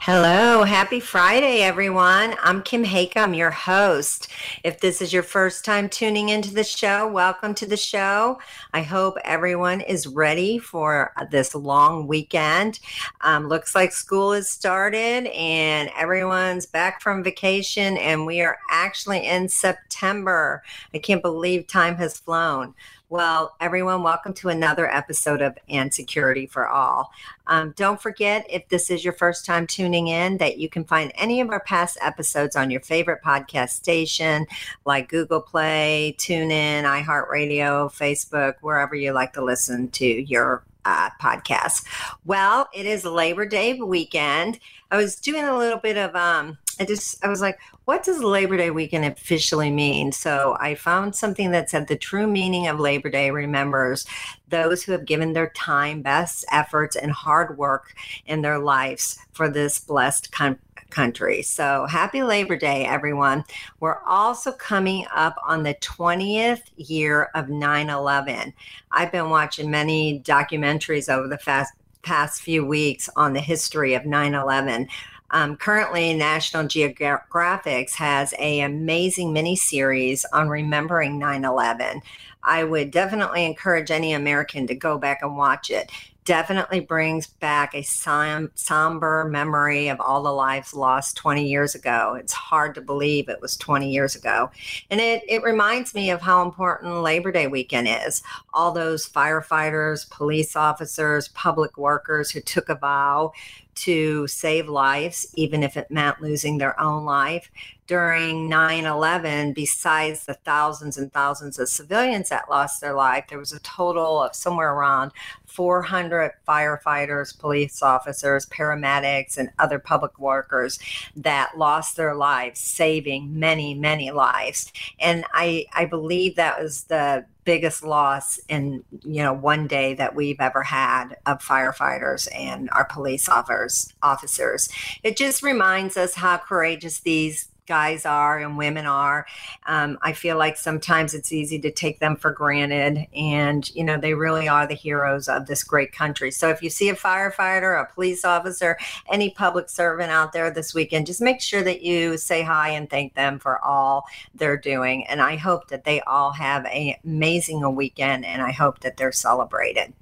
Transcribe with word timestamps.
Hello, 0.00 0.62
happy 0.62 1.00
Friday, 1.00 1.62
everyone. 1.62 2.36
I'm 2.42 2.62
Kim 2.62 2.84
Hakem, 2.84 3.34
your 3.34 3.50
host. 3.50 4.28
If 4.62 4.78
this 4.78 5.00
is 5.00 5.12
your 5.12 5.22
first 5.22 5.64
time 5.64 5.88
tuning 5.88 6.28
into 6.28 6.54
the 6.54 6.62
show, 6.62 7.08
welcome 7.08 7.54
to 7.54 7.66
the 7.66 7.78
show. 7.78 8.38
I 8.72 8.82
hope 8.82 9.16
everyone 9.24 9.80
is 9.80 10.06
ready 10.06 10.58
for 10.58 11.12
this 11.30 11.54
long 11.54 12.06
weekend. 12.06 12.78
Um, 13.22 13.48
looks 13.48 13.74
like 13.74 13.90
school 13.90 14.32
has 14.32 14.48
started 14.50 15.26
and 15.34 15.90
everyone's 15.96 16.66
back 16.66 17.00
from 17.00 17.24
vacation, 17.24 17.96
and 17.96 18.26
we 18.26 18.42
are 18.42 18.58
actually 18.70 19.26
in 19.26 19.48
September. 19.48 20.62
I 20.94 20.98
can't 20.98 21.22
believe 21.22 21.66
time 21.66 21.96
has 21.96 22.20
flown. 22.20 22.74
Well, 23.08 23.54
everyone, 23.60 24.02
welcome 24.02 24.34
to 24.34 24.48
another 24.48 24.92
episode 24.92 25.40
of 25.40 25.56
And 25.68 25.94
Security 25.94 26.44
for 26.44 26.66
All. 26.66 27.12
Um, 27.46 27.72
don't 27.76 28.02
forget, 28.02 28.44
if 28.50 28.68
this 28.68 28.90
is 28.90 29.04
your 29.04 29.12
first 29.12 29.46
time 29.46 29.68
tuning 29.68 30.08
in, 30.08 30.38
that 30.38 30.58
you 30.58 30.68
can 30.68 30.82
find 30.82 31.12
any 31.14 31.40
of 31.40 31.48
our 31.50 31.60
past 31.60 31.98
episodes 32.02 32.56
on 32.56 32.68
your 32.68 32.80
favorite 32.80 33.22
podcast 33.24 33.70
station 33.70 34.44
like 34.84 35.08
Google 35.08 35.40
Play, 35.40 36.16
TuneIn, 36.18 36.82
iHeartRadio, 36.82 37.92
Facebook, 37.92 38.54
wherever 38.60 38.96
you 38.96 39.12
like 39.12 39.34
to 39.34 39.44
listen 39.44 39.88
to 39.90 40.04
your 40.04 40.64
uh, 40.84 41.10
podcast. 41.22 41.86
Well, 42.24 42.68
it 42.74 42.86
is 42.86 43.04
Labor 43.04 43.46
Day 43.46 43.74
weekend. 43.74 44.58
I 44.90 44.96
was 44.96 45.14
doing 45.14 45.44
a 45.44 45.56
little 45.56 45.78
bit 45.78 45.96
of 45.96 46.16
um, 46.16 46.58
I 46.78 46.84
just 46.84 47.24
I 47.24 47.28
was 47.28 47.40
like, 47.40 47.58
what 47.84 48.04
does 48.04 48.22
Labor 48.22 48.56
Day 48.56 48.70
weekend 48.70 49.04
officially 49.04 49.70
mean? 49.70 50.12
So 50.12 50.56
I 50.60 50.74
found 50.74 51.14
something 51.14 51.50
that 51.52 51.70
said 51.70 51.88
the 51.88 51.96
true 51.96 52.26
meaning 52.26 52.66
of 52.66 52.80
Labor 52.80 53.08
Day 53.08 53.30
remembers 53.30 54.06
those 54.48 54.82
who 54.82 54.92
have 54.92 55.06
given 55.06 55.32
their 55.32 55.50
time, 55.50 56.02
best 56.02 56.44
efforts, 56.52 56.96
and 56.96 57.10
hard 57.10 57.56
work 57.56 57.94
in 58.26 58.42
their 58.42 58.58
lives 58.58 59.18
for 59.32 59.48
this 59.48 59.78
blessed 59.78 60.32
country 60.32 60.60
country. 60.90 61.42
So 61.42 61.86
happy 61.86 62.22
Labor 62.22 62.56
Day, 62.56 62.86
everyone. 62.86 63.44
We're 63.80 64.00
also 64.06 64.52
coming 64.52 65.04
up 65.14 65.36
on 65.44 65.62
the 65.62 65.74
20th 65.74 66.62
year 66.76 67.30
of 67.34 67.48
9 67.48 67.90
11. 67.90 68.52
I've 68.92 69.12
been 69.12 69.30
watching 69.30 69.70
many 69.70 70.20
documentaries 70.20 71.12
over 71.12 71.28
the 71.28 71.38
fast, 71.38 71.72
past 72.02 72.40
few 72.40 72.64
weeks 72.64 73.08
on 73.16 73.32
the 73.32 73.40
history 73.40 73.94
of 73.94 74.06
9 74.06 74.34
11. 74.34 74.88
Um, 75.30 75.56
currently, 75.56 76.14
National 76.14 76.66
Geographic 76.66 77.92
has 77.94 78.32
a 78.38 78.60
amazing 78.60 79.32
mini 79.32 79.56
series 79.56 80.24
on 80.32 80.48
remembering 80.48 81.18
9/11. 81.18 82.02
I 82.42 82.64
would 82.64 82.90
definitely 82.92 83.44
encourage 83.44 83.90
any 83.90 84.12
American 84.12 84.66
to 84.68 84.74
go 84.74 84.98
back 84.98 85.20
and 85.22 85.36
watch 85.36 85.70
it. 85.70 85.90
Definitely 86.26 86.80
brings 86.80 87.28
back 87.28 87.72
a 87.72 87.82
som- 87.82 88.50
somber 88.56 89.24
memory 89.30 89.86
of 89.86 90.00
all 90.00 90.24
the 90.24 90.32
lives 90.32 90.74
lost 90.74 91.16
20 91.16 91.46
years 91.48 91.76
ago. 91.76 92.16
It's 92.20 92.32
hard 92.32 92.74
to 92.74 92.80
believe 92.80 93.28
it 93.28 93.40
was 93.40 93.56
20 93.56 93.88
years 93.88 94.16
ago. 94.16 94.50
And 94.90 95.00
it, 95.00 95.22
it 95.28 95.44
reminds 95.44 95.94
me 95.94 96.10
of 96.10 96.20
how 96.20 96.42
important 96.42 97.02
Labor 97.02 97.30
Day 97.30 97.46
weekend 97.46 97.86
is. 97.88 98.24
All 98.52 98.72
those 98.72 99.08
firefighters, 99.08 100.10
police 100.10 100.56
officers, 100.56 101.28
public 101.28 101.78
workers 101.78 102.30
who 102.32 102.40
took 102.40 102.68
a 102.68 102.74
vow 102.74 103.32
to 103.76 104.26
save 104.26 104.68
lives, 104.68 105.26
even 105.34 105.62
if 105.62 105.76
it 105.76 105.90
meant 105.90 106.20
losing 106.20 106.58
their 106.58 106.78
own 106.80 107.04
life. 107.04 107.50
During 107.86 108.48
9 108.48 108.84
11, 108.84 109.52
besides 109.52 110.26
the 110.26 110.34
thousands 110.34 110.98
and 110.98 111.12
thousands 111.12 111.58
of 111.58 111.68
civilians 111.68 112.30
that 112.30 112.50
lost 112.50 112.80
their 112.80 112.94
life, 112.94 113.26
there 113.28 113.38
was 113.38 113.52
a 113.52 113.60
total 113.60 114.22
of 114.22 114.34
somewhere 114.34 114.72
around 114.72 115.12
400 115.46 116.32
firefighters, 116.46 117.38
police 117.38 117.82
officers, 117.82 118.44
paramedics, 118.46 119.38
and 119.38 119.50
other 119.58 119.78
public 119.78 120.18
workers 120.18 120.78
that 121.14 121.56
lost 121.56 121.96
their 121.96 122.14
lives, 122.14 122.60
saving 122.60 123.38
many, 123.38 123.72
many 123.72 124.10
lives. 124.10 124.72
And 124.98 125.24
I, 125.32 125.66
I 125.72 125.84
believe 125.84 126.36
that 126.36 126.60
was 126.60 126.84
the 126.84 127.24
biggest 127.44 127.84
loss 127.84 128.40
in 128.48 128.82
you 129.04 129.22
know 129.22 129.32
one 129.32 129.68
day 129.68 129.94
that 129.94 130.16
we've 130.16 130.40
ever 130.40 130.64
had 130.64 131.16
of 131.26 131.38
firefighters 131.40 132.26
and 132.34 132.68
our 132.70 132.84
police 132.84 133.28
officers 133.28 133.94
officers 134.02 134.68
it 135.04 135.16
just 135.16 135.44
reminds 135.44 135.96
us 135.96 136.14
how 136.14 136.36
courageous 136.36 136.98
these 136.98 137.48
guys 137.66 138.06
are 138.06 138.38
and 138.38 138.56
women 138.56 138.86
are. 138.86 139.26
Um, 139.66 139.98
I 140.02 140.12
feel 140.12 140.36
like 140.38 140.56
sometimes 140.56 141.14
it's 141.14 141.32
easy 141.32 141.58
to 141.60 141.70
take 141.70 142.00
them 142.00 142.16
for 142.16 142.30
granted, 142.30 143.06
and 143.14 143.68
you 143.74 143.84
know 143.84 143.98
they 143.98 144.14
really 144.14 144.48
are 144.48 144.66
the 144.66 144.74
heroes 144.74 145.28
of 145.28 145.46
this 145.46 145.64
great 145.64 145.92
country. 145.92 146.30
So 146.30 146.48
if 146.48 146.62
you 146.62 146.70
see 146.70 146.88
a 146.88 146.96
firefighter, 146.96 147.80
a 147.80 147.92
police 147.92 148.24
officer, 148.24 148.78
any 149.10 149.30
public 149.30 149.68
servant 149.68 150.10
out 150.10 150.32
there 150.32 150.50
this 150.50 150.74
weekend, 150.74 151.06
just 151.06 151.20
make 151.20 151.40
sure 151.40 151.62
that 151.62 151.82
you 151.82 152.16
say 152.16 152.42
hi 152.42 152.70
and 152.70 152.88
thank 152.88 153.14
them 153.14 153.38
for 153.38 153.62
all 153.64 154.04
they're 154.34 154.56
doing. 154.56 155.06
And 155.06 155.20
I 155.20 155.36
hope 155.36 155.68
that 155.68 155.84
they 155.84 156.00
all 156.02 156.32
have 156.32 156.64
an 156.66 156.94
amazing 157.04 157.74
weekend, 157.74 158.24
and 158.24 158.42
I 158.42 158.52
hope 158.52 158.80
that 158.80 158.96
they're 158.96 159.12
celebrated. 159.12 159.92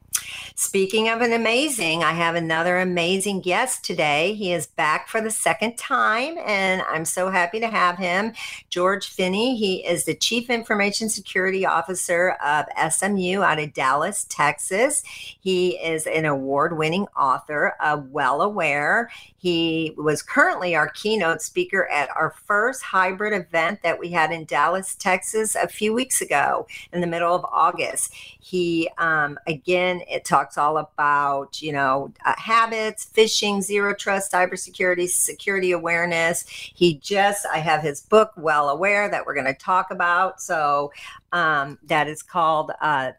Speaking 0.57 1.09
of 1.09 1.21
an 1.21 1.33
amazing, 1.33 2.05
I 2.05 2.13
have 2.13 2.35
another 2.35 2.79
amazing 2.79 3.41
guest 3.41 3.85
today. 3.85 4.35
He 4.35 4.53
is 4.53 4.67
back 4.67 5.09
for 5.09 5.21
the 5.21 5.31
second 5.31 5.77
time, 5.77 6.37
and 6.45 6.83
I'm 6.83 7.05
so 7.05 7.31
happy 7.31 7.61
to 7.61 7.67
have 7.67 7.99
him. 7.99 8.33
George 8.71 9.09
Finney, 9.09 9.57
he 9.57 9.85
is 9.87 10.05
the 10.05 10.15
Chief 10.15 10.51
Information 10.51 11.09
Security 11.09 11.67
Officer 11.67 12.37
of 12.45 12.67
SMU 12.93 13.43
out 13.43 13.59
of 13.59 13.73
Dallas, 13.73 14.27
Texas. 14.29 15.03
He 15.05 15.71
is 15.79 16.07
an 16.07 16.25
award 16.25 16.79
winning 16.79 17.07
author 17.17 17.75
of 17.81 18.11
Well 18.11 18.41
Aware. 18.43 19.11
He 19.37 19.93
was 19.99 20.23
currently 20.23 20.75
our 20.75 20.89
keynote 20.89 21.43
speaker 21.43 21.87
at 21.89 22.09
our 22.17 22.35
first 22.47 22.83
hybrid 22.83 23.35
event 23.35 23.83
that 23.83 23.99
we 23.99 24.11
had 24.11 24.33
in 24.33 24.47
Dallas, 24.47 24.95
Texas, 24.95 25.55
a 25.55 25.69
few 25.69 25.93
weeks 25.93 26.23
ago 26.23 26.67
in 26.95 27.03
the 27.03 27.07
middle 27.07 27.35
of 27.35 27.45
August. 27.45 28.11
He, 28.15 28.89
um, 28.97 29.39
again, 29.47 30.01
it 30.15 30.25
talks 30.25 30.57
all 30.57 30.79
about, 30.79 31.61
you 31.61 31.73
know, 31.73 32.13
uh, 32.25 32.35
habits, 32.39 33.09
phishing, 33.13 33.61
zero 33.61 33.93
trust, 33.93 34.31
cybersecurity, 34.31 35.09
security 35.09 35.73
awareness. 35.73 36.45
He 36.49 36.95
just, 36.99 37.45
I 37.53 37.59
have 37.59 37.83
his 37.83 38.01
book, 38.01 38.31
Well 38.37 38.69
Aware, 38.69 39.09
that 39.11 39.27
we're 39.27 39.35
going 39.35 39.47
to 39.47 39.55
talk 39.55 39.91
about. 39.91 40.41
So 40.41 40.93
um, 41.33 41.79
that 41.83 42.07
is 42.07 42.23
called 42.23 42.71
uh, 42.81 43.13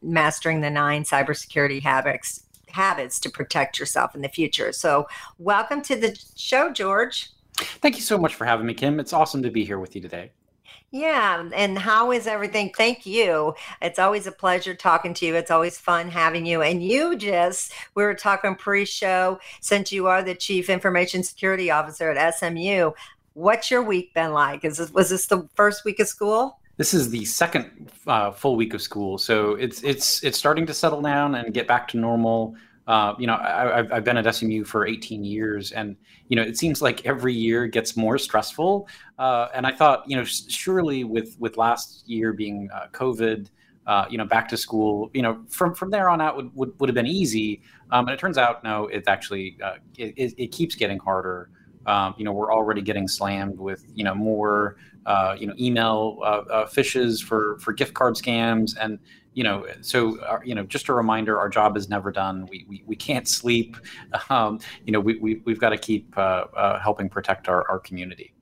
Mastering 0.00 0.60
the 0.60 0.70
Nine 0.70 1.02
Cybersecurity 1.02 1.82
Habits 1.82 2.44
habits 2.68 3.18
to 3.18 3.30
protect 3.30 3.80
yourself 3.80 4.14
in 4.14 4.20
the 4.20 4.28
future. 4.28 4.72
So, 4.72 5.08
welcome 5.38 5.80
to 5.82 5.96
the 5.96 6.16
show, 6.36 6.70
George. 6.70 7.30
Thank 7.56 7.96
you 7.96 8.02
so 8.02 8.18
much 8.18 8.34
for 8.34 8.44
having 8.44 8.66
me, 8.66 8.74
Kim. 8.74 9.00
It's 9.00 9.14
awesome 9.14 9.42
to 9.42 9.50
be 9.50 9.64
here 9.64 9.78
with 9.78 9.96
you 9.96 10.02
today. 10.02 10.30
Yeah, 10.90 11.50
and 11.54 11.78
how 11.78 12.12
is 12.12 12.26
everything? 12.26 12.72
Thank 12.74 13.04
you. 13.04 13.54
It's 13.82 13.98
always 13.98 14.26
a 14.26 14.32
pleasure 14.32 14.74
talking 14.74 15.12
to 15.14 15.26
you. 15.26 15.34
It's 15.34 15.50
always 15.50 15.78
fun 15.78 16.08
having 16.08 16.46
you. 16.46 16.62
And 16.62 16.82
you 16.82 17.14
just, 17.14 17.72
we 17.94 18.02
were 18.02 18.14
talking 18.14 18.54
pre 18.54 18.86
show, 18.86 19.38
since 19.60 19.92
you 19.92 20.06
are 20.06 20.22
the 20.22 20.34
Chief 20.34 20.70
Information 20.70 21.22
Security 21.22 21.70
Officer 21.70 22.10
at 22.10 22.34
SMU. 22.34 22.92
What's 23.34 23.70
your 23.70 23.82
week 23.82 24.14
been 24.14 24.32
like? 24.32 24.64
Is 24.64 24.78
this, 24.78 24.90
was 24.90 25.10
this 25.10 25.26
the 25.26 25.46
first 25.54 25.84
week 25.84 26.00
of 26.00 26.08
school? 26.08 26.58
This 26.78 26.94
is 26.94 27.10
the 27.10 27.24
second 27.26 27.90
uh, 28.06 28.30
full 28.30 28.56
week 28.56 28.72
of 28.72 28.80
school, 28.80 29.18
so 29.18 29.56
it's 29.56 29.82
it's 29.82 30.22
it's 30.22 30.38
starting 30.38 30.64
to 30.66 30.72
settle 30.72 31.02
down 31.02 31.34
and 31.34 31.52
get 31.52 31.66
back 31.66 31.88
to 31.88 31.96
normal. 31.96 32.54
Uh, 32.88 33.14
you 33.18 33.26
know, 33.26 33.34
I, 33.34 33.76
have 33.76 33.92
I've 33.92 34.04
been 34.04 34.16
at 34.16 34.34
SMU 34.34 34.64
for 34.64 34.86
18 34.86 35.22
years, 35.22 35.72
and 35.72 35.94
you 36.28 36.36
know, 36.36 36.42
it 36.42 36.56
seems 36.56 36.80
like 36.80 37.04
every 37.04 37.34
year 37.34 37.66
gets 37.66 37.98
more 37.98 38.16
stressful. 38.16 38.88
Uh, 39.18 39.48
and 39.54 39.66
I 39.66 39.72
thought, 39.72 40.04
you 40.06 40.16
know, 40.16 40.24
surely 40.24 41.04
with 41.04 41.36
with 41.38 41.58
last 41.58 42.08
year 42.08 42.32
being 42.32 42.70
uh, 42.72 42.86
COVID, 42.92 43.48
uh, 43.86 44.06
you 44.08 44.16
know, 44.16 44.24
back 44.24 44.48
to 44.48 44.56
school, 44.56 45.10
you 45.12 45.20
know, 45.20 45.44
from 45.50 45.74
from 45.74 45.90
there 45.90 46.08
on 46.08 46.22
out 46.22 46.36
would 46.36 46.50
would, 46.56 46.80
would 46.80 46.88
have 46.88 46.94
been 46.94 47.06
easy. 47.06 47.60
Um, 47.90 48.06
and 48.06 48.14
it 48.14 48.18
turns 48.18 48.38
out, 48.38 48.64
no, 48.64 48.86
it's 48.86 49.06
actually 49.06 49.58
uh, 49.62 49.74
it, 49.98 50.32
it, 50.38 50.46
keeps 50.50 50.74
getting 50.74 50.98
harder. 50.98 51.50
Um, 51.84 52.14
you 52.16 52.24
know, 52.24 52.32
we're 52.32 52.52
already 52.52 52.80
getting 52.80 53.06
slammed 53.06 53.58
with 53.58 53.84
you 53.94 54.02
know 54.02 54.14
more 54.14 54.76
you 55.38 55.46
know 55.46 55.54
email 55.60 56.20
phishes 56.74 57.22
for 57.22 57.58
for 57.58 57.74
gift 57.74 57.92
card 57.92 58.14
scams, 58.14 58.78
and 58.80 58.98
you 59.34 59.44
know, 59.44 59.66
so 59.80 60.18
uh, 60.20 60.40
you 60.44 60.54
know, 60.54 60.64
just 60.64 60.88
a 60.88 60.92
reminder: 60.92 61.38
our 61.38 61.48
job 61.48 61.76
is 61.76 61.88
never 61.88 62.10
done. 62.10 62.46
We 62.50 62.64
we, 62.68 62.82
we 62.86 62.96
can't 62.96 63.28
sleep. 63.28 63.76
Um, 64.30 64.60
you 64.84 64.92
know, 64.92 65.00
we, 65.00 65.16
we 65.18 65.42
we've 65.44 65.60
got 65.60 65.70
to 65.70 65.78
keep 65.78 66.16
uh, 66.18 66.44
uh, 66.54 66.80
helping 66.80 67.08
protect 67.08 67.48
our 67.48 67.68
our 67.70 67.78
community. 67.78 68.34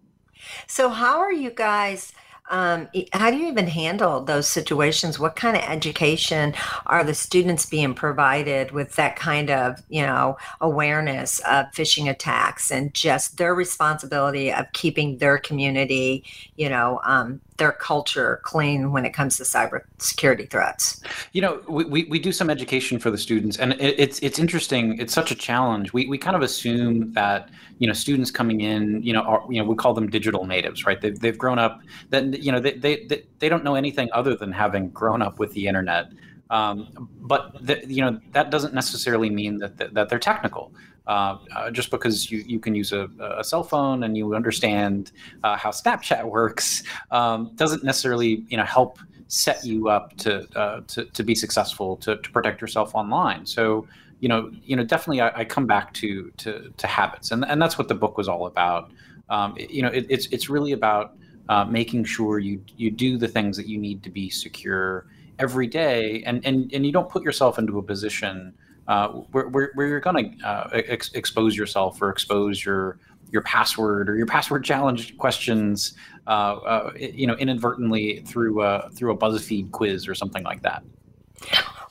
So, 0.66 0.88
how 0.88 1.18
are 1.18 1.32
you 1.32 1.50
guys? 1.50 2.12
Um, 2.48 2.88
how 3.12 3.30
do 3.30 3.36
you 3.36 3.48
even 3.48 3.66
handle 3.66 4.22
those 4.22 4.48
situations? 4.48 5.18
What 5.18 5.34
kind 5.34 5.56
of 5.56 5.64
education 5.64 6.54
are 6.86 7.02
the 7.02 7.14
students 7.14 7.66
being 7.66 7.92
provided 7.94 8.70
with 8.70 8.94
that 8.96 9.16
kind 9.16 9.50
of, 9.50 9.82
you 9.88 10.02
know, 10.02 10.36
awareness 10.60 11.40
of 11.40 11.66
phishing 11.72 12.08
attacks 12.08 12.70
and 12.70 12.94
just 12.94 13.36
their 13.38 13.54
responsibility 13.54 14.52
of 14.52 14.66
keeping 14.72 15.18
their 15.18 15.38
community, 15.38 16.24
you 16.54 16.68
know, 16.68 17.00
um, 17.04 17.40
their 17.56 17.72
culture 17.72 18.40
clean 18.42 18.92
when 18.92 19.04
it 19.04 19.12
comes 19.12 19.36
to 19.36 19.42
cyber 19.42 19.82
security 19.98 20.46
threats? 20.46 21.00
You 21.32 21.42
know, 21.42 21.62
we, 21.68 21.84
we, 21.84 22.04
we 22.04 22.18
do 22.18 22.32
some 22.32 22.50
education 22.50 22.98
for 22.98 23.10
the 23.10 23.18
students, 23.18 23.58
and 23.58 23.72
it, 23.74 23.94
it's 23.98 24.18
it's 24.20 24.38
interesting. 24.38 24.98
It's 24.98 25.12
such 25.12 25.30
a 25.30 25.34
challenge. 25.34 25.92
We, 25.92 26.06
we 26.06 26.18
kind 26.18 26.36
of 26.36 26.42
assume 26.42 27.12
that 27.12 27.48
you 27.78 27.86
know 27.86 27.92
students 27.92 28.30
coming 28.30 28.60
in, 28.60 29.02
you 29.02 29.12
know, 29.12 29.22
are, 29.22 29.44
you 29.50 29.62
know, 29.62 29.68
we 29.68 29.76
call 29.76 29.94
them 29.94 30.08
digital 30.08 30.46
natives, 30.46 30.86
right? 30.86 31.00
They've, 31.00 31.18
they've 31.18 31.38
grown 31.38 31.58
up. 31.58 31.80
That 32.10 32.42
you 32.42 32.52
know, 32.52 32.60
they, 32.60 32.72
they 32.72 33.24
they 33.38 33.48
don't 33.48 33.64
know 33.64 33.74
anything 33.74 34.08
other 34.12 34.34
than 34.34 34.52
having 34.52 34.90
grown 34.90 35.22
up 35.22 35.38
with 35.38 35.52
the 35.52 35.66
internet. 35.66 36.10
Um, 36.50 37.08
but 37.20 37.56
you 37.88 38.02
know 38.02 38.20
that 38.32 38.50
doesn't 38.50 38.74
necessarily 38.74 39.30
mean 39.30 39.58
that, 39.58 39.76
that, 39.78 39.94
that 39.94 40.08
they're 40.08 40.18
technical. 40.18 40.72
Uh, 41.06 41.38
uh, 41.54 41.70
just 41.70 41.92
because 41.92 42.32
you, 42.32 42.38
you 42.48 42.58
can 42.58 42.74
use 42.74 42.92
a, 42.92 43.08
a 43.38 43.44
cell 43.44 43.62
phone 43.62 44.02
and 44.02 44.16
you 44.16 44.34
understand 44.34 45.12
uh, 45.44 45.56
how 45.56 45.70
Snapchat 45.70 46.24
works 46.28 46.82
um, 47.12 47.52
doesn't 47.54 47.84
necessarily 47.84 48.44
you 48.48 48.56
know 48.56 48.64
help 48.64 48.98
set 49.28 49.64
you 49.64 49.88
up 49.88 50.16
to 50.16 50.46
uh, 50.58 50.80
to, 50.88 51.04
to 51.04 51.22
be 51.22 51.34
successful 51.34 51.96
to, 51.98 52.16
to 52.16 52.30
protect 52.30 52.60
yourself 52.60 52.94
online. 52.94 53.46
So 53.46 53.86
you 54.20 54.28
know 54.28 54.50
you 54.64 54.76
know 54.76 54.84
definitely 54.84 55.20
I, 55.20 55.40
I 55.40 55.44
come 55.44 55.66
back 55.66 55.92
to 55.94 56.30
to 56.38 56.72
to 56.76 56.86
habits 56.86 57.30
and 57.30 57.44
and 57.44 57.60
that's 57.60 57.78
what 57.78 57.88
the 57.88 57.94
book 57.94 58.16
was 58.16 58.28
all 58.28 58.46
about. 58.46 58.90
Um, 59.28 59.56
you 59.56 59.82
know 59.82 59.88
it, 59.88 60.06
it's 60.08 60.26
it's 60.26 60.48
really 60.48 60.72
about 60.72 61.16
uh, 61.48 61.64
making 61.64 62.04
sure 62.04 62.38
you 62.38 62.60
you 62.76 62.90
do 62.90 63.16
the 63.16 63.28
things 63.28 63.56
that 63.56 63.68
you 63.68 63.78
need 63.78 64.02
to 64.02 64.10
be 64.10 64.28
secure 64.30 65.06
every 65.38 65.66
day 65.66 66.22
and 66.24 66.44
and 66.46 66.72
and 66.72 66.86
you 66.86 66.92
don't 66.92 67.08
put 67.08 67.22
yourself 67.22 67.58
into 67.58 67.78
a 67.78 67.82
position 67.82 68.54
uh, 68.88 69.08
where, 69.08 69.48
where, 69.48 69.70
where, 69.74 69.86
you're 69.88 70.00
going 70.00 70.38
to 70.38 70.46
uh, 70.46 70.68
ex- 70.72 71.12
expose 71.14 71.56
yourself 71.56 72.00
or 72.00 72.08
expose 72.08 72.64
your 72.64 72.98
your 73.32 73.42
password 73.42 74.08
or 74.08 74.16
your 74.16 74.26
password 74.26 74.64
challenge 74.64 75.16
questions, 75.18 75.94
uh, 76.26 76.30
uh 76.30 76.92
you 76.96 77.26
know, 77.26 77.34
inadvertently 77.34 78.20
through 78.20 78.62
a, 78.62 78.88
through 78.90 79.12
a 79.12 79.16
BuzzFeed 79.16 79.72
quiz 79.72 80.06
or 80.06 80.14
something 80.14 80.44
like 80.44 80.62
that. 80.62 80.84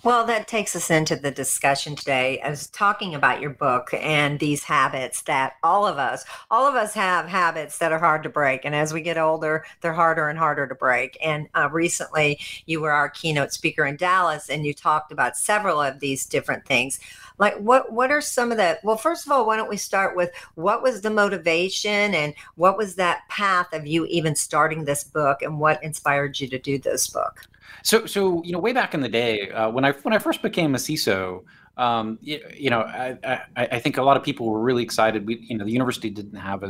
Well, 0.06 0.24
that 0.28 0.48
takes 0.48 0.76
us 0.76 0.92
into 0.92 1.16
the 1.16 1.32
discussion 1.32 1.96
today. 1.96 2.40
I 2.40 2.52
was 2.52 2.68
talking 2.68 3.16
about 3.16 3.42
your 3.42 3.50
book 3.50 3.90
and 3.92 4.40
these 4.40 4.66
habits 4.66 5.24
that 5.24 5.54
all 5.64 5.88
of 5.88 5.98
us, 5.98 6.24
all 6.52 6.68
of 6.68 6.76
us 6.76 6.94
have 6.94 7.28
habits 7.28 7.80
that 7.80 7.92
are 7.92 7.98
hard 7.98 8.22
to 8.22 8.30
break. 8.30 8.66
And 8.66 8.76
as 8.76 8.94
we 8.94 9.02
get 9.02 9.18
older, 9.18 9.66
they're 9.82 9.94
harder 9.94 10.30
and 10.30 10.38
harder 10.38 10.68
to 10.68 10.76
break. 10.76 11.18
And 11.24 11.48
uh, 11.56 11.70
recently, 11.72 12.40
you 12.68 12.82
were 12.82 12.92
our 12.92 13.10
keynote 13.10 13.52
speaker 13.52 13.84
in 13.84 13.96
Dallas, 13.96 14.48
and 14.48 14.64
you 14.64 14.76
talked 14.76 15.12
about 15.12 15.38
several 15.38 15.82
of 15.82 16.00
these 16.00 16.28
different 16.28 16.68
things. 16.68 17.00
Like 17.38 17.56
what? 17.58 17.92
What 17.92 18.12
are 18.12 18.22
some 18.22 18.52
of 18.52 18.58
the? 18.58 18.80
Well, 18.84 18.98
first 18.98 19.26
of 19.26 19.32
all, 19.32 19.46
why 19.46 19.58
don't 19.58 19.70
we 19.70 19.78
start 19.78 20.16
with 20.16 20.32
what 20.56 20.82
was 20.82 21.02
the 21.02 21.10
motivation 21.10 22.14
and 22.14 22.34
what 22.56 22.78
was 22.78 22.96
that 22.96 23.28
path 23.30 23.74
of 23.74 23.86
you 23.86 24.06
even 24.06 24.36
starting 24.36 24.86
this 24.86 25.04
book, 25.04 25.42
and 25.42 25.60
what 25.60 25.84
inspired 25.84 26.40
you 26.40 26.48
to 26.48 26.60
do 26.60 26.78
this 26.78 27.08
book? 27.08 27.42
So, 27.84 28.06
so 28.06 28.42
you 28.44 28.52
know, 28.52 28.60
way 28.60 28.74
back 28.74 28.94
in 28.94 29.02
the 29.02 29.10
day, 29.10 29.50
uh, 29.50 29.70
when 29.70 29.86
I 29.86 29.92
when 29.92 30.14
I 30.14 30.18
first 30.18 30.42
became 30.42 30.76
a 30.76 30.78
CISO, 30.78 31.44
um, 31.78 32.18
you, 32.22 32.40
you, 32.56 32.70
know, 32.70 32.82
I, 32.82 33.18
I, 33.56 33.68
I, 33.68 33.80
think 33.80 33.98
a 33.98 34.02
lot 34.02 34.16
of 34.16 34.24
people 34.24 34.48
were 34.48 34.62
really 34.62 34.82
excited. 34.82 35.28
We, 35.28 35.38
you 35.42 35.58
know, 35.58 35.66
the 35.66 35.72
university 35.72 36.10
didn't 36.10 36.38
have 36.38 36.64
a, 36.64 36.68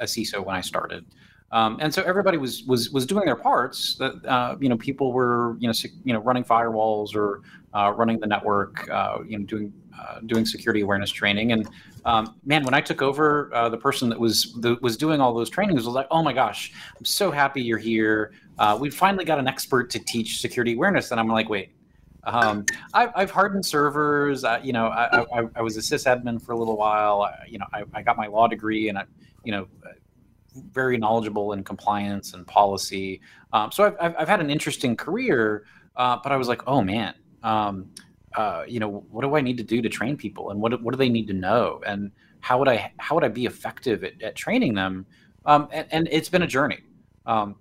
a, 0.00 0.02
a 0.02 0.04
CISO 0.04 0.44
when 0.44 0.56
I 0.56 0.62
started, 0.62 1.04
um, 1.50 1.78
and 1.80 1.92
so 1.92 2.02
everybody 2.02 2.36
was 2.36 2.64
was 2.64 2.90
was 2.90 3.06
doing 3.06 3.24
their 3.24 3.36
parts. 3.36 3.94
That 3.96 4.24
uh, 4.26 4.56
you 4.60 4.68
know, 4.68 4.76
people 4.76 5.12
were 5.12 5.56
you 5.58 5.66
know 5.66 5.74
you 6.04 6.12
know 6.12 6.20
running 6.20 6.44
firewalls 6.44 7.14
or 7.14 7.42
uh, 7.72 7.92
running 7.96 8.20
the 8.20 8.26
network, 8.26 8.88
uh, 8.90 9.18
you 9.26 9.38
know, 9.38 9.44
doing 9.44 9.72
uh, 9.98 10.20
doing 10.26 10.44
security 10.44 10.82
awareness 10.82 11.10
training. 11.10 11.52
And 11.52 11.68
um, 12.04 12.34
man, 12.44 12.64
when 12.64 12.74
I 12.74 12.80
took 12.80 13.00
over, 13.00 13.50
uh, 13.54 13.68
the 13.68 13.78
person 13.78 14.10
that 14.10 14.20
was 14.20 14.52
that 14.60 14.80
was 14.82 14.96
doing 14.96 15.20
all 15.20 15.32
those 15.32 15.48
trainings 15.48 15.86
was 15.86 15.94
like, 15.94 16.06
"Oh 16.10 16.22
my 16.22 16.34
gosh, 16.34 16.72
I'm 16.98 17.04
so 17.04 17.30
happy 17.30 17.62
you're 17.62 17.78
here. 17.78 18.32
Uh, 18.58 18.76
we 18.78 18.90
finally 18.90 19.24
got 19.24 19.38
an 19.38 19.48
expert 19.48 19.88
to 19.90 19.98
teach 19.98 20.40
security 20.40 20.74
awareness." 20.74 21.10
And 21.10 21.20
I'm 21.20 21.28
like, 21.28 21.48
"Wait." 21.48 21.70
Um, 22.24 22.66
I've, 22.92 23.10
I've, 23.14 23.30
hardened 23.30 23.64
servers. 23.64 24.44
you 24.62 24.72
know, 24.74 24.88
I, 24.88 25.20
I, 25.20 25.48
I, 25.56 25.62
was 25.62 25.78
a 25.78 25.80
sysadmin 25.80 26.42
for 26.42 26.52
a 26.52 26.58
little 26.58 26.76
while. 26.76 27.22
I, 27.22 27.46
you 27.48 27.58
know, 27.58 27.64
I, 27.72 27.84
I, 27.94 28.02
got 28.02 28.18
my 28.18 28.26
law 28.26 28.48
degree, 28.48 28.90
and 28.90 28.98
I, 28.98 29.04
you 29.44 29.52
know, 29.52 29.66
very 30.72 30.98
knowledgeable 30.98 31.52
in 31.52 31.64
compliance 31.64 32.34
and 32.34 32.46
policy. 32.46 33.20
Um, 33.52 33.70
so 33.72 33.96
I've, 34.00 34.14
I've, 34.16 34.28
had 34.28 34.40
an 34.40 34.50
interesting 34.50 34.96
career, 34.96 35.64
uh, 35.96 36.18
but 36.22 36.32
I 36.32 36.36
was 36.36 36.48
like, 36.48 36.62
oh 36.66 36.82
man, 36.82 37.14
um, 37.42 37.90
uh, 38.36 38.64
you 38.68 38.80
know, 38.80 39.06
what 39.10 39.22
do 39.22 39.34
I 39.36 39.40
need 39.40 39.56
to 39.56 39.62
do 39.62 39.80
to 39.82 39.88
train 39.88 40.16
people, 40.16 40.50
and 40.50 40.60
what 40.60 40.80
what 40.82 40.92
do 40.92 40.98
they 40.98 41.08
need 41.08 41.26
to 41.28 41.32
know, 41.34 41.80
and 41.86 42.10
how 42.40 42.58
would 42.58 42.68
I 42.68 42.92
how 42.98 43.14
would 43.14 43.24
I 43.24 43.28
be 43.28 43.46
effective 43.46 44.04
at, 44.04 44.20
at 44.22 44.36
training 44.36 44.74
them? 44.74 45.06
Um, 45.46 45.68
and, 45.72 45.86
and, 45.90 46.08
it's 46.10 46.28
been 46.28 46.42
a 46.42 46.46
journey. 46.46 46.80
Um, 47.24 47.56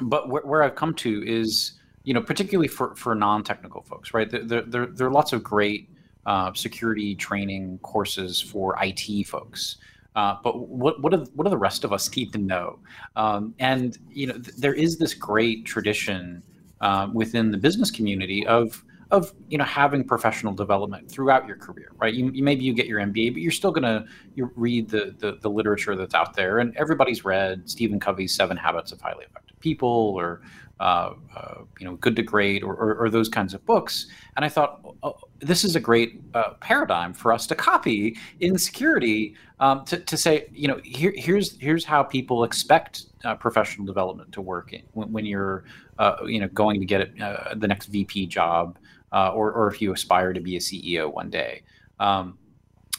but 0.00 0.28
where, 0.28 0.42
where, 0.42 0.62
I've 0.64 0.74
come 0.74 0.92
to 0.96 1.24
is, 1.24 1.72
you 2.02 2.14
know, 2.14 2.20
particularly 2.20 2.68
for 2.68 2.94
for 2.96 3.14
non 3.14 3.44
technical 3.44 3.82
folks, 3.82 4.12
right? 4.12 4.28
There, 4.28 4.44
there, 4.44 4.62
there, 4.62 4.86
there, 4.86 5.06
are 5.06 5.10
lots 5.10 5.32
of 5.32 5.42
great 5.42 5.88
uh, 6.26 6.52
security 6.54 7.14
training 7.14 7.78
courses 7.82 8.40
for 8.40 8.76
IT 8.82 9.26
folks. 9.26 9.76
Uh, 10.14 10.36
but 10.42 10.68
what 10.68 11.00
what 11.00 11.12
do, 11.12 11.26
what 11.34 11.44
do 11.44 11.50
the 11.50 11.58
rest 11.58 11.84
of 11.84 11.92
us 11.92 12.14
need 12.14 12.32
to 12.32 12.38
know? 12.38 12.78
Um, 13.16 13.54
and 13.58 13.98
you 14.10 14.26
know, 14.26 14.34
th- 14.34 14.56
there 14.56 14.74
is 14.74 14.98
this 14.98 15.14
great 15.14 15.64
tradition 15.64 16.42
uh, 16.80 17.08
within 17.12 17.50
the 17.50 17.58
business 17.58 17.90
community 17.90 18.46
of 18.46 18.84
of 19.12 19.32
you 19.48 19.58
know 19.58 19.64
having 19.64 20.02
professional 20.02 20.54
development 20.54 21.08
throughout 21.10 21.46
your 21.46 21.56
career, 21.56 21.92
right? 21.98 22.14
You, 22.14 22.30
you 22.32 22.42
maybe 22.42 22.64
you 22.64 22.72
get 22.72 22.86
your 22.86 22.98
MBA, 22.98 23.34
but 23.34 23.42
you're 23.42 23.52
still 23.52 23.70
gonna 23.70 24.06
you 24.34 24.50
read 24.56 24.88
the, 24.88 25.14
the, 25.18 25.38
the 25.40 25.50
literature 25.50 25.94
that's 25.94 26.14
out 26.14 26.34
there, 26.34 26.58
and 26.58 26.76
everybody's 26.76 27.24
read 27.24 27.68
Stephen 27.68 28.00
Covey's 28.00 28.34
Seven 28.34 28.56
Habits 28.56 28.90
of 28.90 29.00
Highly 29.00 29.24
Effective 29.26 29.60
People, 29.60 29.88
or 29.88 30.40
uh, 30.82 31.14
uh, 31.36 31.54
you 31.78 31.86
know, 31.86 31.94
Good 31.94 32.16
to 32.16 32.22
Great, 32.22 32.64
or, 32.64 32.74
or, 32.74 32.94
or, 32.96 33.08
those 33.08 33.28
kinds 33.28 33.54
of 33.54 33.64
books. 33.64 34.08
And 34.34 34.44
I 34.44 34.48
thought 34.48 34.80
oh, 35.04 35.16
this 35.38 35.62
is 35.64 35.76
a 35.76 35.80
great 35.80 36.20
uh, 36.34 36.54
paradigm 36.54 37.12
for 37.14 37.32
us 37.32 37.46
to 37.46 37.54
copy 37.54 38.16
in 38.40 38.58
security 38.58 39.36
um, 39.60 39.84
to, 39.84 40.00
to 40.00 40.16
say, 40.16 40.48
you 40.52 40.66
know, 40.66 40.80
here, 40.82 41.12
here's 41.14 41.56
here's 41.60 41.84
how 41.84 42.02
people 42.02 42.42
expect 42.42 43.04
uh, 43.24 43.36
professional 43.36 43.86
development 43.86 44.32
to 44.32 44.40
work 44.40 44.74
when, 44.94 45.12
when 45.12 45.24
you're, 45.24 45.62
uh, 46.00 46.16
you 46.26 46.40
know, 46.40 46.48
going 46.48 46.80
to 46.80 46.86
get 46.86 47.16
the 47.16 47.68
next 47.68 47.86
VP 47.86 48.26
job 48.26 48.76
or, 49.12 49.52
or 49.52 49.68
if 49.68 49.80
you 49.80 49.92
aspire 49.92 50.32
to 50.32 50.40
be 50.40 50.56
a 50.56 50.60
CEO 50.60 51.12
one 51.12 51.30
day. 51.30 51.62
Um, 52.00 52.38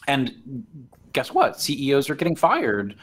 and 0.07 0.63
guess 1.11 1.33
what? 1.33 1.59
CEOs 1.59 2.09
are 2.09 2.15
getting 2.15 2.37
fired 2.37 2.95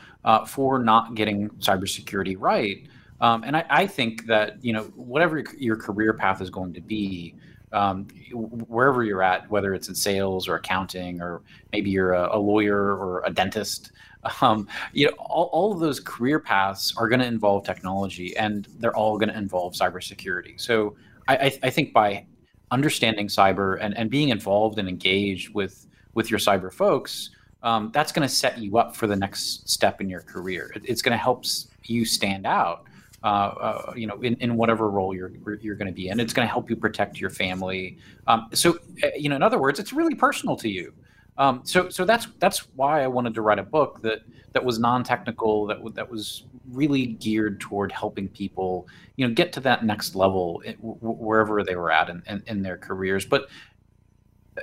for 0.46 0.78
not 0.78 1.14
getting 1.14 1.50
cybersecurity 1.58 2.37
right. 2.38 2.88
Um, 3.20 3.44
and 3.44 3.56
I, 3.56 3.64
I, 3.68 3.86
think 3.86 4.26
that 4.26 4.64
you 4.64 4.72
know 4.72 4.84
whatever 4.94 5.44
your 5.58 5.76
career 5.76 6.14
path 6.14 6.40
is 6.40 6.48
going 6.48 6.72
to 6.72 6.80
be, 6.80 7.34
um, 7.72 8.08
wherever 8.32 9.04
you're 9.04 9.22
at, 9.22 9.50
whether 9.50 9.74
it's 9.74 9.88
in 9.88 9.94
sales 9.94 10.48
or 10.48 10.54
accounting, 10.56 11.20
or 11.20 11.42
maybe 11.72 11.90
you're 11.90 12.12
a, 12.12 12.36
a 12.36 12.38
lawyer 12.38 12.96
or 12.96 13.22
a 13.26 13.30
dentist, 13.30 13.92
um, 14.40 14.66
you 14.92 15.06
know, 15.06 15.12
all, 15.18 15.50
all, 15.52 15.72
of 15.72 15.80
those 15.80 16.00
career 16.00 16.40
paths 16.40 16.94
are 16.96 17.08
going 17.08 17.20
to 17.20 17.26
involve 17.26 17.64
technology, 17.64 18.36
and 18.36 18.68
they're 18.78 18.96
all 18.96 19.18
going 19.18 19.28
to 19.28 19.36
involve 19.36 19.74
cybersecurity. 19.74 20.60
So 20.60 20.96
I, 21.28 21.58
I, 21.62 21.70
think 21.70 21.92
by 21.92 22.26
understanding 22.70 23.28
cyber 23.28 23.78
and, 23.80 23.96
and 23.96 24.10
being 24.10 24.30
involved 24.30 24.78
and 24.78 24.88
engaged 24.88 25.54
with 25.54 25.86
with 26.14 26.30
your 26.30 26.40
cyber 26.40 26.72
folks, 26.72 27.30
um, 27.62 27.90
that's 27.92 28.12
going 28.12 28.26
to 28.26 28.34
set 28.34 28.58
you 28.58 28.78
up 28.78 28.96
for 28.96 29.06
the 29.06 29.16
next 29.16 29.68
step 29.68 30.00
in 30.00 30.08
your 30.08 30.22
career. 30.22 30.72
It, 30.74 30.82
it's 30.86 31.02
going 31.02 31.12
to 31.12 31.22
help 31.22 31.44
you 31.84 32.04
stand 32.04 32.46
out, 32.46 32.86
uh, 33.22 33.26
uh, 33.26 33.92
you 33.96 34.06
know, 34.06 34.20
in, 34.22 34.34
in 34.36 34.56
whatever 34.56 34.90
role 34.90 35.14
you're 35.14 35.32
you're 35.60 35.74
going 35.74 35.88
to 35.88 35.92
be 35.92 36.08
in. 36.08 36.20
It's 36.20 36.32
going 36.32 36.46
to 36.46 36.52
help 36.52 36.70
you 36.70 36.76
protect 36.76 37.20
your 37.20 37.30
family. 37.30 37.98
Um, 38.26 38.48
so, 38.52 38.78
uh, 39.02 39.08
you 39.16 39.28
know, 39.28 39.36
in 39.36 39.42
other 39.42 39.58
words, 39.58 39.78
it's 39.78 39.92
really 39.92 40.14
personal 40.14 40.56
to 40.56 40.68
you. 40.68 40.92
Um, 41.38 41.60
so, 41.64 41.88
so 41.88 42.04
that's 42.04 42.28
that's 42.38 42.60
why 42.76 43.02
I 43.02 43.06
wanted 43.06 43.34
to 43.34 43.42
write 43.42 43.58
a 43.58 43.62
book 43.62 44.02
that 44.02 44.22
that 44.52 44.64
was 44.64 44.78
non-technical, 44.78 45.66
that 45.66 45.94
that 45.94 46.10
was 46.10 46.44
really 46.70 47.06
geared 47.06 47.60
toward 47.60 47.92
helping 47.92 48.28
people, 48.28 48.88
you 49.16 49.26
know, 49.26 49.32
get 49.32 49.52
to 49.54 49.60
that 49.60 49.84
next 49.84 50.14
level 50.14 50.62
wherever 50.80 51.62
they 51.62 51.76
were 51.76 51.90
at 51.90 52.10
in, 52.10 52.22
in, 52.26 52.42
in 52.46 52.62
their 52.62 52.76
careers. 52.76 53.24
But 53.24 53.48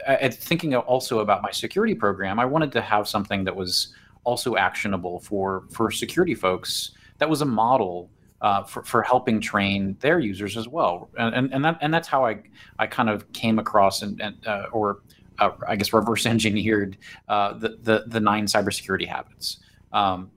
I, 0.07 0.29
thinking 0.29 0.75
also 0.75 1.19
about 1.19 1.41
my 1.41 1.51
security 1.51 1.95
program, 1.95 2.39
I 2.39 2.45
wanted 2.45 2.71
to 2.73 2.81
have 2.81 3.07
something 3.07 3.43
that 3.45 3.55
was 3.55 3.93
also 4.23 4.55
actionable 4.55 5.19
for 5.19 5.63
for 5.71 5.89
security 5.89 6.35
folks 6.35 6.91
that 7.17 7.29
was 7.29 7.41
a 7.41 7.45
model 7.45 8.09
uh, 8.41 8.63
for, 8.63 8.84
for 8.84 9.01
helping 9.01 9.41
train 9.41 9.98
their 10.00 10.20
users 10.20 10.58
as 10.58 10.67
well. 10.67 11.10
And, 11.17 11.51
and, 11.53 11.65
that, 11.65 11.77
and 11.82 11.94
that's 11.94 12.08
how 12.08 12.25
I, 12.25 12.39
I 12.77 12.88
kind 12.88 13.10
of 13.10 13.32
came 13.34 13.60
across 13.60 14.01
and, 14.01 14.22
and 14.22 14.48
uh, 14.48 14.67
or 14.72 15.00
uh, 15.39 15.51
I 15.67 15.75
guess 15.75 15.94
reverse 15.94 16.25
engineered 16.36 16.98
uh, 17.27 17.53
the, 17.53 17.77
the, 17.82 18.03
the 18.08 18.20
nine 18.20 18.46
cybersecurity 18.46 19.08
habits. 19.08 19.58
Um, 19.91 20.32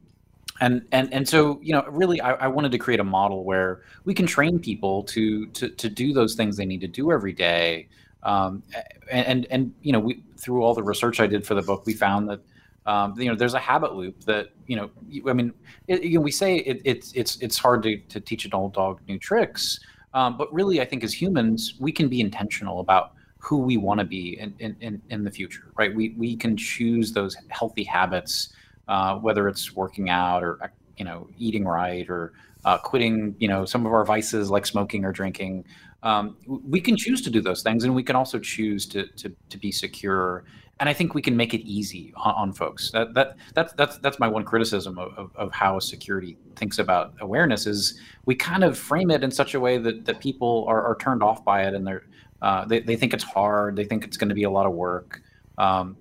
and, 0.61 0.85
and, 0.93 1.13
and 1.13 1.29
so, 1.29 1.59
you 1.63 1.73
know, 1.73 1.85
really, 1.89 2.21
I, 2.21 2.33
I, 2.33 2.47
wanted 2.49 2.71
to 2.73 2.79
create 2.79 3.01
a 3.01 3.05
model 3.05 3.45
where 3.45 3.81
we 4.05 4.13
can 4.13 4.27
train 4.27 4.59
people 4.59 5.03
to, 5.05 5.47
to, 5.47 5.71
to 5.71 5.89
do 5.89 6.13
those 6.13 6.35
things 6.35 6.59
they 6.59 6.67
need 6.67 6.83
to 6.83 6.89
do 6.89 7.13
every 7.13 7.33
day. 7.33 7.89
Um, 8.23 8.63
and, 9.11 9.27
and, 9.27 9.47
and, 9.51 9.75
you 9.81 9.93
know, 9.93 10.01
we, 10.01 10.23
through 10.37 10.63
all 10.63 10.75
the 10.75 10.83
research 10.83 11.19
I 11.19 11.27
did 11.27 11.47
for 11.47 11.55
the 11.55 11.63
book, 11.63 11.87
we 11.87 11.95
found 11.95 12.29
that 12.29 12.41
um, 12.87 13.15
you 13.19 13.27
know 13.27 13.35
there's 13.35 13.55
a 13.55 13.59
habit 13.59 13.95
loop 13.95 14.19
that 14.25 14.49
you 14.67 14.77
know 14.77 14.91
i 15.29 15.33
mean 15.33 15.53
it, 15.89 16.03
you 16.03 16.15
know, 16.15 16.21
we 16.21 16.31
say 16.31 16.57
it, 16.57 16.81
it's 16.85 17.13
it's 17.13 17.37
it's 17.37 17.59
hard 17.59 17.83
to, 17.83 17.97
to 18.09 18.21
teach 18.21 18.45
an 18.45 18.55
old 18.55 18.73
dog 18.73 19.01
new 19.09 19.19
tricks 19.19 19.81
um, 20.15 20.37
but 20.37 20.53
really 20.53 20.81
i 20.81 20.85
think 20.85 21.05
as 21.05 21.13
humans 21.13 21.75
we 21.79 21.93
can 21.93 22.09
be 22.09 22.21
intentional 22.21 22.81
about 22.81 23.13
who 23.43 23.57
we 23.57 23.79
want 23.79 23.99
to 23.99 24.05
be 24.05 24.39
in, 24.39 24.55
in, 24.81 25.01
in 25.09 25.25
the 25.25 25.31
future 25.31 25.73
right? 25.77 25.95
We, 25.95 26.11
we 26.11 26.37
can 26.37 26.59
choose 26.59 27.13
those 27.13 27.37
healthy 27.49 27.85
habits 27.85 28.53
uh, 28.91 29.15
whether 29.17 29.49
it's 29.49 29.75
working 29.75 30.11
out 30.11 30.43
or 30.43 30.73
you 30.97 31.05
know 31.05 31.29
eating 31.39 31.65
right 31.65 32.09
or 32.11 32.33
uh, 32.65 32.77
quitting 32.77 33.35
you 33.39 33.49
know 33.49 33.65
some 33.65 33.87
of 33.87 33.93
our 33.93 34.05
vices 34.05 34.51
like 34.51 34.67
smoking 34.67 35.05
or 35.05 35.13
drinking. 35.13 35.65
Um, 36.03 36.37
we 36.47 36.81
can 36.81 36.97
choose 36.97 37.21
to 37.23 37.31
do 37.31 37.41
those 37.41 37.63
things 37.63 37.85
and 37.85 37.95
we 37.95 38.03
can 38.03 38.17
also 38.17 38.39
choose 38.39 38.87
to, 38.87 39.07
to, 39.07 39.31
to 39.51 39.59
be 39.59 39.71
secure 39.71 40.45
and 40.81 40.89
I 40.89 40.95
think 40.95 41.15
we 41.15 41.23
can 41.23 41.37
make 41.37 41.53
it 41.55 41.61
easy 41.61 42.13
on, 42.17 42.35
on 42.35 42.53
folks. 42.53 42.91
That, 42.91 43.15
that 43.15 43.37
that's 43.55 43.73
that's 43.75 43.99
that's 43.99 44.19
my 44.19 44.27
one 44.27 44.45
criticism 44.45 44.99
of, 44.99 45.13
of, 45.17 45.31
of, 45.37 45.53
how 45.53 45.79
security 45.79 46.39
thinks 46.57 46.79
about 46.79 47.13
awareness 47.21 47.67
is 47.67 48.01
we 48.25 48.35
kind 48.35 48.65
of 48.65 48.79
frame 48.79 49.11
it 49.11 49.23
in 49.23 49.31
such 49.31 49.55
a 49.55 49.61
way 49.61 49.77
that, 49.77 50.07
that 50.07 50.21
people 50.21 50.65
are, 50.67 50.83
are 50.83 50.97
turned 50.97 51.23
off 51.23 51.45
by 51.45 51.65
it 51.65 51.75
and 51.75 51.87
they're 51.87 52.05
uh, 52.43 52.65
they, 52.65 52.81
they 52.81 52.97
think 52.97 53.13
it's 53.13 53.25
hard. 53.25 53.77
They 53.77 53.85
think 53.85 54.05
it's 54.05 54.17
going 54.17 54.31
to 54.31 54.35
be 54.35 54.45
a 54.45 54.51
lot 54.51 54.65
of 54.67 54.73
work. 54.73 55.23
Um, 55.59 55.97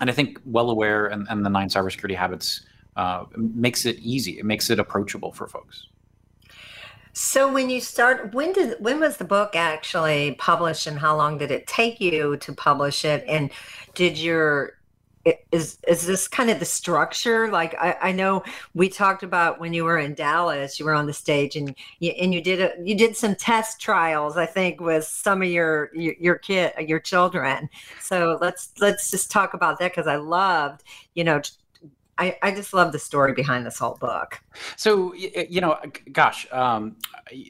and 0.00 0.08
I 0.08 0.12
think 0.12 0.38
well 0.44 0.70
aware 0.70 1.06
and, 1.06 1.26
and 1.28 1.44
the 1.44 1.50
nine 1.50 1.68
cybersecurity 1.68 2.16
habits 2.16 2.64
uh, 2.94 3.24
makes 3.36 3.84
it 3.84 3.98
easy. 3.98 4.38
It 4.38 4.44
makes 4.44 4.70
it 4.70 4.78
approachable 4.78 5.32
for 5.32 5.48
folks. 5.48 5.88
So 7.12 7.52
when 7.52 7.68
you 7.68 7.80
start, 7.80 8.32
when 8.34 8.52
did 8.52 8.76
when 8.80 9.00
was 9.00 9.18
the 9.18 9.24
book 9.24 9.54
actually 9.54 10.34
published, 10.38 10.86
and 10.86 10.98
how 10.98 11.16
long 11.16 11.38
did 11.38 11.50
it 11.50 11.66
take 11.66 12.00
you 12.00 12.36
to 12.38 12.52
publish 12.52 13.04
it? 13.04 13.24
And 13.28 13.50
did 13.94 14.18
your 14.18 14.78
is 15.52 15.78
is 15.86 16.06
this 16.06 16.26
kind 16.26 16.50
of 16.50 16.58
the 16.58 16.64
structure 16.64 17.48
like 17.50 17.74
I, 17.78 17.96
I 18.02 18.12
know 18.12 18.42
we 18.74 18.88
talked 18.88 19.22
about 19.22 19.60
when 19.60 19.72
you 19.72 19.84
were 19.84 19.98
in 19.98 20.14
dallas 20.14 20.80
you 20.80 20.84
were 20.84 20.94
on 20.94 21.06
the 21.06 21.12
stage 21.12 21.54
and 21.54 21.74
you 22.00 22.10
and 22.10 22.34
you 22.34 22.40
did 22.40 22.60
a 22.60 22.72
you 22.82 22.96
did 22.96 23.16
some 23.16 23.36
test 23.36 23.80
trials 23.80 24.36
i 24.36 24.46
think 24.46 24.80
with 24.80 25.04
some 25.04 25.42
of 25.42 25.48
your 25.48 25.90
your, 25.94 26.14
your 26.18 26.34
kid 26.36 26.72
your 26.88 26.98
children 26.98 27.68
so 28.00 28.36
let's 28.40 28.72
let's 28.80 29.10
just 29.10 29.30
talk 29.30 29.54
about 29.54 29.78
that 29.78 29.92
because 29.92 30.08
i 30.08 30.16
loved 30.16 30.82
you 31.14 31.22
know 31.22 31.40
I, 32.18 32.36
I 32.42 32.52
just 32.52 32.74
love 32.74 32.92
the 32.92 32.98
story 32.98 33.32
behind 33.32 33.64
this 33.64 33.78
whole 33.78 33.94
book. 33.94 34.40
So 34.76 35.14
you 35.14 35.60
know, 35.60 35.78
gosh, 36.12 36.46
um, 36.52 36.96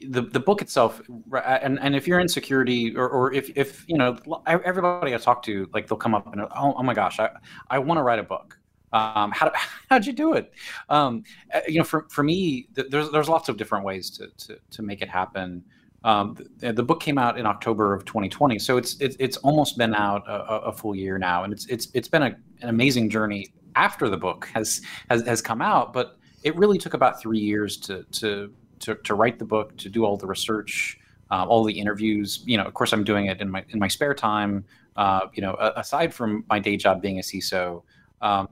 the 0.07 0.21
the 0.21 0.39
book 0.39 0.61
itself, 0.61 1.01
and 1.45 1.79
and 1.79 1.95
if 1.95 2.07
you're 2.07 2.19
in 2.19 2.29
security, 2.29 2.95
or, 2.95 3.09
or 3.09 3.33
if 3.33 3.55
if 3.57 3.83
you 3.87 3.97
know 3.97 4.17
everybody 4.47 5.13
I 5.13 5.17
talk 5.17 5.43
to, 5.43 5.69
like 5.73 5.87
they'll 5.87 5.97
come 5.97 6.15
up 6.15 6.31
and 6.31 6.41
oh, 6.41 6.49
oh 6.77 6.83
my 6.83 6.93
gosh, 6.93 7.19
I 7.19 7.29
I 7.69 7.79
want 7.79 7.97
to 7.97 8.03
write 8.03 8.19
a 8.19 8.23
book. 8.23 8.57
Um, 8.93 9.31
how 9.31 9.51
how'd 9.89 10.05
you 10.05 10.13
do 10.13 10.33
it? 10.33 10.53
Um, 10.89 11.23
uh, 11.53 11.61
you 11.67 11.79
know, 11.79 11.83
for 11.83 12.07
for 12.09 12.23
me, 12.23 12.69
there's 12.73 13.09
there's 13.11 13.29
lots 13.29 13.49
of 13.49 13.57
different 13.57 13.83
ways 13.83 14.09
to 14.11 14.27
to 14.47 14.59
to 14.71 14.81
make 14.81 15.01
it 15.01 15.09
happen. 15.09 15.63
Um, 16.05 16.37
the, 16.57 16.73
the, 16.73 16.83
book 16.83 16.99
came 16.99 17.17
out 17.17 17.39
in 17.39 17.45
October 17.45 17.93
of 17.93 18.03
2020, 18.03 18.59
so 18.59 18.75
it's 18.75 18.99
it's, 18.99 19.15
it's 19.19 19.37
almost 19.37 19.77
been 19.77 19.95
out 19.95 20.27
a, 20.27 20.63
a, 20.63 20.73
full 20.73 20.93
year 20.93 21.17
now, 21.17 21.45
and 21.45 21.53
it's 21.53 21.65
it's 21.67 21.87
it's 21.93 22.09
been 22.09 22.23
a, 22.23 22.35
an 22.61 22.67
amazing 22.67 23.09
journey 23.09 23.53
after 23.75 24.09
the 24.09 24.17
book 24.17 24.49
has 24.53 24.81
has, 25.09 25.25
has 25.25 25.41
come 25.41 25.61
out. 25.61 25.93
But 25.93 26.17
it 26.43 26.55
really 26.55 26.77
took 26.77 26.93
about 26.93 27.19
three 27.19 27.39
years 27.39 27.77
to 27.77 28.03
to 28.03 28.53
to, 28.79 28.95
to 28.95 29.15
write 29.15 29.39
the 29.39 29.45
book, 29.45 29.77
to 29.77 29.89
do 29.89 30.03
all 30.03 30.17
the 30.17 30.27
research, 30.27 30.99
uh, 31.31 31.45
all 31.45 31.63
the 31.63 31.71
interviews. 31.71 32.43
You 32.45 32.57
know, 32.57 32.65
of 32.65 32.73
course, 32.73 32.91
I'm 32.91 33.03
doing 33.03 33.27
it 33.27 33.39
in 33.39 33.49
my 33.49 33.63
in 33.69 33.79
my 33.79 33.87
spare 33.87 34.13
time. 34.13 34.65
Uh, 34.95 35.27
you 35.33 35.41
know, 35.41 35.55
aside 35.75 36.13
from 36.13 36.45
my 36.49 36.59
day 36.59 36.77
job 36.77 37.01
being 37.01 37.17
a 37.17 37.21
CISO. 37.21 37.81
Um, 38.21 38.47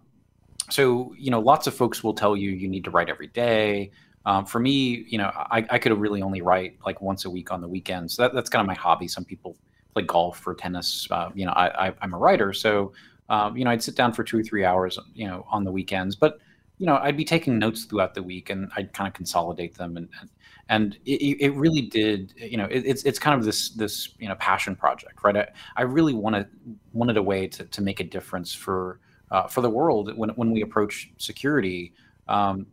so 0.70 1.14
you 1.18 1.30
know, 1.30 1.40
lots 1.40 1.68
of 1.68 1.74
folks 1.74 2.04
will 2.04 2.14
tell 2.14 2.36
you 2.36 2.50
you 2.50 2.68
need 2.68 2.84
to 2.86 2.92
write 2.92 3.10
every 3.10 3.28
day. 3.28 3.92
Um, 4.26 4.46
for 4.46 4.60
me, 4.60 5.06
you 5.08 5.18
know, 5.18 5.32
I, 5.34 5.66
I 5.70 5.80
could 5.80 5.92
really 5.98 6.22
only 6.22 6.42
write 6.42 6.78
like 6.86 7.02
once 7.02 7.26
a 7.26 7.30
week 7.30 7.52
on 7.52 7.60
the 7.60 7.68
weekends. 7.68 8.16
So 8.16 8.24
that, 8.24 8.34
that's 8.34 8.50
kind 8.50 8.62
of 8.62 8.68
my 8.68 8.76
hobby. 8.76 9.08
Some 9.08 9.26
people 9.26 9.58
play 9.94 10.04
golf 10.04 10.46
or 10.46 10.54
tennis. 10.54 11.08
Uh, 11.10 11.30
you 11.34 11.46
know, 11.46 11.52
I, 11.54 11.88
I, 11.88 11.94
am 12.02 12.14
a 12.14 12.18
writer, 12.18 12.54
so 12.54 12.94
um, 13.32 13.56
you 13.56 13.64
know, 13.64 13.72
I'd 13.72 13.82
sit 13.82 13.96
down 13.96 14.12
for 14.12 14.26
two 14.26 14.38
or 14.38 14.44
three 14.44 14.66
hours, 14.66 15.00
you 15.16 15.26
know, 15.26 15.48
on 15.50 15.64
the 15.64 15.72
weekends. 15.72 16.18
But 16.18 16.40
you 16.78 16.86
know, 16.86 16.98
I'd 16.98 17.16
be 17.16 17.24
taking 17.24 17.58
notes 17.58 17.86
throughout 17.86 18.14
the 18.14 18.22
week, 18.22 18.50
and 18.50 18.70
I'd 18.76 18.92
kind 18.92 19.08
of 19.08 19.14
consolidate 19.14 19.76
them, 19.76 19.96
and 19.96 20.10
and 20.68 20.98
it, 21.06 21.38
it 21.40 21.54
really 21.56 21.82
did. 21.82 22.34
You 22.36 22.58
know, 22.58 22.66
it, 22.66 22.84
it's 22.86 23.04
it's 23.04 23.20
kind 23.20 23.40
of 23.40 23.46
this 23.46 23.70
this 23.70 24.10
you 24.20 24.28
know 24.28 24.36
passion 24.36 24.76
project, 24.76 25.24
right? 25.24 25.38
I, 25.38 25.48
I 25.78 25.84
really 25.84 26.14
wanted 26.14 26.48
wanted 26.92 27.16
a 27.16 27.24
way 27.24 27.48
to 27.48 27.64
to 27.64 27.82
make 27.82 28.02
a 28.02 28.04
difference 28.04 28.54
for 28.54 29.00
uh, 29.32 29.48
for 29.48 29.62
the 29.62 29.70
world 29.70 30.16
when 30.18 30.32
when 30.32 30.52
we 30.52 30.62
approach 30.62 31.10
security, 31.18 31.94
um, 32.28 32.68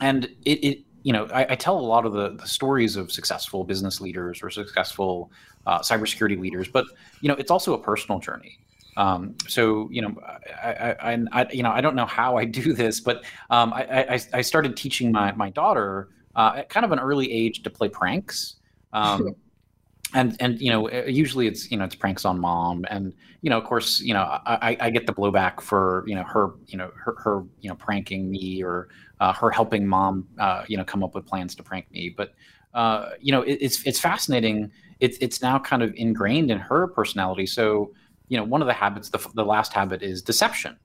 and 0.00 0.24
it, 0.46 0.64
it 0.64 0.78
you 1.02 1.12
know, 1.12 1.26
I, 1.26 1.46
I, 1.50 1.56
tell 1.56 1.78
a 1.78 1.80
lot 1.80 2.04
of 2.04 2.12
the, 2.12 2.36
the 2.36 2.46
stories 2.46 2.96
of 2.96 3.10
successful 3.10 3.64
business 3.64 4.02
leaders 4.02 4.42
or 4.42 4.50
successful 4.50 5.32
uh, 5.64 5.78
cybersecurity 5.78 6.38
leaders, 6.38 6.68
but 6.68 6.84
you 7.22 7.28
know, 7.28 7.34
it's 7.36 7.50
also 7.50 7.72
a 7.72 7.78
personal 7.78 8.18
journey. 8.18 8.58
Um, 9.00 9.34
so 9.48 9.88
you 9.90 10.02
know, 10.02 10.14
I, 10.62 10.94
I, 11.00 11.26
I, 11.32 11.46
you 11.50 11.62
know, 11.62 11.70
I 11.70 11.80
don't 11.80 11.96
know 11.96 12.04
how 12.04 12.36
I 12.36 12.44
do 12.44 12.74
this, 12.74 13.00
but 13.00 13.24
um, 13.48 13.72
I, 13.72 14.20
I, 14.34 14.42
started 14.42 14.76
teaching 14.76 15.10
my 15.10 15.32
my 15.32 15.48
daughter 15.48 16.10
uh, 16.36 16.52
at 16.56 16.68
kind 16.68 16.84
of 16.84 16.92
an 16.92 16.98
early 16.98 17.32
age 17.32 17.62
to 17.62 17.70
play 17.70 17.88
pranks. 17.88 18.56
Um, 18.92 19.34
and 20.12 20.36
and 20.40 20.60
you 20.60 20.70
know, 20.70 20.90
uh, 20.90 21.04
usually 21.06 21.46
it's 21.46 21.70
you 21.70 21.78
know 21.78 21.84
it's 21.84 21.94
pranks 21.94 22.26
on 22.26 22.38
mom, 22.38 22.84
and 22.90 23.14
you 23.40 23.48
know, 23.48 23.56
of 23.56 23.64
course, 23.64 24.00
you 24.00 24.12
know, 24.12 24.20
I, 24.20 24.76
I 24.78 24.90
get 24.90 25.06
the 25.06 25.14
blowback 25.14 25.62
for 25.62 26.04
you 26.06 26.14
know 26.14 26.24
her 26.24 26.50
you 26.66 26.76
know 26.76 26.90
her, 26.94 27.14
her 27.24 27.44
you 27.60 27.70
know 27.70 27.76
pranking 27.76 28.30
me 28.30 28.62
or 28.62 28.88
uh, 29.20 29.32
her 29.32 29.50
helping 29.50 29.86
mom 29.86 30.28
uh, 30.38 30.64
you 30.68 30.76
know 30.76 30.84
come 30.84 31.02
up 31.02 31.14
with 31.14 31.24
plans 31.24 31.54
to 31.54 31.62
prank 31.62 31.90
me, 31.90 32.12
but 32.14 32.34
uh, 32.74 33.10
you 33.20 33.32
know, 33.32 33.42
it, 33.42 33.58
it's 33.60 33.86
it's 33.86 33.98
fascinating. 33.98 34.70
It's 35.00 35.16
it's 35.20 35.40
now 35.40 35.58
kind 35.58 35.82
of 35.82 35.94
ingrained 35.96 36.50
in 36.50 36.58
her 36.58 36.88
personality. 36.88 37.46
So 37.46 37.92
you 38.30 38.38
know, 38.38 38.44
one 38.44 38.62
of 38.62 38.66
the 38.66 38.72
habits, 38.72 39.10
the, 39.10 39.18
the 39.34 39.44
last 39.44 39.74
habit 39.74 40.02
is 40.02 40.22
deception. 40.22 40.78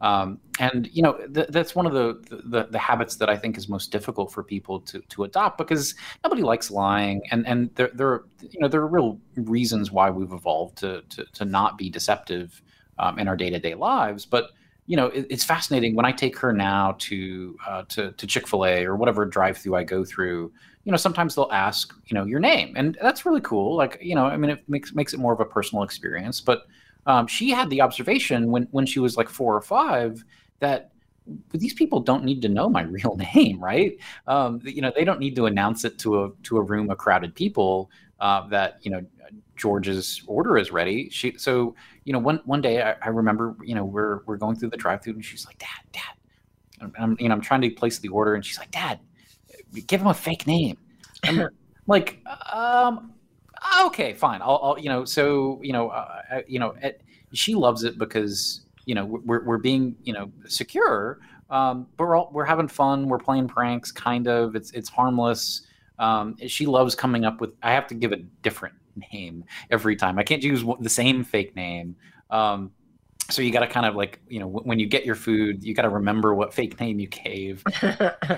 Um, 0.00 0.40
and 0.60 0.90
you 0.92 1.02
know 1.02 1.14
th- 1.34 1.48
that's 1.48 1.74
one 1.74 1.86
of 1.86 1.94
the, 1.94 2.22
the, 2.44 2.66
the 2.68 2.78
habits 2.78 3.16
that 3.16 3.30
I 3.30 3.36
think 3.36 3.56
is 3.56 3.66
most 3.66 3.90
difficult 3.90 4.30
for 4.30 4.42
people 4.42 4.80
to 4.80 5.00
to 5.00 5.24
adopt 5.24 5.56
because 5.56 5.94
nobody 6.22 6.42
likes 6.42 6.70
lying, 6.70 7.22
and 7.30 7.46
and 7.46 7.74
there 7.76 7.90
there 7.94 8.24
you 8.42 8.60
know 8.60 8.68
there 8.68 8.82
are 8.82 8.86
real 8.86 9.18
reasons 9.36 9.90
why 9.90 10.10
we've 10.10 10.32
evolved 10.32 10.76
to 10.78 11.02
to, 11.08 11.24
to 11.24 11.44
not 11.46 11.78
be 11.78 11.88
deceptive 11.88 12.60
um, 12.98 13.18
in 13.18 13.26
our 13.26 13.36
day 13.36 13.48
to 13.48 13.58
day 13.58 13.74
lives. 13.74 14.26
But 14.26 14.50
you 14.84 14.98
know 14.98 15.06
it, 15.06 15.28
it's 15.30 15.44
fascinating 15.44 15.94
when 15.94 16.04
I 16.04 16.12
take 16.12 16.38
her 16.40 16.52
now 16.52 16.96
to 16.98 17.56
uh, 17.66 17.82
to 17.88 18.12
to 18.12 18.26
Chick 18.26 18.46
fil 18.46 18.66
A 18.66 18.84
or 18.84 18.96
whatever 18.96 19.24
drive 19.24 19.56
through 19.56 19.76
I 19.76 19.84
go 19.84 20.04
through. 20.04 20.52
You 20.84 20.92
know 20.92 20.98
sometimes 20.98 21.34
they'll 21.34 21.50
ask 21.50 21.94
you 22.04 22.14
know 22.14 22.26
your 22.26 22.40
name, 22.40 22.74
and 22.76 22.98
that's 23.00 23.24
really 23.24 23.40
cool. 23.40 23.76
Like 23.76 23.96
you 24.02 24.14
know 24.14 24.26
I 24.26 24.36
mean 24.36 24.50
it 24.50 24.68
makes 24.68 24.94
makes 24.94 25.14
it 25.14 25.20
more 25.20 25.32
of 25.32 25.40
a 25.40 25.46
personal 25.46 25.84
experience, 25.84 26.42
but 26.42 26.66
um, 27.06 27.26
she 27.26 27.50
had 27.50 27.70
the 27.70 27.80
observation 27.80 28.50
when 28.50 28.64
when 28.72 28.86
she 28.86 29.00
was 29.00 29.16
like 29.16 29.28
four 29.28 29.54
or 29.54 29.62
five 29.62 30.24
that 30.58 30.90
these 31.52 31.74
people 31.74 32.00
don't 32.00 32.24
need 32.24 32.42
to 32.42 32.48
know 32.48 32.68
my 32.68 32.82
real 32.96 33.16
name, 33.34 33.60
right? 33.60 33.98
Um, 34.26 34.60
you 34.64 34.82
know, 34.82 34.92
they 34.94 35.04
don't 35.04 35.20
need 35.20 35.36
to 35.36 35.46
announce 35.46 35.84
it 35.84 35.98
to 36.00 36.24
a 36.24 36.30
to 36.44 36.58
a 36.58 36.62
room 36.62 36.90
of 36.90 36.98
crowded 36.98 37.34
people 37.34 37.90
uh, 38.20 38.46
that 38.48 38.78
you 38.82 38.90
know 38.90 39.04
George's 39.56 40.22
order 40.26 40.58
is 40.58 40.70
ready. 40.70 41.08
She 41.10 41.36
so 41.38 41.74
you 42.04 42.12
know 42.12 42.18
one 42.18 42.40
one 42.44 42.60
day 42.60 42.82
I, 42.82 42.96
I 43.02 43.08
remember 43.08 43.56
you 43.64 43.74
know 43.74 43.84
we're 43.84 44.20
we're 44.26 44.36
going 44.36 44.56
through 44.56 44.70
the 44.70 44.76
drive-through 44.76 45.14
and 45.14 45.24
she's 45.24 45.46
like, 45.46 45.58
Dad, 45.58 45.68
Dad, 45.92 46.92
I'm 46.98 47.16
you 47.20 47.28
know 47.28 47.34
I'm 47.34 47.40
trying 47.40 47.62
to 47.62 47.70
place 47.70 47.98
the 47.98 48.08
order 48.08 48.34
and 48.34 48.44
she's 48.44 48.58
like, 48.58 48.70
Dad, 48.70 49.00
give 49.86 50.00
him 50.00 50.08
a 50.08 50.14
fake 50.14 50.46
name. 50.46 50.76
I'm 51.24 51.48
like, 51.86 52.22
um, 52.52 53.12
okay, 53.82 54.14
fine. 54.14 54.42
I'll, 54.42 54.60
I'll 54.62 54.78
you 54.78 54.88
know, 54.88 55.04
so 55.04 55.60
you 55.62 55.72
know, 55.72 55.88
uh, 55.88 56.42
you 56.46 56.58
know, 56.58 56.74
at, 56.82 57.00
she 57.32 57.54
loves 57.54 57.84
it 57.84 57.98
because 57.98 58.62
you 58.84 58.94
know 58.94 59.04
we're 59.04 59.44
we're 59.44 59.58
being 59.58 59.96
you 60.02 60.12
know 60.12 60.30
secure, 60.46 61.20
um, 61.50 61.86
but 61.96 62.04
we're 62.04 62.16
all, 62.16 62.30
we're 62.32 62.44
having 62.44 62.68
fun. 62.68 63.08
We're 63.08 63.18
playing 63.18 63.48
pranks, 63.48 63.92
kind 63.92 64.28
of. 64.28 64.56
It's 64.56 64.70
it's 64.72 64.88
harmless. 64.88 65.62
Um, 65.98 66.36
she 66.46 66.66
loves 66.66 66.94
coming 66.94 67.24
up 67.24 67.40
with. 67.40 67.52
I 67.62 67.72
have 67.72 67.86
to 67.88 67.94
give 67.94 68.12
a 68.12 68.16
different 68.42 68.74
name 69.12 69.44
every 69.70 69.96
time. 69.96 70.18
I 70.18 70.22
can't 70.22 70.42
use 70.42 70.64
the 70.80 70.90
same 70.90 71.24
fake 71.24 71.54
name. 71.56 71.96
Um, 72.30 72.72
so 73.30 73.42
you 73.42 73.50
got 73.50 73.60
to 73.60 73.66
kind 73.66 73.86
of 73.86 73.94
like 73.94 74.20
you 74.28 74.38
know 74.38 74.46
when 74.46 74.78
you 74.78 74.86
get 74.86 75.04
your 75.04 75.14
food 75.14 75.62
you 75.62 75.74
got 75.74 75.82
to 75.82 75.88
remember 75.88 76.34
what 76.34 76.54
fake 76.54 76.78
name 76.80 77.00
you 77.00 77.08
gave 77.08 77.62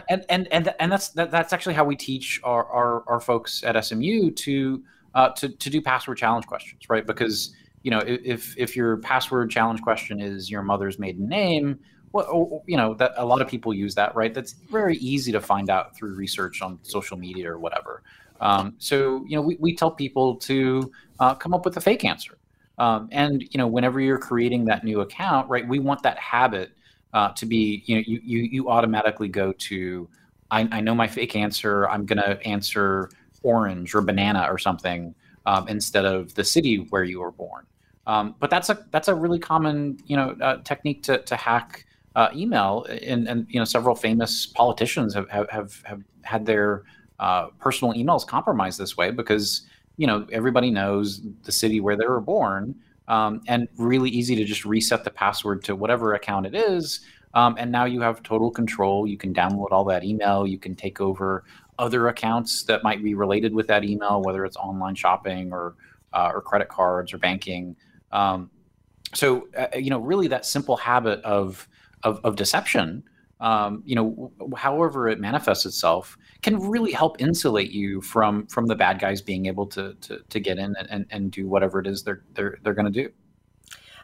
and 0.08 0.25
and 0.28 0.48
and 0.50 0.75
and 0.80 0.90
that's 0.90 1.10
that, 1.10 1.30
that's 1.30 1.52
actually 1.52 1.75
how 1.75 1.84
we 1.84 1.94
teach 1.94 2.40
our, 2.42 2.64
our 2.66 3.04
our 3.06 3.20
folks 3.20 3.62
at 3.64 3.82
smu 3.84 4.30
to 4.30 4.82
uh, 5.18 5.30
to 5.30 5.48
to 5.48 5.68
do 5.68 5.82
password 5.82 6.16
challenge 6.16 6.46
questions 6.46 6.82
right? 6.88 7.06
Because 7.06 7.54
you 7.82 7.90
know 7.90 8.00
if 8.06 8.56
if 8.56 8.76
your 8.76 8.98
password 8.98 9.50
challenge 9.50 9.82
question 9.82 10.20
is 10.20 10.50
your 10.50 10.62
mother's 10.62 10.98
maiden 10.98 11.28
name 11.28 11.78
well 12.12 12.62
you 12.66 12.76
know 12.76 12.94
that 12.94 13.12
a 13.16 13.25
lot 13.25 13.40
of 13.42 13.48
people 13.48 13.75
use 13.75 13.94
that 13.96 14.14
right? 14.14 14.32
That's 14.32 14.52
very 14.52 14.96
easy 14.98 15.32
to 15.32 15.40
find 15.40 15.70
out 15.70 15.96
through 15.96 16.14
research 16.14 16.62
on 16.62 16.78
social 16.82 17.16
media 17.16 17.50
or 17.50 17.58
whatever. 17.58 18.02
Um, 18.40 18.75
so 18.78 19.25
you 19.26 19.37
know 19.37 19.42
we, 19.42 19.56
we 19.58 19.75
tell 19.75 19.90
people 19.90 20.37
to 20.37 20.90
uh, 21.18 21.34
come 21.34 21.52
up 21.52 21.64
with 21.64 21.76
a 21.76 21.80
fake 21.80 22.04
answer. 22.04 22.38
Um, 22.78 23.08
and 23.10 23.42
you 23.42 23.58
know, 23.58 23.66
whenever 23.66 24.00
you're 24.00 24.18
creating 24.18 24.64
that 24.66 24.84
new 24.84 25.00
account, 25.00 25.48
right, 25.48 25.66
we 25.66 25.80
want 25.80 26.00
that 26.04 26.16
habit 26.18 26.70
uh, 27.12 27.30
to 27.30 27.44
be, 27.44 27.82
you 27.87 27.96
know, 27.96 28.04
you 28.06 28.20
you 28.22 28.38
you 28.54 28.70
automatically 28.70 29.28
go 29.28 29.52
to, 29.52 30.08
I, 30.52 30.68
I 30.70 30.80
know 30.80 30.94
my 30.94 31.08
fake 31.08 31.34
answer. 31.34 31.88
I'm 31.88 32.06
gonna 32.06 32.38
answer 32.44 33.10
orange 33.42 33.95
or 33.95 34.00
banana 34.00 34.47
or 34.49 34.59
something 34.59 35.14
um, 35.47 35.68
instead 35.68 36.04
of 36.04 36.35
the 36.35 36.45
city 36.45 36.76
where 36.90 37.04
you 37.04 37.21
were 37.21 37.33
born. 37.33 37.66
Um, 38.07 38.35
but 38.40 38.50
that's 38.50 38.71
a 38.71 38.87
that's 38.90 39.09
a 39.09 39.14
really 39.14 39.38
common 39.38 39.99
you 40.07 40.16
know 40.16 40.37
uh, 40.40 40.59
technique 40.62 41.02
to 41.04 41.18
to 41.18 41.37
hack 41.37 41.85
uh, 42.16 42.28
email, 42.35 42.87
and 43.02 43.28
and 43.28 43.47
you 43.50 43.59
know 43.59 43.64
several 43.64 43.95
famous 43.95 44.47
politicians 44.47 45.14
have 45.14 45.28
have 45.30 45.49
have, 45.50 45.83
have 45.85 46.02
had 46.23 46.47
their 46.47 46.85
uh, 47.18 47.49
personal 47.59 47.95
emails 47.95 48.26
compromised 48.26 48.78
this 48.78 48.97
way 48.97 49.11
because 49.11 49.62
you 49.97 50.07
know 50.07 50.26
everybody 50.33 50.71
knows 50.71 51.21
the 51.42 51.52
city 51.52 51.80
where 51.80 51.97
they 51.97 52.07
were 52.07 52.21
born 52.21 52.75
um, 53.09 53.42
and 53.49 53.68
really 53.76 54.11
easy 54.11 54.37
to 54.37 54.45
just 54.45 54.64
reset 54.64 55.04
the 55.04 55.11
password 55.11 55.64
to 55.64 55.75
whatever 55.75 56.14
account 56.14 56.47
it 56.47 56.54
is 56.54 57.00
um, 57.35 57.57
and 57.59 57.73
now 57.73 57.85
you 57.85 58.00
have 58.00 58.23
total 58.23 58.50
control 58.50 59.07
you 59.07 59.16
can 59.16 59.35
download 59.35 59.73
all 59.73 59.85
that 59.85 60.04
email 60.04 60.47
you 60.47 60.59
can 60.59 60.75
take 60.75 61.00
over 61.00 61.45
other 61.78 62.08
accounts 62.08 62.64
that 62.64 62.82
might 62.82 63.02
be 63.02 63.14
related 63.14 63.54
with 63.54 63.66
that 63.66 63.85
email 63.85 64.23
whether 64.23 64.44
it's 64.44 64.56
online 64.56 64.94
shopping 64.94 65.52
or 65.52 65.75
uh, 66.12 66.30
or 66.35 66.40
credit 66.40 66.68
cards 66.68 67.12
or 67.12 67.18
banking 67.18 67.76
um, 68.12 68.50
so 69.14 69.49
uh, 69.56 69.66
you 69.76 69.90
know 69.90 69.99
really 69.99 70.28
that 70.28 70.44
simple 70.44 70.76
habit 70.76 71.20
of 71.23 71.68
of, 72.02 72.20
of 72.25 72.37
deception 72.37 73.02
um, 73.40 73.82
you 73.87 73.94
know, 73.94 74.32
however 74.56 75.08
it 75.08 75.20
manifests 75.20 75.64
itself, 75.64 76.18
can 76.42 76.58
really 76.58 76.92
help 76.92 77.20
insulate 77.20 77.70
you 77.70 78.00
from 78.00 78.47
from 78.47 78.66
the 78.66 78.75
bad 78.75 78.99
guys 78.99 79.23
being 79.23 79.47
able 79.47 79.66
to 79.66 79.94
to, 80.00 80.20
to 80.28 80.40
get 80.40 80.58
in 80.58 80.75
and, 80.90 81.06
and 81.11 81.30
do 81.30 81.47
whatever 81.47 81.78
it 81.78 81.87
is 81.87 82.02
they're 82.02 82.23
they're 82.35 82.58
they're 82.62 82.75
going 82.75 82.92
to 82.92 83.02
do. 83.02 83.11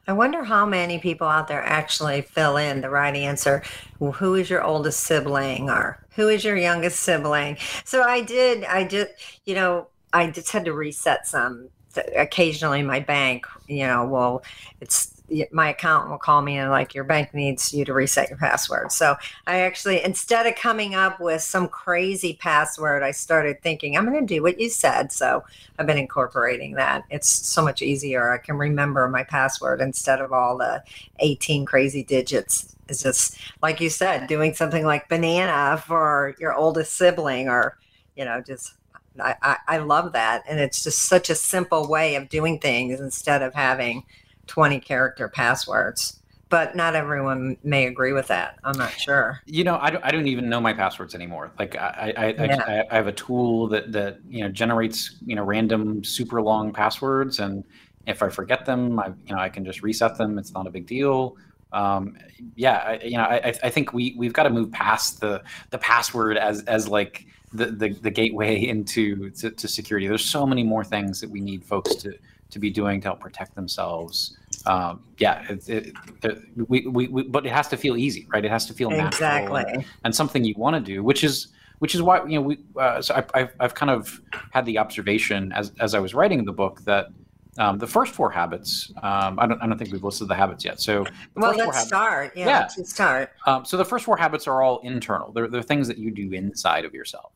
I 0.07 0.13
wonder 0.13 0.45
how 0.45 0.67
many 0.67 0.99
people 0.99 1.27
out 1.27 1.49
there 1.49 1.65
actually 1.65 2.21
fill 2.23 2.59
in 2.59 2.83
the 2.83 2.91
right 2.91 3.15
answer. 3.17 3.63
Who 3.99 4.35
is 4.35 4.51
your 4.51 4.63
oldest 4.63 5.01
sibling 5.01 5.71
or 5.71 6.04
who 6.17 6.29
is 6.29 6.45
your 6.45 6.57
youngest 6.57 7.01
sibling? 7.01 7.57
So 7.85 8.03
I 8.03 8.21
did, 8.21 8.65
I 8.65 8.85
did, 8.85 9.09
you 9.45 9.55
know, 9.55 9.89
I 10.13 10.31
just 10.31 10.53
had 10.53 10.65
to 10.67 10.73
reset 10.73 11.27
some 11.27 11.69
occasionally 12.17 12.83
my 12.83 13.01
bank, 13.01 13.47
you 13.69 13.87
know, 13.87 14.07
well, 14.07 14.43
it's 14.81 15.14
my 15.53 15.71
accountant 15.71 16.11
will 16.11 16.19
call 16.19 16.43
me 16.43 16.59
and 16.59 16.71
like 16.71 16.95
your 16.95 17.05
bank 17.05 17.33
needs 17.33 17.73
you 17.73 17.85
to 17.85 17.95
reset 17.95 18.29
your 18.29 18.39
password. 18.39 18.93
So 18.93 19.17
I 19.47 19.61
actually 19.61 20.05
instead 20.05 20.47
of 20.47 20.55
coming 20.55 20.95
up 20.95 21.19
with 21.19 21.41
some 21.41 21.69
crazy 21.69 22.35
password, 22.35 23.03
I 23.03 23.11
started 23.11 23.63
thinking 23.63 23.97
I'm 23.97 24.05
going 24.05 24.27
to 24.27 24.35
do 24.35 24.43
what 24.43 24.61
you 24.61 24.69
said. 24.69 25.13
So 25.13 25.43
I've 25.79 25.87
been 25.87 25.99
incorporating 25.99 26.75
that. 26.75 27.05
It's 27.11 27.29
so 27.29 27.63
much 27.63 27.81
easier. 27.81 28.33
I 28.33 28.39
can 28.39 28.59
remember 28.59 29.09
my 29.09 29.25
password 29.25 29.81
instead 29.81 30.21
of 30.21 30.33
all 30.33 30.59
the 30.59 30.83
18 31.21 31.65
crazy 31.65 32.05
digits. 32.05 32.77
It's 32.89 33.03
just 33.03 33.39
like 33.63 33.81
you 33.81 33.89
said, 33.89 34.27
doing 34.27 34.53
something 34.53 34.85
like 34.85 35.09
banana 35.09 35.83
for 35.87 36.35
your 36.39 36.55
oldest 36.55 36.97
sibling 36.97 37.49
or 37.49 37.79
you 38.15 38.27
know 38.27 38.43
just 38.43 38.75
I, 39.19 39.37
I, 39.43 39.57
I 39.69 39.79
love 39.79 40.13
that. 40.13 40.43
And 40.49 40.61
it's 40.61 40.83
just 40.83 41.05
such 41.05 41.31
a 41.31 41.35
simple 41.35 41.89
way 41.89 42.17
of 42.17 42.29
doing 42.29 42.59
things 42.59 43.01
instead 43.01 43.43
of 43.43 43.55
having 43.55 44.05
20 44.47 44.81
character 44.81 45.29
passwords 45.29 46.21
but 46.55 46.77
not 46.77 46.95
everyone 46.95 47.57
may 47.65 47.87
agree 47.87 48.13
with 48.13 48.29
that. 48.29 48.61
I'm 48.63 48.79
not 48.79 48.93
sure. 48.93 49.41
You 49.45 49.65
know, 49.65 49.77
I 49.81 49.91
don't, 49.91 50.05
I 50.05 50.13
don't 50.13 50.29
even 50.29 50.49
know 50.49 50.61
my 50.61 50.73
passwords 50.73 51.13
anymore. 51.13 51.51
Like 51.59 51.77
I, 51.77 52.13
I, 52.17 52.27
yeah. 52.29 52.63
I, 52.65 52.85
I, 52.93 52.95
have 52.95 53.09
a 53.09 53.13
tool 53.13 53.67
that, 53.71 53.91
that, 53.91 54.21
you 54.29 54.41
know, 54.41 54.49
generates, 54.49 55.17
you 55.27 55.35
know, 55.35 55.43
random 55.43 56.05
super 56.05 56.41
long 56.41 56.73
passwords. 56.73 57.41
And 57.41 57.65
if 58.07 58.23
I 58.23 58.29
forget 58.29 58.67
them, 58.67 59.01
I, 59.01 59.09
you 59.27 59.35
know, 59.35 59.41
I 59.41 59.49
can 59.49 59.65
just 59.65 59.83
reset 59.83 60.17
them. 60.17 60.39
It's 60.39 60.53
not 60.53 60.69
a 60.69 60.71
big 60.71 60.87
deal. 60.87 61.37
Um, 61.73 62.17
yeah, 62.55 62.77
I, 62.77 63.05
you 63.05 63.17
know, 63.17 63.25
I, 63.25 63.53
I 63.65 63.71
think 63.71 63.93
we, 63.93 64.15
we've 64.17 64.33
got 64.33 64.45
to 64.45 64.51
move 64.51 64.71
past 64.71 65.21
the, 65.21 65.43
the 65.71 65.79
password 65.79 66.37
as, 66.37 66.63
as 66.67 66.87
like 66.87 67.27
the, 67.53 67.67
the, 67.67 67.89
the 67.95 68.11
gateway 68.11 68.65
into 68.69 69.31
to, 69.31 69.51
to 69.51 69.67
security. 69.67 70.07
There's 70.07 70.25
so 70.25 70.47
many 70.47 70.63
more 70.63 70.85
things 70.85 71.21
that 71.21 71.31
we 71.31 71.41
need 71.41 71.65
folks 71.65 71.97
to, 71.97 72.17
to 72.51 72.59
be 72.59 72.71
doing 72.71 73.01
to 73.01 73.09
help 73.09 73.21
protect 73.21 73.55
themselves. 73.55 74.37
Um, 74.67 75.03
yeah, 75.19 75.45
it, 75.49 75.69
it, 75.69 75.93
it, 76.23 76.39
we, 76.69 76.87
we, 76.87 77.09
we, 77.09 77.23
but 77.25 77.45
it 77.45 77.53
has 77.53 77.69
to 77.69 77.77
feel 77.77 77.97
easy, 77.97 78.27
right? 78.33 78.45
It 78.45 78.51
has 78.51 78.67
to 78.67 78.73
feel 78.73 78.91
exactly. 78.91 79.63
natural 79.63 79.77
and, 79.77 79.85
and 80.05 80.15
something 80.15 80.45
you 80.45 80.55
want 80.57 80.75
to 80.75 80.81
do, 80.81 81.03
which 81.03 81.25
is 81.25 81.49
which 81.81 81.95
is 81.95 82.03
why 82.03 82.25
you 82.25 82.37
know 82.37 82.43
we. 82.43 82.59
Uh, 82.77 83.03
so 83.03 83.15
I, 83.15 83.41
I've 83.41 83.53
I've 83.61 83.75
kind 83.75 83.91
of 83.91 84.21
had 84.51 84.65
the 84.65 84.79
observation 84.79 85.53
as 85.53 85.73
as 85.81 85.95
I 85.95 85.99
was 85.99 86.15
writing 86.15 86.45
the 86.45 86.53
book 86.53 86.81
that. 86.85 87.09
Um, 87.57 87.79
the 87.79 87.87
first 87.87 88.13
four 88.13 88.33
habits. 88.33 88.93
Um, 89.01 89.39
I 89.39 89.47
don't. 89.47 89.63
I 89.63 89.69
don't 89.69 89.79
think 89.79 89.93
we've 89.93 90.03
listed 90.03 90.27
the 90.27 90.35
habits 90.35 90.65
yet. 90.65 90.81
So, 90.81 91.07
well, 91.37 91.55
let's 91.55 91.87
start. 91.87 92.33
Yeah, 92.35 92.47
yeah. 92.47 92.69
let's 92.77 92.91
start. 92.91 93.31
Um, 93.47 93.65
so 93.65 93.77
the 93.77 93.85
first 93.85 94.05
four 94.05 94.17
habits 94.17 94.49
are 94.49 94.61
all 94.61 94.81
internal. 94.81 95.31
They're, 95.31 95.47
they're 95.47 95.63
things 95.63 95.87
that 95.87 95.97
you 95.97 96.11
do 96.11 96.33
inside 96.33 96.85
of 96.85 96.95
yourself. 96.95 97.31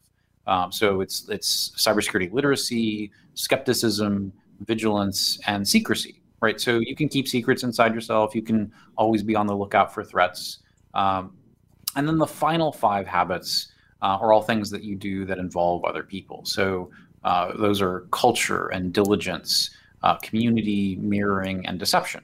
Um, 0.49 0.73
so 0.73 1.03
it's 1.03 1.29
it's 1.29 1.71
cybersecurity 1.77 2.33
literacy, 2.33 3.13
skepticism, 3.35 4.33
vigilance, 4.61 5.39
and 5.47 5.67
secrecy, 5.67 6.21
right? 6.41 6.61
So 6.61 6.79
you 6.79 6.97
can 6.97 7.09
keep 7.09 7.29
secrets 7.29 7.63
inside 7.63 7.95
yourself. 7.95 8.35
You 8.35 8.43
can 8.43 8.73
always 8.97 9.23
be 9.23 9.37
on 9.37 9.47
the 9.47 9.57
lookout 9.57 9.93
for 9.95 10.05
threats. 10.05 10.59
Um, 10.95 11.37
and 11.97 12.07
then 12.07 12.19
the 12.19 12.27
final 12.27 12.73
five 12.73 13.07
habits 13.07 13.73
uh, 14.03 14.19
are 14.21 14.33
all 14.33 14.43
things 14.43 14.71
that 14.71 14.83
you 14.83 14.97
do 14.97 15.25
that 15.25 15.39
involve 15.39 15.85
other 15.85 16.03
people. 16.03 16.45
So 16.45 16.91
uh, 17.25 17.57
those 17.57 17.81
are 17.83 18.07
culture 18.11 18.69
and 18.69 18.93
diligence, 18.93 19.71
uh, 20.03 20.17
community, 20.17 20.97
mirroring, 20.97 21.67
and 21.67 21.79
deception. 21.79 22.23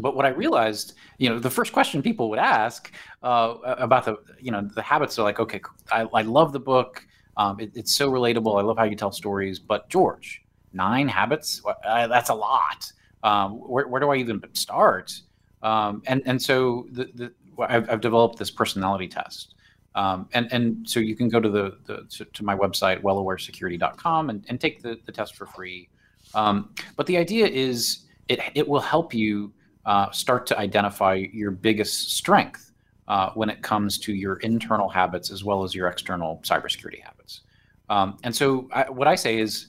But 0.00 0.14
what 0.14 0.26
I 0.26 0.30
realized, 0.30 0.94
you 1.18 1.28
know, 1.28 1.38
the 1.38 1.50
first 1.50 1.72
question 1.72 2.02
people 2.02 2.28
would 2.30 2.38
ask 2.38 2.92
uh, 3.22 3.54
about 3.62 4.04
the, 4.04 4.18
you 4.40 4.50
know, 4.50 4.60
the 4.62 4.82
habits 4.82 5.18
are 5.18 5.22
like, 5.22 5.40
okay, 5.40 5.60
I, 5.90 6.02
I 6.12 6.22
love 6.22 6.52
the 6.52 6.60
book. 6.60 7.06
Um, 7.36 7.60
it, 7.60 7.70
it's 7.74 7.92
so 7.92 8.10
relatable. 8.10 8.58
I 8.58 8.62
love 8.62 8.76
how 8.76 8.84
you 8.84 8.96
tell 8.96 9.12
stories. 9.12 9.58
But 9.58 9.88
George, 9.88 10.42
nine 10.76 11.08
habits? 11.08 11.62
Uh, 11.84 12.06
that's 12.06 12.30
a 12.30 12.34
lot. 12.34 12.92
Um, 13.22 13.54
where, 13.54 13.88
where, 13.88 14.00
do 14.00 14.10
i 14.10 14.16
even 14.16 14.42
start? 14.52 15.20
Um, 15.62 16.02
and 16.06 16.22
and 16.26 16.40
so 16.40 16.86
the, 16.92 17.10
the 17.14 17.32
I've, 17.58 17.88
I've, 17.90 18.00
developed 18.00 18.38
this 18.38 18.50
personality 18.50 19.08
test. 19.08 19.54
Um, 19.94 20.28
and 20.34 20.52
and 20.52 20.88
so 20.88 21.00
you 21.00 21.16
can 21.16 21.28
go 21.28 21.40
to 21.40 21.48
the, 21.48 21.78
the 21.86 22.26
to, 22.32 22.44
my 22.44 22.54
website 22.54 23.02
wellawaresecurity.com 23.02 24.30
and, 24.30 24.44
and 24.48 24.60
take 24.60 24.82
the, 24.82 25.00
the 25.06 25.12
test 25.12 25.34
for 25.34 25.46
free. 25.46 25.88
Um, 26.34 26.70
but 26.96 27.06
the 27.06 27.16
idea 27.16 27.46
is 27.46 28.04
it, 28.28 28.40
it 28.54 28.68
will 28.68 28.80
help 28.80 29.14
you 29.14 29.52
uh, 29.86 30.10
start 30.10 30.46
to 30.48 30.58
identify 30.58 31.14
your 31.14 31.50
biggest 31.50 32.12
strength 32.16 32.72
uh, 33.08 33.30
when 33.34 33.48
it 33.48 33.62
comes 33.62 33.98
to 33.98 34.12
your 34.12 34.36
internal 34.38 34.88
habits 34.88 35.30
as 35.30 35.44
well 35.44 35.62
as 35.62 35.74
your 35.74 35.88
external 35.88 36.40
cybersecurity 36.44 37.00
habits. 37.02 37.42
Um, 37.88 38.18
and 38.24 38.34
so 38.34 38.68
I, 38.72 38.90
what 38.90 39.06
i 39.06 39.14
say 39.14 39.38
is 39.38 39.68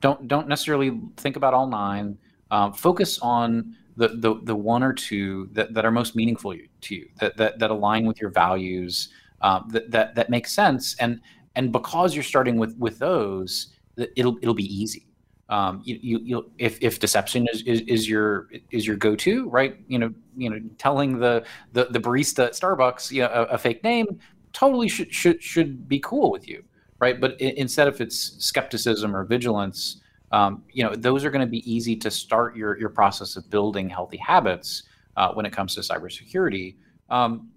don't 0.00 0.28
don't 0.28 0.48
necessarily 0.48 1.00
think 1.16 1.36
about 1.36 1.54
all 1.54 1.66
nine. 1.66 2.18
Um, 2.50 2.72
focus 2.72 3.18
on 3.20 3.76
the, 3.96 4.08
the 4.08 4.40
the 4.44 4.54
one 4.54 4.82
or 4.82 4.92
two 4.92 5.48
that, 5.52 5.74
that 5.74 5.84
are 5.84 5.90
most 5.90 6.14
meaningful 6.14 6.54
to 6.82 6.94
you, 6.94 7.08
that 7.20 7.36
that, 7.36 7.58
that 7.58 7.70
align 7.70 8.06
with 8.06 8.20
your 8.20 8.30
values, 8.30 9.08
um, 9.40 9.68
that, 9.70 9.90
that 9.90 10.14
that 10.14 10.30
make 10.30 10.46
sense, 10.46 10.96
and 11.00 11.20
and 11.54 11.72
because 11.72 12.14
you're 12.14 12.22
starting 12.24 12.58
with 12.58 12.76
with 12.78 12.98
those, 12.98 13.68
it'll 13.96 14.36
it'll 14.42 14.54
be 14.54 14.72
easy. 14.74 15.06
Um, 15.48 15.80
you, 15.84 15.98
you 16.02 16.20
you 16.24 16.50
if 16.58 16.78
if 16.82 16.98
deception 16.98 17.46
is, 17.52 17.62
is, 17.62 17.80
is 17.82 18.08
your 18.08 18.48
is 18.70 18.86
your 18.86 18.96
go 18.96 19.16
to 19.16 19.48
right, 19.48 19.76
you 19.88 19.98
know 19.98 20.12
you 20.36 20.50
know 20.50 20.60
telling 20.76 21.18
the 21.18 21.44
the, 21.72 21.86
the 21.86 22.00
barista 22.00 22.46
at 22.46 22.52
Starbucks 22.52 23.10
you 23.10 23.22
know, 23.22 23.28
a, 23.32 23.42
a 23.54 23.58
fake 23.58 23.82
name 23.82 24.06
totally 24.52 24.88
should 24.88 25.12
should 25.12 25.42
should 25.42 25.88
be 25.88 26.00
cool 26.00 26.30
with 26.30 26.48
you 26.48 26.64
right? 26.98 27.20
But 27.20 27.40
instead, 27.40 27.88
if 27.88 28.00
it's 28.00 28.42
skepticism 28.44 29.14
or 29.14 29.24
vigilance, 29.24 30.00
um, 30.32 30.64
you 30.72 30.82
know, 30.82 30.94
those 30.94 31.24
are 31.24 31.30
going 31.30 31.44
to 31.44 31.50
be 31.50 31.70
easy 31.70 31.96
to 31.96 32.10
start 32.10 32.56
your 32.56 32.78
your 32.78 32.88
process 32.88 33.36
of 33.36 33.48
building 33.50 33.88
healthy 33.88 34.16
habits 34.16 34.82
uh, 35.16 35.32
when 35.32 35.46
it 35.46 35.52
comes 35.52 35.74
to 35.74 35.80
cybersecurity. 35.80 36.76
Um, 37.10 37.50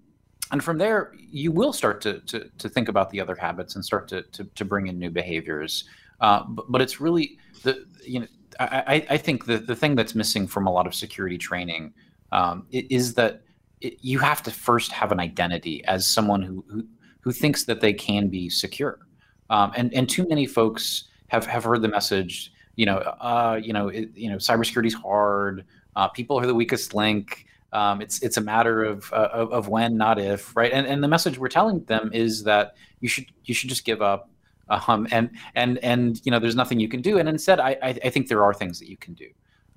and 0.52 0.62
from 0.62 0.78
there, 0.78 1.12
you 1.16 1.52
will 1.52 1.72
start 1.72 2.00
to, 2.02 2.20
to, 2.20 2.50
to 2.58 2.68
think 2.68 2.88
about 2.88 3.10
the 3.10 3.20
other 3.20 3.36
habits 3.36 3.76
and 3.76 3.84
start 3.84 4.08
to, 4.08 4.22
to, 4.22 4.44
to 4.44 4.64
bring 4.64 4.88
in 4.88 4.98
new 4.98 5.10
behaviors. 5.10 5.84
Uh, 6.20 6.42
but, 6.48 6.70
but 6.70 6.82
it's 6.82 7.00
really 7.00 7.38
the 7.62 7.86
you 8.04 8.20
know 8.20 8.26
I, 8.58 9.06
I 9.08 9.16
think 9.16 9.46
the, 9.46 9.58
the 9.58 9.76
thing 9.76 9.94
that's 9.94 10.14
missing 10.14 10.46
from 10.46 10.66
a 10.66 10.72
lot 10.72 10.86
of 10.86 10.94
security 10.94 11.38
training 11.38 11.94
um, 12.32 12.66
is 12.70 13.14
that 13.14 13.42
it, 13.80 13.96
you 14.02 14.18
have 14.18 14.42
to 14.42 14.50
first 14.50 14.92
have 14.92 15.12
an 15.12 15.20
identity 15.20 15.84
as 15.84 16.06
someone 16.06 16.42
who 16.42 16.64
who, 16.68 16.86
who 17.20 17.32
thinks 17.32 17.64
that 17.64 17.80
they 17.80 17.92
can 17.92 18.28
be 18.28 18.50
secure. 18.50 18.98
Um, 19.50 19.72
and 19.76 19.92
and 19.92 20.08
too 20.08 20.26
many 20.28 20.46
folks 20.46 21.04
have 21.28 21.44
have 21.46 21.64
heard 21.64 21.82
the 21.82 21.88
message. 21.88 22.52
You 22.76 22.86
know, 22.86 22.96
uh, 22.96 23.60
you 23.62 23.72
know, 23.72 23.88
it, 23.88 24.08
you 24.14 24.30
know, 24.30 24.36
cybersecurity 24.36 24.86
is 24.86 24.94
hard. 24.94 25.66
Uh, 25.96 26.08
people 26.08 26.38
are 26.38 26.46
the 26.46 26.54
weakest 26.54 26.94
link. 26.94 27.46
Um, 27.72 28.00
it's 28.00 28.22
it's 28.22 28.36
a 28.36 28.40
matter 28.40 28.82
of, 28.82 29.12
uh, 29.12 29.28
of, 29.32 29.52
of 29.52 29.68
when, 29.68 29.96
not 29.96 30.18
if, 30.18 30.56
right? 30.56 30.72
And 30.72 30.86
and 30.86 31.02
the 31.02 31.08
message 31.08 31.38
we're 31.38 31.48
telling 31.48 31.84
them 31.84 32.10
is 32.14 32.44
that 32.44 32.76
you 33.00 33.08
should 33.08 33.26
you 33.44 33.54
should 33.54 33.68
just 33.68 33.84
give 33.84 34.00
up. 34.00 34.30
Um, 34.68 35.08
and 35.10 35.30
and 35.56 35.78
and 35.78 36.20
you 36.24 36.30
know, 36.30 36.38
there's 36.38 36.56
nothing 36.56 36.80
you 36.80 36.88
can 36.88 37.02
do. 37.02 37.18
And 37.18 37.28
instead, 37.28 37.60
I 37.60 37.76
I, 37.82 37.88
I 38.04 38.10
think 38.10 38.28
there 38.28 38.44
are 38.44 38.54
things 38.54 38.78
that 38.78 38.88
you 38.88 38.96
can 38.96 39.14
do. 39.14 39.28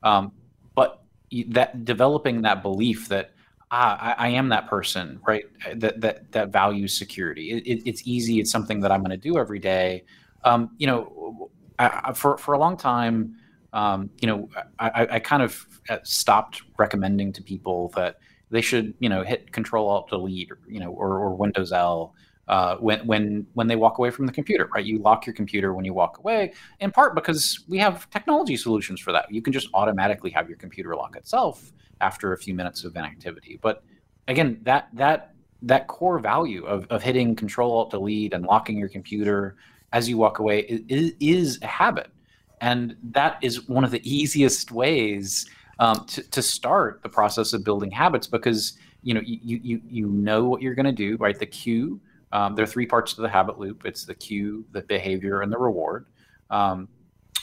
Um, 0.04 0.32
but 0.76 1.04
that 1.48 1.84
developing 1.84 2.44
that 2.44 2.62
belief 2.62 3.10
that 3.10 3.32
ah, 3.74 3.98
I, 4.00 4.28
I, 4.28 4.30
am 4.30 4.50
that 4.50 4.68
person, 4.68 5.20
right? 5.26 5.46
That 5.76 6.00
that 6.02 6.32
that 6.32 6.50
values 6.50 6.96
security. 6.96 7.52
It, 7.52 7.64
it, 7.66 7.90
it's 7.90 8.04
easy. 8.06 8.40
It's 8.40 8.52
something 8.52 8.80
that 8.82 8.92
I'm 8.92 9.02
going 9.02 9.20
to 9.20 9.30
do 9.30 9.38
every 9.38 9.60
day. 9.60 10.04
Um, 10.44 10.70
you 10.78 10.86
know, 10.86 11.50
I, 11.80 12.14
for 12.14 12.38
for 12.38 12.54
a 12.54 12.60
long 12.60 12.78
time, 12.78 13.36
um, 13.74 14.12
you 14.22 14.28
know, 14.28 14.50
I, 14.78 15.08
I 15.12 15.20
kind 15.20 15.42
of 15.42 15.68
uh, 15.90 15.98
stopped 16.04 16.62
recommending 16.78 17.34
to 17.34 17.42
people 17.42 17.92
that 17.96 18.18
they 18.52 18.62
should, 18.62 18.94
you 19.00 19.10
know, 19.10 19.24
hit 19.24 19.52
Control 19.52 19.90
Alt 19.90 20.10
Delete, 20.10 20.52
or, 20.52 20.60
you 20.68 20.80
know, 20.80 20.92
or, 20.92 21.18
or 21.18 21.36
Windows 21.36 21.72
L 21.74 22.14
uh, 22.48 22.76
when 22.78 23.06
when 23.08 23.48
when 23.54 23.68
they 23.68 23.76
walk 23.76 23.98
away 23.98 24.12
from 24.12 24.28
the 24.28 24.32
computer, 24.32 24.70
right? 24.76 24.86
You 24.86 25.00
lock 25.00 25.26
your 25.26 25.34
computer 25.34 25.74
when 25.74 25.84
you 25.84 25.96
walk 25.96 26.20
away, 26.20 26.54
in 26.80 26.92
part 26.92 27.16
because 27.16 27.64
we 27.68 27.80
have 27.80 28.08
technology 28.12 28.56
solutions 28.56 29.00
for 29.00 29.12
that. 29.14 29.32
You 29.32 29.42
can 29.42 29.52
just 29.52 29.70
automatically 29.74 30.30
have 30.30 30.48
your 30.48 30.60
computer 30.60 30.96
lock 30.96 31.16
itself 31.16 31.74
after 32.02 32.34
a 32.34 32.38
few 32.38 32.54
minutes 32.54 32.84
of 32.84 32.96
inactivity. 32.96 33.60
But 33.62 33.84
again, 34.28 34.60
that 34.64 34.90
that 34.94 35.34
that 35.62 35.88
core 35.88 36.20
value 36.20 36.66
of, 36.66 36.86
of 36.90 37.02
hitting 37.02 37.36
Control 37.36 37.72
Alt 37.72 37.92
Delete 37.92 38.34
and 38.34 38.46
locking 38.46 38.78
your 38.78 38.90
computer 38.90 39.56
as 39.94 40.10
you 40.10 40.18
walk 40.18 40.40
away 40.40 40.62
is, 40.90 41.14
is 41.20 41.60
a 41.62 41.68
habit, 41.68 42.08
and 42.62 42.96
that 43.04 43.38
is 43.42 43.68
one 43.68 43.84
of 43.84 43.92
the 43.92 44.02
easiest 44.10 44.72
ways 44.72 45.48
um, 45.80 46.06
to, 46.08 46.22
to 46.32 46.42
start 46.42 47.02
the 47.04 47.10
process 47.10 47.54
of 47.54 47.64
building 47.64 47.92
habits 47.92 48.28
because 48.28 48.78
you 49.02 49.14
know 49.14 49.22
you 49.24 49.60
you 49.64 49.82
you 49.88 50.08
know 50.08 50.46
what 50.46 50.62
you're 50.62 50.76
going 50.76 50.86
to 50.86 50.92
do, 50.92 51.18
right? 51.18 51.38
The 51.38 51.46
cue 51.46 52.00
um, 52.34 52.56
there 52.56 52.64
are 52.64 52.68
three 52.68 52.88
parts 52.88 53.14
to 53.14 53.22
the 53.22 53.30
habit 53.30 53.60
loop. 53.60 53.86
It's 53.86 54.06
the 54.06 54.16
cue, 54.16 54.66
the 54.72 54.82
behavior, 54.82 55.42
and 55.42 55.54
the 55.54 55.58
reward, 55.58 56.08
um, 56.50 56.90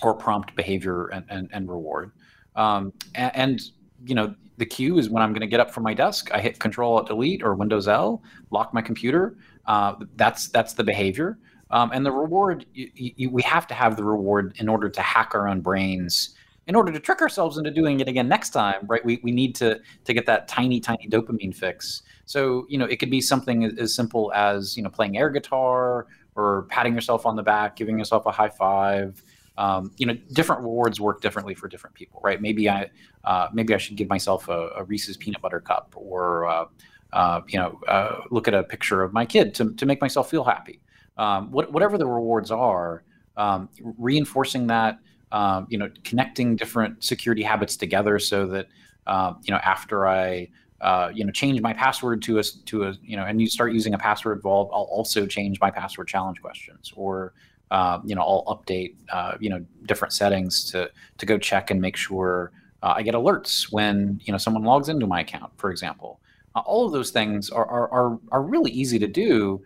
or 0.03 0.15
prompt 0.15 0.55
behavior 0.57 1.07
and, 1.07 1.25
and, 1.31 1.49
and 1.53 1.69
reward. 1.69 2.11
Um, 2.57 2.93
and, 3.15 3.37
and, 3.37 3.61
you 4.05 4.15
know, 4.15 4.35
the 4.57 4.67
cue 4.67 4.99
is 4.99 5.09
when 5.09 5.23
I'm 5.23 5.33
going 5.33 5.41
to 5.41 5.47
get 5.47 5.61
up 5.61 5.71
from 5.71 5.83
my 5.83 5.95
desk. 5.95 6.31
I 6.33 6.41
hit 6.41 6.59
Control 6.59 6.97
Alt 6.97 7.07
Delete 7.07 7.43
or 7.43 7.55
Windows 7.55 7.89
L, 7.89 8.23
lock 8.51 8.75
my 8.75 8.83
computer. 8.83 9.37
Uh, 9.67 9.95
that's 10.17 10.49
that's 10.49 10.75
the 10.75 10.85
behavior. 10.85 11.39
Um, 11.71 11.91
and 11.93 12.05
the 12.05 12.11
reward, 12.11 12.67
you, 12.75 12.91
you, 12.95 13.31
we 13.31 13.43
have 13.43 13.67
to 13.69 13.75
have 13.75 13.97
the 13.97 14.03
reward 14.05 14.57
in 14.59 14.69
order 14.69 14.89
to 14.89 15.01
hack 15.01 15.35
our 15.35 15.47
own 15.49 15.61
brains 15.61 16.35
in 16.67 16.77
order 16.77 16.93
to 16.93 17.01
trick 17.01 17.21
ourselves 17.21 17.59
into 17.59 17.71
doing 17.71 17.99
it 17.99 18.07
again 18.07 18.29
next 18.29 18.51
time, 18.51 18.87
right? 18.87 19.05
We, 19.05 19.19
we 19.25 19.33
need 19.33 19.55
to 19.57 19.81
to 20.05 20.13
get 20.13 20.27
that 20.27 20.47
tiny, 20.47 20.79
tiny 20.79 21.09
dopamine 21.09 21.55
fix. 21.55 22.03
So, 22.27 22.67
you 22.69 22.79
know, 22.79 22.85
it 22.85 23.01
could 23.01 23.11
be 23.11 23.21
something 23.21 23.65
as 23.65 23.95
simple 23.95 24.33
as, 24.35 24.77
you 24.77 24.83
know, 24.83 24.89
playing 24.89 25.17
air 25.17 25.31
guitar 25.31 26.07
or 26.37 26.67
patting 26.69 26.95
yourself 26.95 27.27
on 27.27 27.35
the 27.35 27.43
back, 27.43 27.77
giving 27.77 27.99
yourself 27.99 28.25
a 28.27 28.31
high 28.31 28.49
five. 28.49 29.23
Um, 29.59 29.93
you 29.99 30.07
know, 30.07 30.15
different 30.33 30.63
rewards 30.63 31.01
work 31.01 31.21
differently 31.21 31.55
for 31.55 31.69
different 31.69 31.95
people, 31.95 32.21
right? 32.25 32.41
Maybe 32.41 32.69
I, 32.71 32.89
uh, 33.25 33.49
maybe 33.53 33.75
I 33.75 33.79
should 33.79 33.97
give 33.97 34.09
myself 34.09 34.49
a, 34.49 34.71
a 34.77 34.85
Reese's 34.85 35.17
peanut 35.17 35.43
butter 35.43 35.61
cup, 35.61 35.93
or 35.97 36.47
uh, 36.47 36.65
uh, 37.13 37.41
you 37.49 37.59
know, 37.59 37.79
uh, 37.87 38.23
look 38.31 38.49
at 38.49 38.55
a 38.55 38.63
picture 38.63 39.03
of 39.03 39.13
my 39.13 39.27
kid 39.27 39.55
to 39.57 39.75
to 39.75 39.87
make 39.87 40.01
myself 40.01 40.31
feel 40.31 40.45
happy. 40.45 40.81
Um, 41.19 41.51
what, 41.51 41.71
whatever 41.73 41.99
the 41.99 42.07
rewards 42.07 42.51
are, 42.51 43.03
um, 43.37 43.69
reinforcing 43.99 44.67
that 44.69 44.99
um, 45.33 45.67
you 45.71 45.79
know, 45.79 45.91
connecting 46.05 46.57
different 46.57 47.03
security 47.03 47.43
habits 47.43 47.77
together 47.77 48.19
so 48.19 48.47
that 48.47 48.69
uh, 49.07 49.35
you 49.43 49.53
know 49.53 49.61
after 49.63 50.07
I 50.07 50.49
uh, 50.81 51.11
you 51.15 51.25
know 51.25 51.31
change 51.31 51.61
my 51.61 51.73
password 51.73 52.23
to 52.23 52.39
a 52.39 52.43
to 52.43 52.85
a 52.85 52.95
you 53.03 53.17
know 53.17 53.25
and 53.25 53.41
you 53.41 53.47
start 53.47 53.73
using 53.73 53.95
a 53.95 53.99
password 53.99 54.43
vault, 54.43 54.71
I'll 54.73 54.83
also 54.83 55.27
change 55.27 55.61
my 55.61 55.71
password 55.71 56.09
challenge 56.09 56.41
questions 56.41 56.93
or 56.97 57.33
uh, 57.71 58.01
you 58.05 58.15
know 58.15 58.23
I'll 58.23 58.45
update 58.47 58.95
uh, 59.13 59.37
you 59.41 59.51
know 59.51 59.65
different 59.87 60.13
settings 60.13 60.65
to 60.73 60.91
to 61.19 61.27
go 61.27 61.39
check 61.39 61.71
and 61.71 61.81
make 61.81 61.97
sure 61.97 62.53
uh, 62.83 62.95
I 62.97 63.03
get 63.03 63.15
alerts 63.15 63.73
when 63.73 64.21
you 64.25 64.33
know 64.33 64.39
someone 64.39 64.65
logs 64.65 64.89
into 64.89 65.07
my 65.07 65.21
account, 65.21 65.53
for 65.57 65.71
example. 65.71 66.21
Uh, 66.55 66.61
all 66.61 66.85
of 66.85 66.93
those 66.93 67.11
things 67.11 67.51
are, 67.51 67.67
are 67.67 67.89
are 67.93 68.19
are 68.33 68.43
really 68.43 68.71
easy 68.73 68.99
to 68.99 69.07
do, 69.07 69.63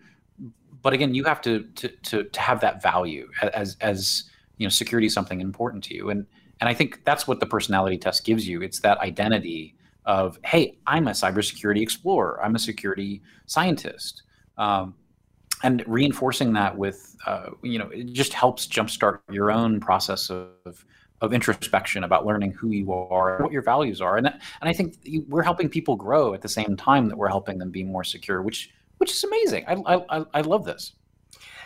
but 0.81 0.93
again, 0.93 1.15
you 1.15 1.23
have 1.23 1.41
to 1.41 1.63
to 1.75 1.87
to, 1.87 2.23
to 2.23 2.39
have 2.39 2.61
that 2.61 2.81
value 2.81 3.29
as 3.41 3.77
as 3.81 4.25
you 4.57 4.65
know 4.65 4.69
security 4.69 5.07
is 5.07 5.13
something 5.13 5.41
important 5.41 5.83
to 5.85 5.95
you. 5.95 6.09
And 6.09 6.25
and 6.61 6.69
i 6.69 6.73
think 6.73 7.03
that's 7.03 7.27
what 7.27 7.39
the 7.39 7.45
personality 7.45 7.97
test 7.97 8.23
gives 8.25 8.47
you. 8.47 8.61
It's 8.61 8.79
that 8.81 8.97
identity 8.99 9.75
of 10.05 10.37
hey 10.45 10.77
i'm 10.85 11.07
a 11.07 11.11
cybersecurity 11.11 11.81
explorer. 11.81 12.39
I'm 12.43 12.55
a 12.55 12.59
security 12.59 13.21
scientist. 13.47 14.23
Um, 14.57 14.93
and 15.65 15.83
reinforcing 15.87 16.53
that 16.53 16.77
with 16.77 17.17
uh, 17.25 17.49
you 17.63 17.79
know 17.79 17.89
it 17.89 18.13
just 18.13 18.33
helps 18.33 18.67
jumpstart 18.67 19.19
your 19.31 19.51
own 19.51 19.79
process 19.79 20.29
of 20.29 20.85
of 21.21 21.33
introspection 21.33 22.03
about 22.03 22.25
learning 22.25 22.51
who 22.51 22.69
you 22.69 22.93
are 22.93 23.41
what 23.41 23.51
your 23.51 23.63
values 23.63 23.99
are. 23.99 24.17
And 24.17 24.27
and 24.27 24.37
i 24.61 24.73
think 24.73 24.95
we're 25.27 25.43
helping 25.43 25.67
people 25.67 25.95
grow 25.95 26.33
at 26.33 26.41
the 26.41 26.49
same 26.49 26.77
time 26.77 27.09
that 27.09 27.17
we're 27.17 27.29
helping 27.29 27.57
them 27.57 27.71
be 27.71 27.83
more 27.83 28.03
secure 28.03 28.41
which 28.41 28.71
which 28.97 29.11
is 29.11 29.23
amazing. 29.23 29.65
I 29.67 29.73
i, 30.09 30.25
I 30.35 30.41
love 30.41 30.63
this. 30.65 30.93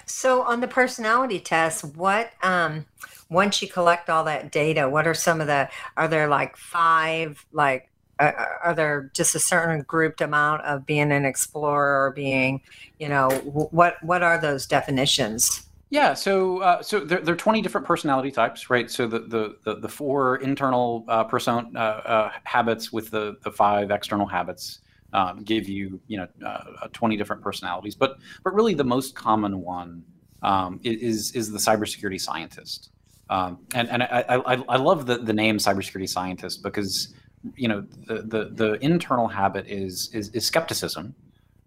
So 0.05 0.41
on 0.41 0.61
the 0.61 0.67
personality 0.67 1.39
test, 1.39 1.83
what 1.95 2.31
um 2.41 2.85
once 3.29 3.61
you 3.61 3.67
collect 3.67 4.09
all 4.09 4.23
that 4.23 4.51
data, 4.51 4.89
what 4.89 5.05
are 5.07 5.13
some 5.13 5.41
of 5.41 5.47
the 5.47 5.69
are 5.97 6.07
there 6.07 6.29
like 6.29 6.55
five 6.55 7.45
like 7.51 7.89
are 8.19 8.73
there 8.75 9.11
just 9.13 9.35
a 9.35 9.39
certain 9.39 9.81
grouped 9.83 10.21
amount 10.21 10.63
of 10.63 10.85
being 10.85 11.11
an 11.11 11.25
explorer 11.25 12.07
or 12.07 12.11
being, 12.11 12.61
you 12.99 13.07
know, 13.07 13.29
what 13.71 13.95
what 14.03 14.23
are 14.23 14.39
those 14.39 14.65
definitions? 14.65 15.65
Yeah, 15.91 16.13
so 16.13 16.59
uh, 16.59 16.83
so 16.83 16.99
there, 16.99 17.19
there 17.21 17.33
are 17.33 17.37
20 17.37 17.61
different 17.61 17.87
personality 17.87 18.29
types, 18.31 18.69
right? 18.69 18.91
So 18.91 19.07
the 19.07 19.19
the 19.19 19.57
the, 19.63 19.79
the 19.79 19.89
four 19.89 20.37
internal 20.37 21.05
uh, 21.07 21.23
person 21.23 21.75
uh, 21.75 21.79
uh, 21.79 22.31
habits 22.43 22.91
with 22.91 23.09
the 23.09 23.37
the 23.43 23.51
five 23.51 23.89
external 23.89 24.27
habits 24.27 24.79
um, 25.13 25.43
give 25.43 25.67
you 25.67 25.99
you 26.07 26.17
know 26.17 26.27
uh, 26.45 26.87
20 26.93 27.17
different 27.17 27.41
personalities 27.41 27.95
but 27.95 28.17
but 28.43 28.53
really 28.53 28.73
the 28.73 28.83
most 28.83 29.15
common 29.15 29.61
one 29.61 30.03
um, 30.41 30.79
is 30.83 31.31
is 31.31 31.51
the 31.51 31.57
cybersecurity 31.57 32.19
scientist 32.19 32.91
um, 33.29 33.59
and 33.73 33.89
and 33.89 34.03
I, 34.03 34.23
I, 34.29 34.63
I 34.69 34.77
love 34.77 35.05
the, 35.05 35.17
the 35.17 35.33
name 35.33 35.57
cybersecurity 35.57 36.09
scientist 36.09 36.63
because 36.63 37.13
you 37.55 37.67
know 37.67 37.85
the, 38.07 38.21
the, 38.21 38.49
the 38.53 38.83
internal 38.83 39.27
habit 39.27 39.65
is 39.67 40.09
is, 40.13 40.29
is 40.29 40.45
skepticism 40.45 41.15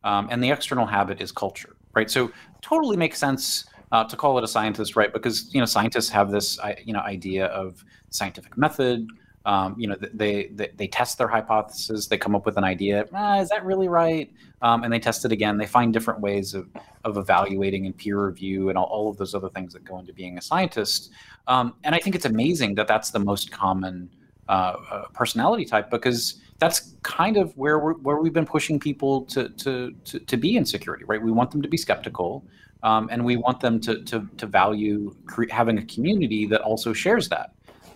um, 0.05 0.29
and 0.31 0.43
the 0.43 0.51
external 0.51 0.87
habit 0.87 1.21
is 1.21 1.33
culture 1.33 1.77
right 1.95 2.11
so 2.11 2.31
totally 2.61 2.97
makes 2.97 3.19
sense 3.19 3.67
uh, 3.93 4.05
to 4.05 4.17
call 4.17 4.39
it 4.39 4.45
a 4.45 4.49
scientist 4.49 4.97
right 4.97 5.13
because 5.13 5.53
you 5.55 5.61
know 5.61 5.67
scientists 5.67 6.09
have 6.09 6.31
this 6.31 6.59
you 6.85 6.93
know 6.93 7.01
idea 7.01 7.47
of 7.47 7.85
scientific 8.11 8.57
method 8.57 9.07
um, 9.45 9.75
you 9.79 9.89
know, 9.89 9.97
they, 10.01 10.49
they, 10.53 10.71
they 10.77 10.87
test 10.87 11.19
their 11.19 11.29
hypothesis, 11.29 12.07
they 12.07 12.17
come 12.17 12.37
up 12.37 12.47
with 12.47 12.57
an 12.57 12.65
idea. 12.65 13.07
Ah, 13.13 13.41
is 13.41 13.49
that 13.49 13.65
really 13.65 13.89
right? 13.89 14.31
Um, 14.61 14.85
and 14.85 14.93
they 14.93 15.01
test 15.01 15.25
it 15.25 15.33
again. 15.33 15.59
They 15.59 15.67
find 15.67 15.93
different 15.93 16.21
ways 16.21 16.55
of, 16.55 16.69
of 17.05 17.17
evaluating 17.17 17.87
and 17.87 17.97
peer 17.97 18.25
review 18.25 18.69
and 18.69 18.79
all, 18.79 18.85
all 18.85 19.11
of 19.11 19.17
those 19.17 19.35
other 19.35 19.49
things 19.49 19.73
that 19.73 19.85
go 19.85 19.99
into 19.99 20.13
being 20.13 20.39
a 20.39 20.43
scientist. 20.43 21.11
Um, 21.49 21.75
and 21.83 21.95
I 21.95 21.99
think 21.99 22.15
it's 22.15 22.25
amazing 22.25 22.77
that 22.77 22.87
that's 22.87 23.11
the 23.11 23.19
most 23.19 23.51
common 23.51 24.09
uh, 24.49 25.05
personality 25.13 25.65
type 25.65 25.91
because 25.91 26.41
that's 26.59 26.95
kind 27.03 27.37
of 27.37 27.57
where 27.57 27.79
we're, 27.79 27.95
where 27.95 28.17
we've 28.17 28.33
been 28.33 28.47
pushing 28.47 28.79
people 28.79 29.23
to, 29.23 29.49
to, 29.51 29.93
to, 30.05 30.19
to 30.21 30.37
be 30.37 30.57
in 30.57 30.65
security, 30.65 31.05
right? 31.05 31.21
We 31.21 31.33
want 31.33 31.51
them 31.51 31.63
to 31.63 31.69
be 31.69 31.77
skeptical. 31.77 32.45
Um, 32.85 33.09
and 33.13 33.25
we 33.25 33.37
want 33.37 33.61
them 33.61 33.79
to, 33.81 34.03
to, 34.05 34.29
to 34.39 34.47
value 34.47 35.15
cre- 35.27 35.49
having 35.49 35.79
a 35.79 35.85
community 35.85 36.47
that 36.47 36.63
also 36.63 36.93
shares 36.93 37.29
that. 37.29 37.53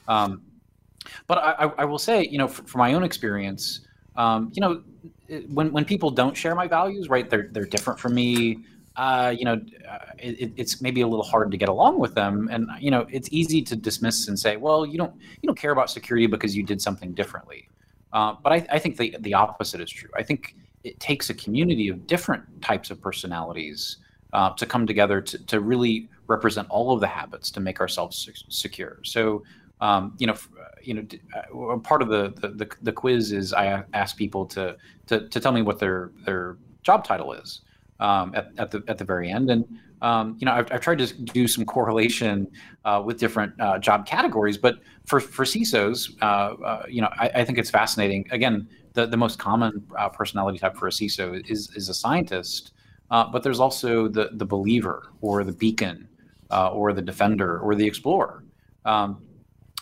Um, 0.07 0.43
but 1.27 1.39
I, 1.39 1.73
I 1.79 1.85
will 1.85 1.99
say, 1.99 2.27
you 2.31 2.39
know, 2.39 2.47
from 2.47 2.79
my 2.79 2.95
own 2.95 3.03
experience, 3.03 3.81
um, 4.17 4.51
you 4.55 4.61
know, 4.61 4.83
when 5.49 5.73
when 5.73 5.85
people 5.85 6.11
don't 6.11 6.37
share 6.37 6.55
my 6.55 6.69
values, 6.69 7.09
right, 7.09 7.29
they're 7.29 7.49
they're 7.51 7.67
different 7.67 7.99
from 7.99 8.15
me. 8.15 8.65
Uh, 8.97 9.35
you 9.37 9.45
know, 9.45 9.61
uh, 9.91 9.99
it, 10.19 10.53
it's 10.57 10.81
maybe 10.81 11.03
a 11.03 11.07
little 11.07 11.25
hard 11.25 11.51
to 11.51 11.57
get 11.57 11.69
along 11.69 11.99
with 11.99 12.15
them, 12.15 12.49
and 12.51 12.69
you 12.81 12.91
know, 12.91 13.07
it's 13.11 13.29
easy 13.31 13.61
to 13.63 13.77
dismiss 13.77 14.29
and 14.29 14.39
say, 14.39 14.57
well, 14.57 14.87
you 14.87 14.97
don't 14.97 15.15
you 15.43 15.47
don't 15.47 15.59
care 15.59 15.73
about 15.73 15.91
security 15.91 16.27
because 16.27 16.57
you 16.57 16.63
did 16.63 16.81
something 16.81 17.13
differently. 17.13 17.69
Uh, 18.13 18.35
but 18.43 18.53
I, 18.53 18.67
I 18.73 18.79
think 18.79 18.97
the 18.97 19.15
the 19.21 19.35
opposite 19.35 19.81
is 19.81 19.91
true. 19.91 20.09
I 20.17 20.23
think 20.23 20.57
it 20.83 20.99
takes 20.99 21.29
a 21.29 21.35
community 21.35 21.89
of 21.89 22.07
different 22.07 22.45
types 22.63 22.91
of 22.91 23.01
personalities 23.03 23.99
uh, 24.33 24.51
to 24.55 24.65
come 24.65 24.87
together 24.87 25.21
to, 25.21 25.39
to 25.47 25.61
really 25.61 26.09
represent 26.27 26.69
all 26.71 26.93
of 26.93 27.01
the 27.01 27.07
habits 27.07 27.51
to 27.51 27.61
make 27.61 27.81
ourselves 27.81 28.31
secure. 28.49 28.99
So 29.03 29.43
um, 29.81 30.15
you 30.19 30.27
know, 30.27 30.37
you 30.83 30.95
know, 30.95 31.07
uh, 31.35 31.77
part 31.79 32.01
of 32.01 32.09
the, 32.09 32.33
the 32.41 32.71
the 32.83 32.93
quiz 32.93 33.33
is 33.33 33.53
I 33.53 33.85
ask 33.93 34.17
people 34.17 34.47
to 34.47 34.77
to 35.09 35.29
to 35.29 35.41
tell 35.41 35.53
me 35.53 35.63
what 35.63 35.79
their 35.79 36.13
their 36.25 36.57
job 36.83 37.05
title 37.05 37.33
is 37.33 37.61
um, 38.01 38.35
at, 38.35 38.53
at 38.59 38.71
the 38.71 38.83
at 38.89 38.99
the 38.99 39.05
very 39.05 39.31
end, 39.31 39.51
and 39.51 39.65
um, 40.03 40.37
you 40.39 40.45
know, 40.45 40.53
I've, 40.53 40.71
I've, 40.71 40.81
tried 40.81 40.99
to 40.99 41.13
do 41.15 41.49
some 41.49 41.65
correlation 41.65 42.51
uh, 42.85 43.03
with 43.05 43.19
different 43.19 43.59
uh, 43.59 43.79
job 43.79 44.07
categories, 44.07 44.59
but 44.59 44.79
for 45.07 45.21
for 45.21 45.45
CISOs, 45.45 46.15
uh, 46.21 46.25
uh, 46.63 46.83
you 46.89 47.01
know, 47.01 47.09
I, 47.19 47.31
I, 47.37 47.45
think 47.45 47.59
it's 47.59 47.71
fascinating. 47.71 48.27
Again, 48.31 48.69
the 48.93 49.07
the 49.07 49.17
most 49.17 49.39
common 49.39 49.87
uh, 49.99 50.11
personality 50.11 50.59
type 50.59 50.77
for 50.77 50.87
a 50.87 50.91
CISO 50.91 51.43
is 51.51 51.71
is 51.75 51.89
a 51.89 51.95
scientist, 51.95 52.73
but 53.09 53.43
there's 53.43 53.61
also 53.61 54.09
the 54.09 54.31
the 54.35 54.45
believer 54.45 55.11
or 55.23 55.45
the 55.45 55.53
beacon 55.53 56.09
or 56.51 56.93
the 56.93 57.03
defender 57.03 57.59
or 57.61 57.75
the 57.75 57.87
explorer. 57.87 58.45
Um, 58.85 59.23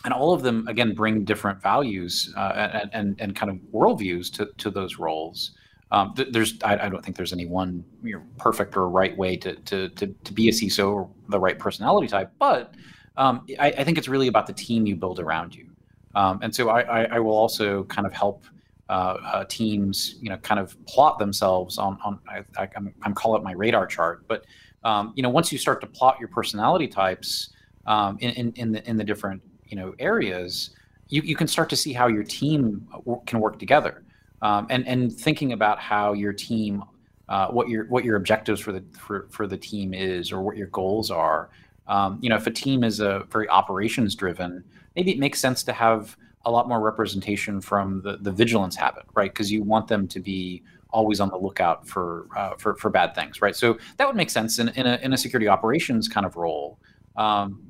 and 0.05 0.13
all 0.13 0.33
of 0.33 0.43
them 0.43 0.67
again 0.67 0.93
bring 0.93 1.25
different 1.25 1.61
values 1.61 2.33
and, 2.37 2.89
and 2.93 3.15
and 3.19 3.35
kind 3.35 3.51
of 3.51 3.57
worldviews 3.73 4.31
to, 4.33 4.49
to 4.57 4.69
those 4.69 4.97
roles. 4.97 5.51
Um, 5.91 6.13
th- 6.15 6.29
there's, 6.31 6.55
I, 6.63 6.85
I, 6.85 6.89
don't 6.89 7.03
think 7.03 7.15
there's 7.15 7.31
any 7.31 7.45
one 7.45 7.85
you 8.03 8.15
know, 8.15 8.23
perfect 8.37 8.75
or 8.75 8.89
right 8.89 9.15
way 9.15 9.37
to, 9.37 9.55
to, 9.55 9.89
to, 9.89 10.07
to, 10.07 10.33
be 10.33 10.49
a 10.49 10.51
CISO 10.51 10.91
or 10.91 11.09
the 11.29 11.39
right 11.39 11.59
personality 11.59 12.07
type, 12.07 12.31
but 12.39 12.73
um, 13.17 13.45
I, 13.59 13.67
I, 13.67 13.83
think 13.83 13.97
it's 13.97 14.07
really 14.07 14.27
about 14.27 14.47
the 14.47 14.53
team 14.53 14.87
you 14.87 14.95
build 14.95 15.19
around 15.19 15.55
you. 15.55 15.67
Um, 16.15 16.39
and 16.41 16.53
so 16.53 16.69
I, 16.69 17.03
I, 17.03 17.19
will 17.19 17.35
also 17.35 17.83
kind 17.83 18.07
of 18.07 18.13
help 18.13 18.45
uh, 18.89 19.17
uh, 19.23 19.45
teams, 19.45 20.15
you 20.21 20.29
know, 20.29 20.37
kind 20.37 20.59
of 20.59 20.75
plot 20.85 21.19
themselves 21.19 21.77
on, 21.77 21.99
on 22.03 22.19
I, 22.27 22.67
am 22.75 22.93
I'm 23.03 23.13
call 23.13 23.35
it 23.35 23.43
my 23.43 23.51
radar 23.51 23.85
chart. 23.85 24.27
But, 24.27 24.45
um, 24.83 25.13
you 25.15 25.23
know, 25.23 25.29
once 25.29 25.51
you 25.51 25.57
start 25.57 25.81
to 25.81 25.87
plot 25.87 26.17
your 26.19 26.29
personality 26.29 26.87
types 26.87 27.49
um, 27.85 28.17
in, 28.21 28.31
in, 28.31 28.53
in, 28.53 28.71
the, 28.71 28.89
in 28.89 28.97
the 28.97 29.03
different, 29.03 29.41
you 29.67 29.75
know, 29.75 29.93
areas, 29.99 30.71
you, 31.09 31.21
you 31.21 31.35
can 31.35 31.47
start 31.47 31.69
to 31.69 31.75
see 31.75 31.93
how 31.93 32.07
your 32.07 32.23
team 32.23 32.87
can 33.25 33.39
work 33.39 33.59
together 33.59 34.04
um, 34.45 34.67
and 34.69 34.87
and 34.87 35.11
thinking 35.11 35.53
about 35.53 35.79
how 35.79 36.13
your 36.13 36.31
team, 36.31 36.83
uh, 37.29 37.47
what 37.47 37.67
your 37.67 37.85
what 37.85 38.05
your 38.05 38.15
objectives 38.15 38.61
for 38.61 38.71
the 38.71 38.83
for, 38.95 39.27
for 39.31 39.47
the 39.47 39.57
team 39.57 39.91
is, 39.91 40.31
or 40.31 40.43
what 40.43 40.55
your 40.55 40.67
goals 40.67 41.09
are. 41.09 41.49
Um, 41.87 42.19
you 42.21 42.29
know, 42.29 42.35
if 42.35 42.45
a 42.45 42.51
team 42.51 42.83
is 42.83 42.99
a 42.99 43.25
very 43.31 43.49
operations 43.49 44.13
driven, 44.13 44.63
maybe 44.95 45.11
it 45.11 45.17
makes 45.17 45.39
sense 45.39 45.63
to 45.63 45.73
have 45.73 46.15
a 46.45 46.51
lot 46.51 46.67
more 46.67 46.79
representation 46.79 47.59
from 47.59 48.03
the, 48.03 48.17
the 48.17 48.31
vigilance 48.31 48.75
habit, 48.75 49.05
right? 49.15 49.31
Because 49.31 49.51
you 49.51 49.63
want 49.63 49.87
them 49.87 50.07
to 50.09 50.19
be 50.19 50.61
always 50.91 51.19
on 51.19 51.29
the 51.29 51.37
lookout 51.37 51.87
for, 51.87 52.27
uh, 52.35 52.53
for 52.57 52.75
for 52.75 52.91
bad 52.91 53.15
things, 53.15 53.41
right? 53.41 53.55
So 53.55 53.79
that 53.97 54.05
would 54.05 54.15
make 54.15 54.29
sense 54.29 54.59
in, 54.59 54.69
in, 54.69 54.85
a, 54.85 54.99
in 55.01 55.11
a 55.13 55.17
security 55.17 55.47
operations 55.47 56.07
kind 56.07 56.25
of 56.25 56.35
role. 56.35 56.77
Um, 57.15 57.63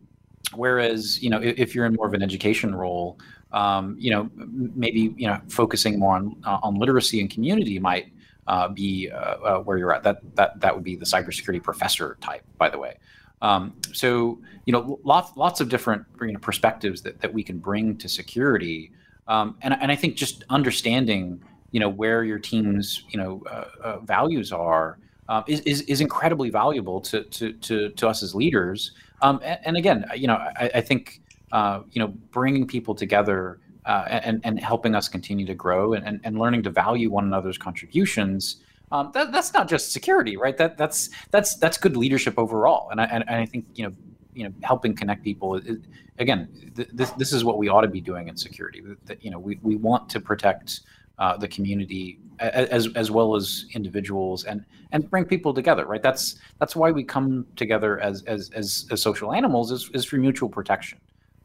whereas, 0.55 1.23
you 1.23 1.29
know, 1.29 1.41
if, 1.41 1.57
if, 1.57 1.75
you're 1.75 1.85
in 1.85 1.93
more 1.93 2.07
of 2.07 2.13
an 2.13 2.21
education 2.21 2.75
role, 2.75 3.17
um, 3.55 3.95
you 3.97 4.11
know, 4.11 4.29
maybe 4.35 5.15
you 5.17 5.27
know, 5.27 5.39
focusing 5.47 5.97
more 5.97 6.17
on 6.17 6.35
uh, 6.45 6.59
on 6.61 6.75
literacy 6.75 7.21
and 7.21 7.29
community 7.29 7.79
might 7.79 8.11
uh, 8.47 8.67
be 8.67 9.09
uh, 9.09 9.15
uh, 9.15 9.59
where 9.59 9.77
you're 9.77 9.93
at. 9.93 10.03
That 10.03 10.17
that 10.35 10.59
that 10.59 10.75
would 10.75 10.83
be 10.83 10.95
the 10.97 11.05
cybersecurity 11.05 11.63
professor 11.63 12.17
type, 12.19 12.43
by 12.57 12.69
the 12.69 12.77
way. 12.77 12.97
Um, 13.41 13.73
so 13.93 14.39
you 14.65 14.73
know, 14.73 14.99
lots 15.03 15.35
lots 15.37 15.61
of 15.61 15.69
different 15.69 16.05
you 16.21 16.33
know, 16.33 16.39
perspectives 16.39 17.01
that, 17.03 17.21
that 17.21 17.33
we 17.33 17.43
can 17.43 17.57
bring 17.57 17.95
to 17.97 18.09
security, 18.09 18.91
um, 19.29 19.55
and 19.61 19.73
and 19.81 19.89
I 19.89 19.95
think 19.95 20.17
just 20.17 20.43
understanding 20.49 21.41
you 21.71 21.79
know 21.79 21.89
where 21.89 22.25
your 22.25 22.39
team's 22.39 23.03
you 23.07 23.17
know 23.17 23.41
uh, 23.49 23.65
uh, 23.81 23.99
values 23.99 24.51
are 24.51 24.99
um, 25.29 25.45
is, 25.47 25.61
is, 25.61 25.81
is 25.83 26.01
incredibly 26.01 26.49
valuable 26.49 26.99
to 27.01 27.23
to 27.23 27.53
to, 27.53 27.89
to 27.91 28.07
us 28.07 28.21
as 28.21 28.35
leaders. 28.35 28.91
Um, 29.21 29.39
and, 29.43 29.59
and, 29.63 29.77
again, 29.77 30.05
you 30.13 30.27
know, 30.27 30.35
I, 30.35 30.69
I 30.75 30.81
think 30.81 31.21
uh, 31.55 31.83
you 31.93 32.01
know, 32.01 32.09
bringing 32.31 32.67
people 32.67 32.93
together 32.93 33.61
uh, 33.85 34.03
and, 34.09 34.41
and 34.43 34.59
helping 34.59 34.93
us 34.93 35.07
continue 35.07 35.45
to 35.45 35.55
grow 35.55 35.93
and, 35.93 36.05
and, 36.05 36.19
and 36.25 36.37
learning 36.37 36.61
to 36.61 36.69
value 36.69 37.09
one 37.09 37.23
another's 37.23 37.57
contributions. 37.57 38.57
Um, 38.91 39.11
that, 39.13 39.31
that's 39.31 39.53
not 39.53 39.69
just 39.69 39.93
security, 39.93 40.35
right? 40.35 40.57
That 40.57 40.77
that's 40.77 41.09
that's 41.31 41.55
that's 41.55 41.77
good 41.77 41.95
leadership 41.95 42.37
overall. 42.37 42.89
And 42.89 42.99
I, 42.99 43.05
and, 43.05 43.23
I 43.29 43.45
think 43.45 43.67
you 43.73 43.85
know 43.85 43.93
you 44.33 44.43
know 44.43 44.53
helping 44.63 44.93
connect 44.97 45.23
people 45.23 45.55
is, 45.55 45.77
again 46.19 46.49
th- 46.75 46.89
this 46.91 47.11
this 47.11 47.31
is 47.31 47.45
what 47.45 47.57
we 47.57 47.69
ought 47.69 47.81
to 47.81 47.87
be 47.87 48.01
doing 48.01 48.27
in 48.27 48.35
security. 48.35 48.83
That 49.05 49.23
you 49.23 49.31
know 49.31 49.39
we, 49.39 49.57
we 49.61 49.77
want 49.77 50.09
to 50.09 50.19
protect 50.19 50.81
uh, 51.19 51.37
the 51.37 51.47
community 51.47 52.19
as 52.39 52.89
as 52.95 53.11
well 53.11 53.33
as 53.33 53.65
individuals 53.73 54.43
and 54.43 54.65
and 54.91 55.09
bring 55.09 55.23
people 55.23 55.53
together 55.53 55.85
right 55.85 56.03
that's 56.03 56.35
that's 56.59 56.75
why 56.75 56.91
we 56.91 57.01
come 57.01 57.47
together 57.55 57.97
as 58.01 58.23
as 58.23 58.49
as, 58.53 58.85
as 58.91 59.01
social 59.01 59.31
animals 59.31 59.71
is, 59.71 59.89
is 59.93 60.03
for 60.03 60.17
mutual 60.17 60.49
protection 60.49 60.99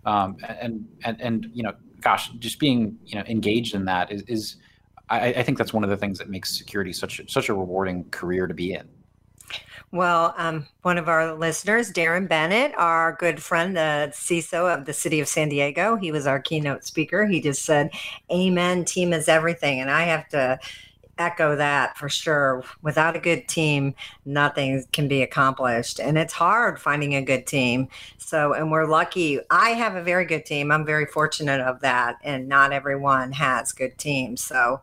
um, 0.05 0.37
and 0.43 0.87
and 1.05 1.21
and 1.21 1.51
you 1.53 1.63
know, 1.63 1.75
gosh, 2.01 2.31
just 2.39 2.59
being 2.59 2.99
you 3.05 3.17
know 3.17 3.25
engaged 3.27 3.75
in 3.75 3.85
that 3.87 4.11
is, 4.11 4.23
is 4.23 4.57
I, 5.09 5.29
I, 5.29 5.43
think 5.43 5.59
that's 5.59 5.73
one 5.73 5.85
of 5.85 5.91
the 5.91 5.97
things 5.97 6.19
that 6.19 6.31
makes 6.31 6.57
security 6.57 6.93
such 6.93 7.21
such 7.31 7.49
a 7.49 7.55
rewarding 7.55 8.05
career 8.11 8.47
to 8.47 8.55
be 8.55 8.73
in. 8.73 8.89
Well, 9.93 10.35
um, 10.39 10.67
one 10.83 10.99
of 10.99 11.09
our 11.09 11.35
listeners, 11.35 11.93
Darren 11.93 12.29
Bennett, 12.29 12.73
our 12.77 13.17
good 13.19 13.43
friend, 13.43 13.77
the 13.77 14.13
CISO 14.13 14.73
of 14.73 14.85
the 14.85 14.93
city 14.93 15.19
of 15.19 15.27
San 15.27 15.49
Diego, 15.49 15.97
he 15.97 16.13
was 16.13 16.29
our 16.29 16.39
keynote 16.39 16.85
speaker. 16.85 17.27
He 17.27 17.41
just 17.41 17.65
said, 17.65 17.91
"Amen. 18.31 18.85
Team 18.85 19.13
is 19.13 19.29
everything," 19.29 19.81
and 19.81 19.91
I 19.91 20.03
have 20.05 20.29
to 20.29 20.61
echo 21.21 21.55
that 21.57 21.97
for 21.97 22.09
sure. 22.09 22.65
Without 22.83 23.15
a 23.15 23.21
good 23.21 23.47
team, 23.47 23.95
nothing 24.25 24.85
can 24.93 25.07
be 25.07 25.23
accomplished. 25.23 26.01
And 26.01 26.19
it's 26.19 26.33
hard 26.33 26.81
finding 26.81 27.15
a 27.15 27.23
good 27.23 27.47
team. 27.47 27.89
So, 28.19 28.55
and 28.55 28.71
we're 28.71 28.87
lucky. 28.87 29.41
I 29.51 29.71
have 29.71 29.95
a 29.95 30.03
very 30.03 30.25
good 30.25 30.47
team. 30.47 30.73
I'm 30.73 30.87
very 30.87 31.07
fortunate 31.07 31.61
of 31.61 31.81
that. 31.81 32.17
And 32.25 32.49
not 32.49 32.73
everyone 32.73 33.33
has 33.33 33.73
good 33.73 33.99
teams. 33.99 34.43
So, 34.43 34.81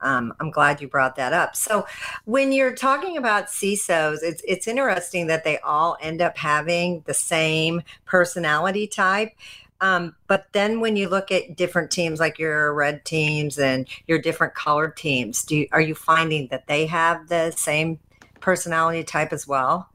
um, 0.00 0.34
I'm 0.40 0.50
glad 0.50 0.80
you 0.80 0.88
brought 0.88 1.16
that 1.16 1.32
up. 1.32 1.56
So, 1.56 1.86
when 2.24 2.52
you're 2.52 2.74
talking 2.74 3.16
about 3.16 3.46
CISOs, 3.46 4.18
it's 4.22 4.42
it's 4.46 4.68
interesting 4.68 5.26
that 5.28 5.44
they 5.44 5.58
all 5.60 5.96
end 6.00 6.20
up 6.20 6.36
having 6.36 7.02
the 7.06 7.14
same 7.14 7.82
personality 8.04 8.86
type. 8.86 9.32
Um, 9.80 10.14
but 10.26 10.46
then 10.52 10.80
when 10.80 10.96
you 10.96 11.08
look 11.08 11.30
at 11.30 11.56
different 11.56 11.90
teams, 11.90 12.20
like 12.20 12.38
your 12.38 12.72
red 12.72 13.04
teams 13.04 13.58
and 13.58 13.88
your 14.06 14.18
different 14.18 14.54
colored 14.54 14.96
teams, 14.96 15.44
do 15.44 15.56
you, 15.56 15.68
are 15.72 15.80
you 15.80 15.94
finding 15.94 16.48
that 16.48 16.66
they 16.66 16.86
have 16.86 17.28
the 17.28 17.50
same 17.52 17.98
personality 18.40 19.04
type 19.04 19.32
as 19.32 19.46
well? 19.46 19.88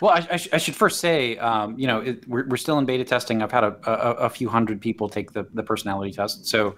Well, 0.00 0.12
I, 0.12 0.26
I, 0.32 0.36
sh- 0.36 0.48
I 0.52 0.58
should 0.58 0.74
first 0.74 0.98
say, 1.00 1.36
um, 1.38 1.78
you 1.78 1.86
know, 1.86 2.00
it, 2.00 2.26
we're, 2.28 2.46
we're 2.48 2.56
still 2.56 2.78
in 2.78 2.86
beta 2.86 3.04
testing. 3.04 3.42
I've 3.42 3.52
had 3.52 3.64
a, 3.64 3.76
a, 3.86 4.12
a, 4.24 4.30
few 4.30 4.48
hundred 4.48 4.80
people 4.80 5.08
take 5.08 5.32
the, 5.32 5.46
the 5.54 5.62
personality 5.62 6.12
test. 6.12 6.46
So 6.46 6.74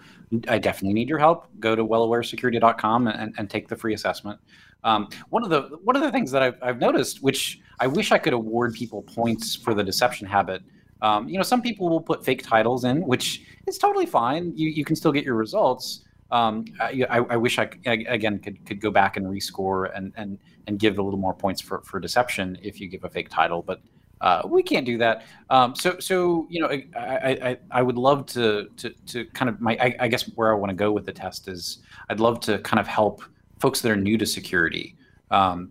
I 0.48 0.58
definitely 0.58 0.94
need 0.94 1.08
your 1.08 1.18
help. 1.18 1.46
Go 1.60 1.76
to 1.76 1.84
wellawaresecurity.com 1.84 3.06
and, 3.06 3.34
and 3.38 3.48
take 3.48 3.68
the 3.68 3.76
free 3.76 3.94
assessment. 3.94 4.40
Um, 4.82 5.08
one 5.28 5.44
of 5.44 5.50
the 5.50 5.78
one 5.84 5.94
of 5.94 6.02
the 6.02 6.10
things 6.10 6.30
that 6.30 6.42
I've, 6.42 6.56
I've 6.62 6.78
noticed, 6.78 7.22
which 7.22 7.60
I 7.80 7.86
wish 7.86 8.12
I 8.12 8.18
could 8.18 8.32
award 8.32 8.74
people 8.74 9.02
points 9.02 9.54
for 9.54 9.74
the 9.74 9.84
deception 9.84 10.26
habit, 10.26 10.62
um, 11.02 11.28
you 11.28 11.36
know, 11.36 11.42
some 11.42 11.62
people 11.62 11.88
will 11.88 12.00
put 12.00 12.24
fake 12.24 12.42
titles 12.42 12.84
in, 12.84 13.02
which 13.06 13.42
is 13.66 13.78
totally 13.78 14.06
fine. 14.06 14.52
You, 14.56 14.68
you 14.68 14.84
can 14.84 14.96
still 14.96 15.12
get 15.12 15.24
your 15.24 15.34
results. 15.34 16.04
Um, 16.30 16.64
I, 16.80 17.06
I, 17.08 17.36
wish 17.36 17.58
I 17.58 17.68
again 17.84 18.38
could, 18.38 18.64
could 18.64 18.80
go 18.80 18.92
back 18.92 19.16
and 19.16 19.26
rescore 19.26 19.90
and, 19.96 20.12
and, 20.16 20.38
and 20.68 20.78
give 20.78 20.98
a 20.98 21.02
little 21.02 21.18
more 21.18 21.34
points 21.34 21.60
for, 21.60 21.80
for 21.82 21.98
deception 21.98 22.56
if 22.62 22.80
you 22.80 22.86
give 22.86 23.02
a 23.02 23.08
fake 23.08 23.30
title, 23.30 23.62
but 23.62 23.80
uh, 24.20 24.42
we 24.46 24.62
can't 24.62 24.86
do 24.86 24.98
that. 24.98 25.24
Um, 25.48 25.74
so 25.74 25.98
so 25.98 26.46
you 26.50 26.60
know 26.60 26.68
I, 26.68 26.86
I, 26.96 27.58
I 27.70 27.82
would 27.82 27.96
love 27.96 28.26
to, 28.26 28.68
to 28.76 28.90
to 29.06 29.24
kind 29.26 29.48
of 29.48 29.60
my 29.60 29.76
I, 29.80 29.96
I 30.00 30.08
guess 30.08 30.24
where 30.34 30.52
I 30.52 30.54
want 30.54 30.70
to 30.70 30.76
go 30.76 30.92
with 30.92 31.06
the 31.06 31.12
test 31.12 31.48
is 31.48 31.78
I'd 32.10 32.20
love 32.20 32.40
to 32.40 32.58
kind 32.58 32.78
of 32.78 32.86
help 32.86 33.22
folks 33.58 33.80
that 33.80 33.90
are 33.90 33.96
new 33.96 34.18
to 34.18 34.26
security 34.26 34.96
um, 35.30 35.70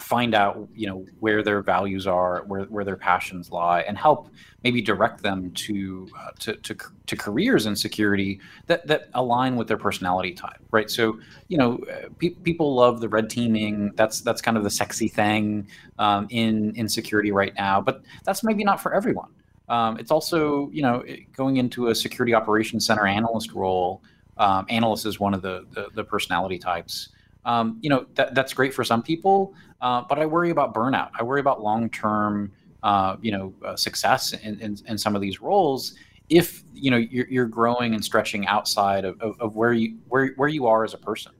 find 0.00 0.34
out 0.34 0.68
you 0.74 0.86
know 0.86 1.06
where 1.20 1.42
their 1.42 1.62
values 1.62 2.06
are 2.06 2.42
where, 2.46 2.64
where 2.64 2.84
their 2.84 2.96
passions 2.96 3.50
lie 3.50 3.82
and 3.82 3.96
help 3.96 4.28
maybe 4.64 4.80
direct 4.80 5.22
them 5.22 5.50
to, 5.52 6.08
uh, 6.18 6.30
to, 6.40 6.56
to 6.56 6.74
to 7.06 7.16
careers 7.16 7.66
in 7.66 7.76
security 7.76 8.40
that 8.66 8.86
that 8.86 9.08
align 9.14 9.56
with 9.56 9.68
their 9.68 9.76
personality 9.76 10.32
type 10.32 10.58
right? 10.70 10.90
So 10.90 11.18
you 11.48 11.58
know 11.58 11.78
uh, 11.90 12.08
pe- 12.18 12.30
people 12.30 12.74
love 12.74 13.00
the 13.00 13.08
red 13.08 13.30
teaming. 13.30 13.92
That's 13.94 14.20
that's 14.20 14.42
kind 14.42 14.56
of 14.56 14.64
the 14.64 14.70
sexy 14.70 15.08
thing 15.08 15.68
um, 15.98 16.26
in 16.30 16.74
in 16.76 16.88
security 16.88 17.30
right 17.30 17.54
now 17.54 17.80
but 17.80 18.02
that's 18.24 18.42
maybe 18.42 18.64
not 18.64 18.80
for 18.80 18.94
everyone. 18.94 19.30
Um, 19.68 19.98
it's 19.98 20.10
also 20.10 20.70
you 20.70 20.82
know 20.82 21.04
going 21.36 21.56
into 21.58 21.88
a 21.88 21.94
security 21.94 22.34
operations 22.34 22.86
center 22.86 23.06
analyst 23.06 23.52
role 23.52 24.02
um, 24.36 24.66
analyst 24.68 25.06
is 25.06 25.20
one 25.20 25.34
of 25.34 25.42
the, 25.42 25.66
the, 25.72 25.88
the 25.94 26.04
personality 26.04 26.58
types. 26.58 27.10
Um, 27.44 27.78
you 27.82 27.90
know 27.90 28.06
that, 28.14 28.34
that's 28.34 28.54
great 28.54 28.72
for 28.72 28.84
some 28.84 29.02
people 29.02 29.54
uh, 29.84 30.02
but 30.08 30.18
i 30.18 30.26
worry 30.26 30.50
about 30.50 30.74
burnout. 30.74 31.10
I 31.18 31.22
worry 31.22 31.40
about 31.40 31.62
long-term 31.62 32.50
uh, 32.82 33.16
you 33.20 33.30
know 33.30 33.54
uh, 33.64 33.76
success 33.76 34.32
in, 34.32 34.58
in, 34.60 34.76
in, 34.88 34.98
some 34.98 35.14
of 35.14 35.22
these 35.22 35.40
roles. 35.40 35.94
If 36.28 36.64
you 36.72 36.90
know 36.90 36.96
you're, 36.96 37.28
you're 37.28 37.46
growing 37.46 37.94
and 37.94 38.04
stretching 38.04 38.46
outside 38.46 39.04
of, 39.04 39.20
of, 39.20 39.40
of, 39.40 39.56
where 39.56 39.74
you 39.74 39.98
where, 40.08 40.32
where 40.36 40.48
you 40.48 40.66
are 40.66 40.84
as 40.84 40.94
a 40.94 40.98
person. 40.98 41.32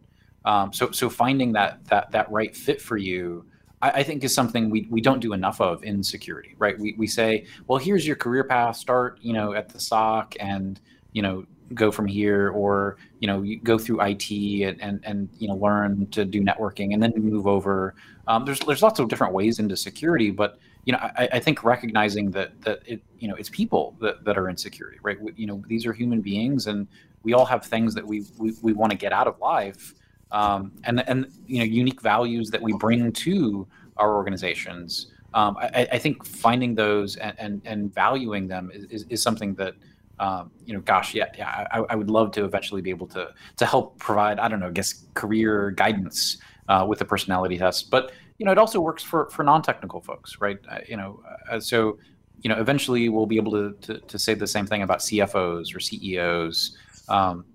Um, 0.44 0.72
so 0.72 0.90
so 0.90 1.08
finding 1.08 1.52
that 1.52 1.84
that 1.86 2.10
that 2.12 2.30
right 2.30 2.54
fit 2.54 2.80
for 2.80 2.98
you 2.98 3.46
I, 3.80 3.90
I, 3.90 4.02
think 4.02 4.24
is 4.24 4.34
something 4.34 4.70
we, 4.70 4.86
we 4.90 5.00
don't 5.00 5.20
do 5.20 5.32
enough 5.32 5.60
of 5.60 5.82
in 5.84 6.02
security, 6.02 6.54
right? 6.58 6.78
We, 6.78 6.94
we 6.98 7.06
say, 7.06 7.46
well, 7.66 7.78
here's 7.78 8.06
your 8.06 8.16
career 8.16 8.44
path, 8.44 8.76
start, 8.76 9.18
you 9.20 9.32
know, 9.32 9.52
at 9.52 9.68
the 9.68 9.78
SOC 9.78 10.36
and, 10.40 10.80
you 11.12 11.22
know, 11.22 11.44
go 11.74 11.90
from 11.90 12.06
here 12.06 12.50
or, 12.50 12.96
you 13.20 13.26
know, 13.26 13.42
you 13.42 13.58
go 13.58 13.78
through 13.78 14.00
IT 14.00 14.30
and, 14.30 14.80
and, 14.80 15.00
and, 15.04 15.28
you 15.38 15.48
know, 15.48 15.54
learn 15.54 16.06
to 16.08 16.24
do 16.24 16.40
networking 16.40 16.94
and 16.94 17.02
then 17.02 17.12
move 17.16 17.46
over. 17.46 17.94
Um, 18.26 18.44
there's, 18.44 18.60
there's 18.60 18.82
lots 18.82 19.00
of 19.00 19.08
different 19.08 19.32
ways 19.32 19.58
into 19.58 19.76
security, 19.76 20.30
but, 20.30 20.58
you 20.84 20.92
know, 20.92 20.98
I, 21.00 21.28
I 21.32 21.40
think 21.40 21.64
recognizing 21.64 22.30
that, 22.32 22.60
that 22.62 22.80
it, 22.86 23.02
you 23.18 23.28
know, 23.28 23.34
it's 23.34 23.48
people 23.48 23.96
that, 24.00 24.24
that 24.24 24.38
are 24.38 24.48
in 24.48 24.56
security, 24.56 24.98
right? 25.02 25.20
We, 25.20 25.32
you 25.36 25.46
know, 25.46 25.62
these 25.66 25.86
are 25.86 25.92
human 25.92 26.20
beings 26.20 26.66
and 26.66 26.86
we 27.22 27.32
all 27.32 27.46
have 27.46 27.64
things 27.64 27.94
that 27.94 28.06
we, 28.06 28.24
we, 28.38 28.54
we 28.62 28.72
want 28.72 28.92
to 28.92 28.98
get 28.98 29.12
out 29.12 29.26
of 29.26 29.38
life 29.40 29.94
um, 30.34 30.72
and 30.82 31.08
and 31.08 31.26
you 31.46 31.58
know 31.58 31.64
unique 31.64 32.02
values 32.02 32.50
that 32.50 32.60
we 32.60 32.72
bring 32.74 33.12
to 33.12 33.66
our 33.96 34.16
organizations. 34.16 35.06
Um, 35.32 35.56
I, 35.58 35.88
I, 35.92 35.98
think 35.98 36.24
finding 36.24 36.76
those 36.76 37.16
and, 37.16 37.34
and, 37.38 37.62
and 37.64 37.92
valuing 37.92 38.46
them 38.46 38.70
is, 38.72 38.84
is, 38.84 39.06
is 39.08 39.22
something 39.22 39.54
that 39.54 39.74
um, 40.18 40.50
you 40.64 40.74
know, 40.74 40.80
gosh, 40.80 41.14
yeah, 41.14 41.26
yeah, 41.36 41.66
I, 41.72 41.80
I, 41.90 41.96
would 41.96 42.10
love 42.10 42.30
to 42.32 42.44
eventually 42.44 42.80
be 42.80 42.90
able 42.90 43.08
to 43.08 43.34
to 43.56 43.66
help 43.66 43.98
provide, 43.98 44.38
I 44.38 44.48
don't 44.48 44.60
know, 44.60 44.68
I 44.68 44.70
guess 44.70 45.04
career 45.14 45.72
guidance 45.72 46.38
uh, 46.68 46.86
with 46.88 47.00
the 47.00 47.04
personality 47.04 47.58
test. 47.58 47.90
But 47.90 48.12
you 48.38 48.46
know, 48.46 48.52
it 48.52 48.58
also 48.58 48.80
works 48.80 49.02
for 49.02 49.28
for 49.30 49.42
non-technical 49.42 50.00
folks, 50.02 50.40
right? 50.40 50.58
Uh, 50.68 50.78
you 50.88 50.96
know, 50.96 51.20
uh, 51.50 51.58
so 51.58 51.98
you 52.42 52.48
know, 52.48 52.60
eventually 52.60 53.08
we'll 53.08 53.26
be 53.26 53.36
able 53.36 53.52
to, 53.52 53.72
to, 53.80 54.00
to 54.00 54.18
say 54.18 54.34
the 54.34 54.46
same 54.46 54.66
thing 54.66 54.82
about 54.82 54.98
CFOs 54.98 55.74
or 55.74 55.80
CEOs. 55.80 56.76
Um, 57.08 57.46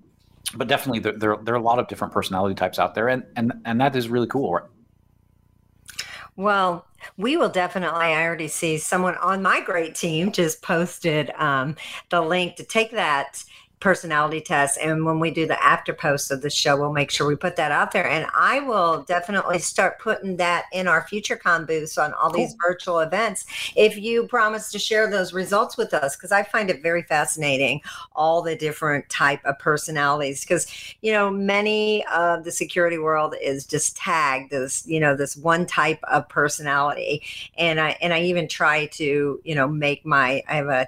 but 0.56 0.68
definitely 0.68 1.00
there, 1.00 1.14
there, 1.14 1.38
there, 1.44 1.54
are 1.54 1.58
a 1.58 1.62
lot 1.62 1.78
of 1.78 1.88
different 1.88 2.12
personality 2.12 2.56
types 2.56 2.80
out 2.80 2.96
there 2.96 3.08
and, 3.08 3.24
and, 3.36 3.54
and 3.66 3.80
that 3.80 3.96
is 3.96 4.10
really 4.10 4.26
cool. 4.26 4.54
Right? 4.54 4.64
Well, 6.36 6.88
we 7.18 7.38
will 7.38 7.50
definitely. 7.50 8.00
I 8.00 8.24
already 8.24 8.48
see 8.48 8.78
someone 8.78 9.16
on 9.18 9.42
my 9.42 9.62
great 9.62 9.96
team 9.96 10.32
just 10.32 10.62
posted 10.62 11.32
um, 11.32 11.76
the 12.10 12.22
link 12.22 12.56
to 12.58 12.64
take 12.64 12.92
that 12.92 13.44
personality 13.80 14.42
test. 14.42 14.78
And 14.78 15.06
when 15.06 15.20
we 15.20 15.32
do 15.32 15.48
the 15.48 15.62
after 15.64 15.94
post 15.94 16.32
of 16.32 16.42
the 16.42 16.50
show, 16.50 16.76
we'll 16.76 16.92
make 16.92 17.12
sure 17.12 17.28
we 17.28 17.36
put 17.36 17.56
that 17.56 17.72
out 17.72 17.92
there. 17.92 18.08
And 18.08 18.28
I 18.36 18.60
will 18.60 19.04
definitely 19.04 19.60
start 19.60 20.00
putting 20.00 20.38
that 20.38 20.66
in 20.74 20.88
our 20.88 21.08
future 21.08 21.30
FutureCon 21.30 21.68
booths 21.68 21.98
on 21.98 22.14
all 22.14 22.32
cool. 22.32 22.40
these 22.40 22.56
virtual 22.62 23.00
events. 23.00 23.46
If 23.76 23.98
you 23.98 24.28
promise 24.28 24.72
to 24.72 24.80
share 24.80 25.10
those 25.10 25.34
results 25.34 25.78
with 25.78 25.94
us, 25.94 26.16
because 26.16 26.32
I 26.32 26.44
find 26.44 26.70
it 26.70 26.82
very 26.82 27.04
fascinating, 27.04 27.82
all 28.16 28.42
the 28.42 28.56
different 28.56 29.08
type 29.10 29.44
of 29.46 29.60
personalities. 29.60 30.42
Because 30.42 30.68
you 31.02 31.12
know, 31.12 31.30
many 31.30 32.06
of 32.08 32.44
the 32.44 32.52
security 32.52 32.98
world 32.98 33.36
is 33.42 33.66
just 33.66 33.98
tagged 33.98 34.54
as 34.54 34.86
you 34.88 35.00
know 35.00 35.16
this 35.16 35.36
one 35.36 35.66
type 35.66 36.00
of 36.04 36.28
personality, 36.30 37.24
and 37.58 37.80
I 37.80 37.98
and 38.02 38.14
I 38.14 38.22
even 38.22 38.48
try 38.48 38.88
to 38.88 39.40
you 39.44 39.56
know 39.56 39.68
make 39.68 40.06
my 40.06 40.44
I 40.48 40.56
have 40.56 40.68
a 40.68 40.88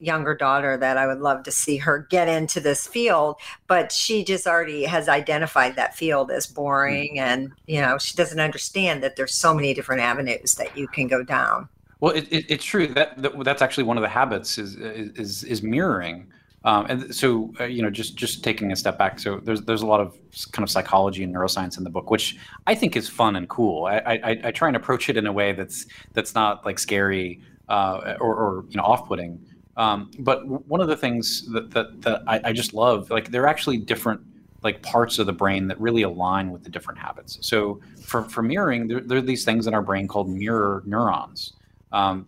younger 0.00 0.34
daughter 0.34 0.76
that 0.76 0.96
I 0.96 1.06
would 1.06 1.20
love 1.20 1.42
to 1.44 1.50
see 1.50 1.76
her 1.78 2.06
get 2.10 2.28
into 2.28 2.60
this 2.60 2.86
field, 2.86 3.36
but 3.66 3.92
she 3.92 4.24
just 4.24 4.46
already 4.46 4.84
has 4.84 5.08
identified 5.08 5.76
that 5.76 5.96
field 5.96 6.30
as 6.30 6.46
boring 6.46 7.16
mm-hmm. 7.16 7.28
and 7.28 7.52
you 7.66 7.80
know, 7.80 7.98
she 7.98 8.16
doesn't 8.16 8.40
understand 8.40 9.02
that 9.02 9.16
there's 9.16 9.34
so 9.34 9.54
many 9.54 9.74
different 9.74 10.00
avenues 10.02 10.54
that 10.54 10.76
you 10.76 10.88
can 10.88 11.08
go 11.08 11.22
down. 11.22 11.68
Well, 12.00 12.12
it, 12.12 12.28
it, 12.30 12.46
it's 12.48 12.64
true 12.64 12.86
that, 12.88 13.20
that, 13.20 13.44
that's 13.44 13.62
actually 13.62 13.84
one 13.84 13.96
of 13.96 14.02
the 14.02 14.08
habits 14.08 14.58
is 14.58 14.76
is 14.76 15.42
is 15.44 15.62
mirroring. 15.62 16.28
Um, 16.64 16.86
and 16.88 17.14
so, 17.14 17.52
uh, 17.60 17.64
you 17.64 17.82
know, 17.82 17.90
just 17.90 18.16
just 18.16 18.42
taking 18.42 18.72
a 18.72 18.76
step 18.76 18.98
back. 18.98 19.18
So 19.18 19.40
there's 19.42 19.62
there's 19.62 19.82
a 19.82 19.86
lot 19.86 20.00
of 20.00 20.16
kind 20.52 20.62
of 20.62 20.70
psychology 20.70 21.22
and 21.24 21.34
neuroscience 21.34 21.78
in 21.78 21.84
the 21.84 21.90
book, 21.90 22.10
which 22.10 22.36
I 22.66 22.74
think 22.74 22.96
is 22.96 23.08
fun 23.08 23.36
and 23.36 23.48
cool. 23.48 23.86
I 23.86 23.98
I, 23.98 24.40
I 24.44 24.50
try 24.50 24.68
and 24.68 24.76
approach 24.76 25.08
it 25.08 25.16
in 25.16 25.26
a 25.26 25.32
way 25.32 25.52
that's 25.52 25.86
that's 26.12 26.34
not 26.34 26.64
like 26.64 26.78
scary 26.78 27.40
uh, 27.68 28.16
or, 28.20 28.34
or 28.34 28.64
you 28.68 28.76
know 28.76 28.84
off-putting. 28.84 29.44
Um, 29.78 30.10
but 30.18 30.44
one 30.46 30.80
of 30.80 30.88
the 30.88 30.96
things 30.96 31.50
that 31.52 31.70
that, 31.70 32.02
that 32.02 32.22
I, 32.26 32.40
I, 32.46 32.52
just 32.52 32.74
love, 32.74 33.10
like 33.10 33.30
there 33.30 33.44
are 33.44 33.46
actually 33.46 33.76
different 33.76 34.20
like 34.64 34.82
parts 34.82 35.20
of 35.20 35.26
the 35.26 35.32
brain 35.32 35.68
that 35.68 35.80
really 35.80 36.02
align 36.02 36.50
with 36.50 36.64
the 36.64 36.70
different 36.70 36.98
habits. 36.98 37.38
So 37.42 37.80
for, 38.02 38.24
for 38.24 38.42
mirroring, 38.42 38.88
there, 38.88 39.00
there 39.00 39.18
are 39.18 39.22
these 39.22 39.44
things 39.44 39.68
in 39.68 39.74
our 39.74 39.82
brain 39.82 40.08
called 40.08 40.28
mirror 40.28 40.82
neurons. 40.84 41.52
Um, 41.92 42.26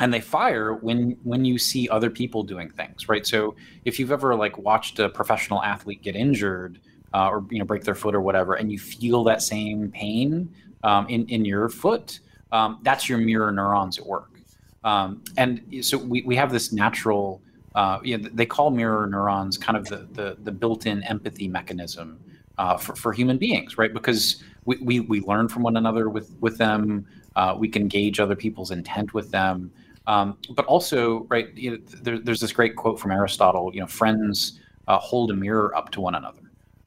and 0.00 0.14
they 0.14 0.20
fire 0.20 0.74
when 0.74 1.18
when 1.24 1.44
you 1.44 1.58
see 1.58 1.88
other 1.90 2.08
people 2.08 2.42
doing 2.42 2.70
things, 2.70 3.08
right? 3.08 3.26
So 3.26 3.56
if 3.84 3.98
you've 3.98 4.12
ever 4.12 4.34
like 4.34 4.56
watched 4.56 4.98
a 4.98 5.08
professional 5.08 5.62
athlete 5.62 6.02
get 6.02 6.16
injured 6.16 6.80
uh, 7.12 7.28
or 7.28 7.44
you 7.50 7.58
know 7.58 7.64
break 7.64 7.82
their 7.82 7.96
foot 7.96 8.14
or 8.14 8.20
whatever, 8.20 8.54
and 8.54 8.70
you 8.70 8.78
feel 8.78 9.24
that 9.24 9.42
same 9.42 9.90
pain 9.90 10.54
um, 10.84 11.06
in 11.08 11.26
in 11.28 11.44
your 11.44 11.68
foot, 11.68 12.20
um, 12.52 12.78
that's 12.82 13.08
your 13.08 13.18
mirror 13.18 13.50
neurons 13.50 13.98
at 13.98 14.06
work. 14.06 14.37
Um, 14.84 15.22
and 15.36 15.62
so 15.82 15.98
we, 15.98 16.22
we 16.22 16.36
have 16.36 16.52
this 16.52 16.72
natural, 16.72 17.40
uh, 17.74 17.98
you 18.02 18.16
know, 18.16 18.28
they 18.32 18.46
call 18.46 18.70
mirror 18.70 19.06
neurons 19.06 19.58
kind 19.58 19.76
of 19.76 19.86
the, 19.86 20.08
the, 20.12 20.36
the 20.44 20.52
built-in 20.52 21.02
empathy 21.04 21.48
mechanism 21.48 22.18
uh, 22.58 22.76
for, 22.76 22.94
for 22.94 23.12
human 23.12 23.38
beings, 23.38 23.76
right? 23.76 23.92
Because 23.92 24.42
we, 24.64 24.76
we, 24.78 25.00
we 25.00 25.20
learn 25.20 25.48
from 25.48 25.62
one 25.62 25.76
another 25.76 26.08
with, 26.08 26.34
with 26.40 26.58
them. 26.58 27.06
Uh, 27.36 27.54
we 27.58 27.68
can 27.68 27.88
gauge 27.88 28.20
other 28.20 28.36
people's 28.36 28.70
intent 28.70 29.14
with 29.14 29.30
them. 29.30 29.70
Um, 30.06 30.38
but 30.50 30.64
also, 30.66 31.26
right, 31.28 31.54
you 31.54 31.72
know, 31.72 31.78
there, 32.02 32.18
there's 32.18 32.40
this 32.40 32.52
great 32.52 32.76
quote 32.76 32.98
from 32.98 33.10
Aristotle, 33.10 33.70
you 33.74 33.80
know, 33.80 33.86
friends 33.86 34.58
uh, 34.86 34.98
hold 34.98 35.30
a 35.30 35.34
mirror 35.34 35.76
up 35.76 35.90
to 35.90 36.00
one 36.00 36.14
another. 36.14 36.40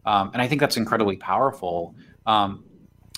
Um, 0.06 0.32
and 0.34 0.42
I 0.42 0.48
think 0.48 0.60
that's 0.60 0.78
incredibly 0.78 1.18
powerful. 1.18 1.94
Um, 2.26 2.64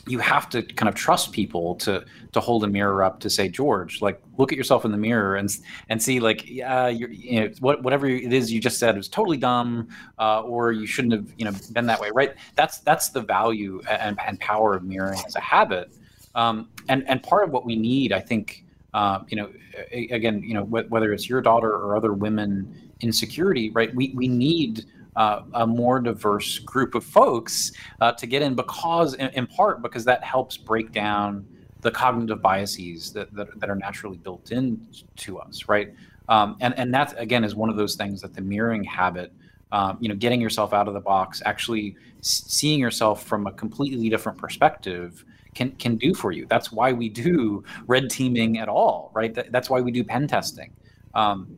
you 0.06 0.20
have 0.20 0.50
to 0.50 0.62
kind 0.62 0.90
of 0.90 0.96
trust 0.96 1.32
people 1.32 1.76
to 1.76 2.04
to 2.34 2.40
hold 2.40 2.64
a 2.64 2.68
mirror 2.68 3.04
up 3.04 3.20
to 3.22 3.30
say 3.30 3.48
George, 3.48 4.02
like 4.02 4.22
look 4.38 4.52
at 4.52 4.58
yourself 4.58 4.84
in 4.84 4.92
the 4.92 4.98
mirror 4.98 5.36
and 5.36 5.50
and 5.90 6.02
see 6.02 6.20
like 6.20 6.48
yeah 6.50 6.88
you 6.88 7.40
know 7.40 7.50
what 7.60 7.84
whatever 7.84 8.08
it 8.08 8.34
is 8.34 8.52
you 8.52 8.60
just 8.60 8.80
said 8.80 8.98
was 8.98 9.08
totally 9.08 9.38
dumb 9.38 9.88
uh, 10.20 10.42
or 10.42 10.72
you 10.72 10.86
shouldn't 10.86 11.14
have 11.14 11.28
you 11.38 11.46
know 11.46 11.54
been 11.72 11.86
that 11.86 12.00
way 12.00 12.12
right? 12.14 12.36
That's 12.56 12.80
that's 12.80 13.10
the 13.10 13.22
value 13.22 13.82
and, 13.90 14.20
and 14.26 14.40
power 14.40 14.76
of 14.76 14.84
mirroring 14.84 15.22
as 15.26 15.36
a 15.36 15.42
habit. 15.42 15.92
Um, 16.36 16.70
and 16.90 17.08
and 17.08 17.24
part 17.24 17.44
of 17.44 17.52
what 17.52 17.66
we 17.66 17.76
need 17.76 18.12
I 18.12 18.20
think 18.20 18.66
uh, 18.94 19.20
you 19.30 19.38
know 19.38 19.50
again 19.92 20.44
you 20.44 20.54
know 20.54 20.64
whether 20.64 21.14
it's 21.14 21.30
your 21.30 21.42
daughter 21.42 21.72
or 21.72 21.96
other 21.96 22.14
women 22.14 22.92
in 23.00 23.14
security 23.14 23.70
right? 23.70 23.94
We 23.96 24.14
we 24.16 24.28
need 24.28 24.86
uh, 25.16 25.42
a 25.54 25.68
more 25.68 26.00
diverse 26.00 26.60
group 26.60 26.96
of 26.96 27.04
folks 27.04 27.72
uh, 28.02 28.12
to 28.14 28.26
get 28.26 28.42
in 28.42 28.56
because 28.56 29.14
in, 29.16 29.30
in, 29.30 29.48
part 29.48 29.82
because 29.82 30.06
that 30.06 30.24
helps 30.24 30.58
break 30.58 30.92
down 30.92 31.46
the 31.82 31.92
cognitive 31.92 32.42
biases 32.42 33.12
that, 33.14 33.34
that, 33.34 33.60
that 33.60 33.70
are 33.70 33.76
naturally 33.76 34.18
built 34.18 34.52
in 34.52 34.86
to 35.16 35.40
us 35.40 35.68
right? 35.68 35.94
Um, 36.30 36.56
and 36.62 36.74
and 36.78 36.94
that 36.94 37.14
again 37.20 37.44
is 37.44 37.54
one 37.54 37.70
of 37.70 37.76
those 37.76 37.96
things 37.96 38.22
that 38.22 38.34
the 38.34 38.42
mirroring 38.42 38.84
habit 38.84 39.34
um, 39.72 39.98
you 40.00 40.08
know 40.08 40.16
getting 40.16 40.40
yourself 40.40 40.74
out 40.74 40.88
of 40.88 40.94
the 40.94 41.02
box 41.02 41.42
actually 41.46 41.96
seeing 42.22 42.80
yourself 42.80 43.24
from 43.24 43.46
a 43.48 43.52
completely 43.52 44.10
different 44.10 44.38
perspective 44.38 45.26
can 45.54 45.72
can 45.72 45.98
do 45.98 46.14
for 46.14 46.32
you. 46.32 46.46
That's 46.50 46.72
why 46.72 46.94
we 46.94 47.10
do 47.10 47.64
red 47.88 48.10
teaming 48.10 48.58
at 48.60 48.70
all 48.70 49.12
right? 49.14 49.34
That, 49.34 49.52
that's 49.52 49.70
why 49.70 49.82
we 49.82 49.92
do 49.92 50.04
pen 50.04 50.28
testing. 50.28 50.72
Um, 51.14 51.56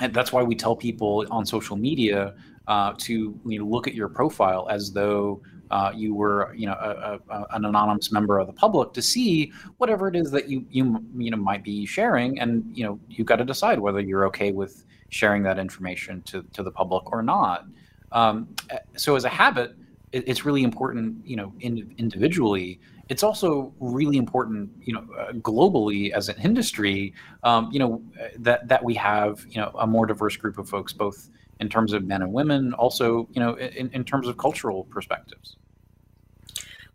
and 0.00 0.14
that's 0.14 0.32
why 0.32 0.42
we 0.42 0.54
tell 0.54 0.76
people 0.76 1.26
on 1.30 1.44
social 1.44 1.76
media 1.76 2.34
uh, 2.68 2.92
to 2.98 3.38
you 3.46 3.58
know, 3.58 3.64
look 3.64 3.88
at 3.88 3.94
your 3.94 4.08
profile 4.08 4.68
as 4.70 4.92
though 4.92 5.42
uh, 5.70 5.90
you 5.94 6.14
were 6.14 6.54
you 6.54 6.66
know 6.66 6.74
a, 6.74 7.18
a, 7.30 7.46
an 7.50 7.64
anonymous 7.64 8.12
member 8.12 8.38
of 8.38 8.46
the 8.46 8.52
public 8.52 8.92
to 8.92 9.02
see 9.02 9.52
whatever 9.78 10.06
it 10.06 10.14
is 10.14 10.30
that 10.30 10.48
you 10.48 10.64
you 10.70 11.02
you 11.16 11.30
know 11.30 11.36
might 11.36 11.64
be 11.64 11.84
sharing. 11.84 12.38
And 12.38 12.64
you 12.76 12.84
know 12.84 13.00
you've 13.08 13.26
got 13.26 13.36
to 13.36 13.44
decide 13.44 13.80
whether 13.80 14.00
you're 14.00 14.26
okay 14.26 14.52
with 14.52 14.84
sharing 15.08 15.42
that 15.42 15.58
information 15.58 16.20
to, 16.22 16.42
to 16.52 16.62
the 16.62 16.70
public 16.70 17.10
or 17.10 17.22
not. 17.22 17.64
Um, 18.12 18.54
so 18.96 19.16
as 19.16 19.24
a 19.24 19.28
habit 19.28 19.74
it, 20.12 20.24
it's 20.26 20.44
really 20.44 20.62
important 20.62 21.26
you 21.26 21.36
know 21.36 21.52
in, 21.60 21.94
individually. 21.98 22.80
It's 23.08 23.22
also 23.22 23.72
really 23.80 24.18
important, 24.18 24.70
you 24.82 24.92
know, 24.92 25.06
uh, 25.18 25.32
globally 25.32 26.12
as 26.12 26.28
an 26.28 26.36
industry, 26.42 27.14
um, 27.42 27.70
you 27.72 27.78
know, 27.78 28.02
that 28.36 28.68
that 28.68 28.84
we 28.84 28.92
have, 28.96 29.46
you 29.48 29.58
know, 29.58 29.70
a 29.78 29.86
more 29.86 30.04
diverse 30.04 30.36
group 30.36 30.58
of 30.58 30.68
folks, 30.68 30.92
both 30.92 31.30
in 31.60 31.68
terms 31.68 31.92
of 31.92 32.04
men 32.04 32.22
and 32.22 32.32
women, 32.32 32.72
also, 32.74 33.28
you 33.32 33.40
know, 33.40 33.54
in, 33.54 33.90
in 33.90 34.04
terms 34.04 34.28
of 34.28 34.36
cultural 34.36 34.84
perspectives. 34.84 35.56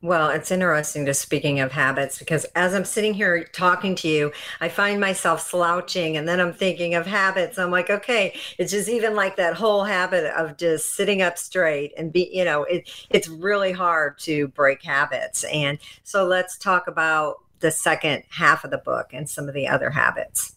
Well, 0.04 0.32
it's 0.32 0.52
interesting 0.52 1.06
to 1.06 1.14
speaking 1.14 1.62
of 1.62 1.72
habits 1.72 2.20
because 2.20 2.44
as 2.56 2.74
I'm 2.74 2.84
sitting 2.84 3.14
here 3.14 3.46
talking 3.46 3.96
to 3.96 4.10
you, 4.10 4.34
I 4.60 4.68
find 4.68 5.00
myself 5.00 5.40
slouching 5.40 6.18
and 6.18 6.28
then 6.28 6.42
I'm 6.42 6.52
thinking 6.52 6.94
of 6.94 7.08
habits. 7.08 7.58
I'm 7.58 7.72
like, 7.72 7.90
okay, 7.90 8.36
it's 8.58 8.74
just 8.74 8.90
even 8.90 9.16
like 9.16 9.38
that 9.38 9.54
whole 9.54 9.86
habit 9.86 10.26
of 10.36 10.58
just 10.58 10.94
sitting 10.98 11.22
up 11.22 11.38
straight 11.38 11.94
and 11.98 12.12
be, 12.12 12.30
you 12.34 12.44
know, 12.44 12.64
it, 12.66 12.90
it's 13.12 13.30
really 13.30 13.72
hard 13.72 14.20
to 14.20 14.50
break 14.50 14.84
habits. 14.84 15.46
And 15.46 15.78
so 16.04 16.26
let's 16.26 16.58
talk 16.58 16.88
about 16.88 17.38
the 17.62 17.72
second 17.72 18.24
half 18.28 18.66
of 18.66 18.72
the 18.72 18.80
book 18.80 19.12
and 19.14 19.30
some 19.30 19.48
of 19.48 19.54
the 19.54 19.70
other 19.70 19.90
habits. 19.90 20.56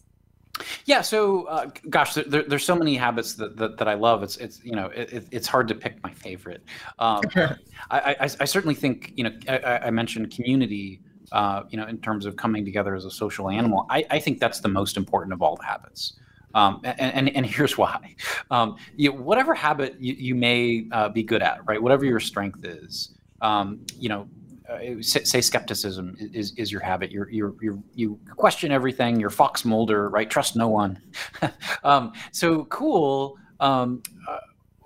Yeah. 0.85 1.01
So, 1.01 1.45
uh, 1.45 1.69
gosh, 1.89 2.13
there, 2.13 2.43
there's 2.43 2.65
so 2.65 2.75
many 2.75 2.95
habits 2.95 3.35
that, 3.35 3.57
that, 3.57 3.77
that, 3.77 3.87
I 3.87 3.93
love. 3.93 4.23
It's 4.23 4.37
it's 4.37 4.63
you 4.63 4.75
know 4.75 4.87
it, 4.87 5.27
it's 5.31 5.47
hard 5.47 5.67
to 5.69 5.75
pick 5.75 6.01
my 6.03 6.11
favorite. 6.11 6.63
Um, 6.99 7.21
I, 7.35 7.57
I, 7.91 8.15
I, 8.21 8.45
certainly 8.45 8.75
think 8.75 9.13
you 9.15 9.23
know 9.23 9.31
I, 9.47 9.87
I, 9.87 9.91
mentioned 9.91 10.31
community 10.31 11.01
uh, 11.31 11.63
you 11.69 11.77
know, 11.77 11.87
in 11.87 11.97
terms 11.99 12.25
of 12.25 12.35
coming 12.35 12.63
together 12.63 12.95
as 12.95 13.05
a 13.05 13.11
social 13.11 13.49
animal, 13.49 13.85
I, 13.89 14.05
I 14.09 14.19
think 14.19 14.39
that's 14.39 14.61
the 14.61 14.69
most 14.69 14.97
important 14.97 15.33
of 15.33 15.41
all 15.41 15.55
the 15.55 15.65
habits. 15.65 16.13
Um, 16.55 16.79
and, 16.83 17.13
and, 17.13 17.35
and, 17.35 17.45
here's 17.45 17.77
why. 17.77 18.15
Um, 18.49 18.77
you, 18.95 19.11
whatever 19.11 19.53
habit 19.53 19.97
you, 19.99 20.13
you 20.13 20.33
may 20.33 20.87
uh, 20.91 21.09
be 21.09 21.21
good 21.21 21.43
at, 21.43 21.59
right? 21.67 21.81
Whatever 21.81 22.05
your 22.05 22.19
strength 22.19 22.63
is, 22.63 23.13
um, 23.41 23.81
you 23.99 24.09
know, 24.09 24.27
uh, 24.69 25.01
say 25.01 25.41
skepticism 25.41 26.15
is, 26.19 26.53
is 26.57 26.71
your 26.71 26.81
habit. 26.81 27.11
You're, 27.11 27.29
you're, 27.29 27.55
you 27.95 28.19
question 28.35 28.71
everything. 28.71 29.19
You're 29.19 29.29
Fox 29.29 29.63
Mulder, 29.63 30.09
right? 30.09 30.29
Trust 30.29 30.55
no 30.55 30.67
one. 30.67 31.01
Um, 31.83 32.11
so 32.31 32.65
cool. 32.65 33.37
Um, 33.59 34.01
uh, 34.27 34.39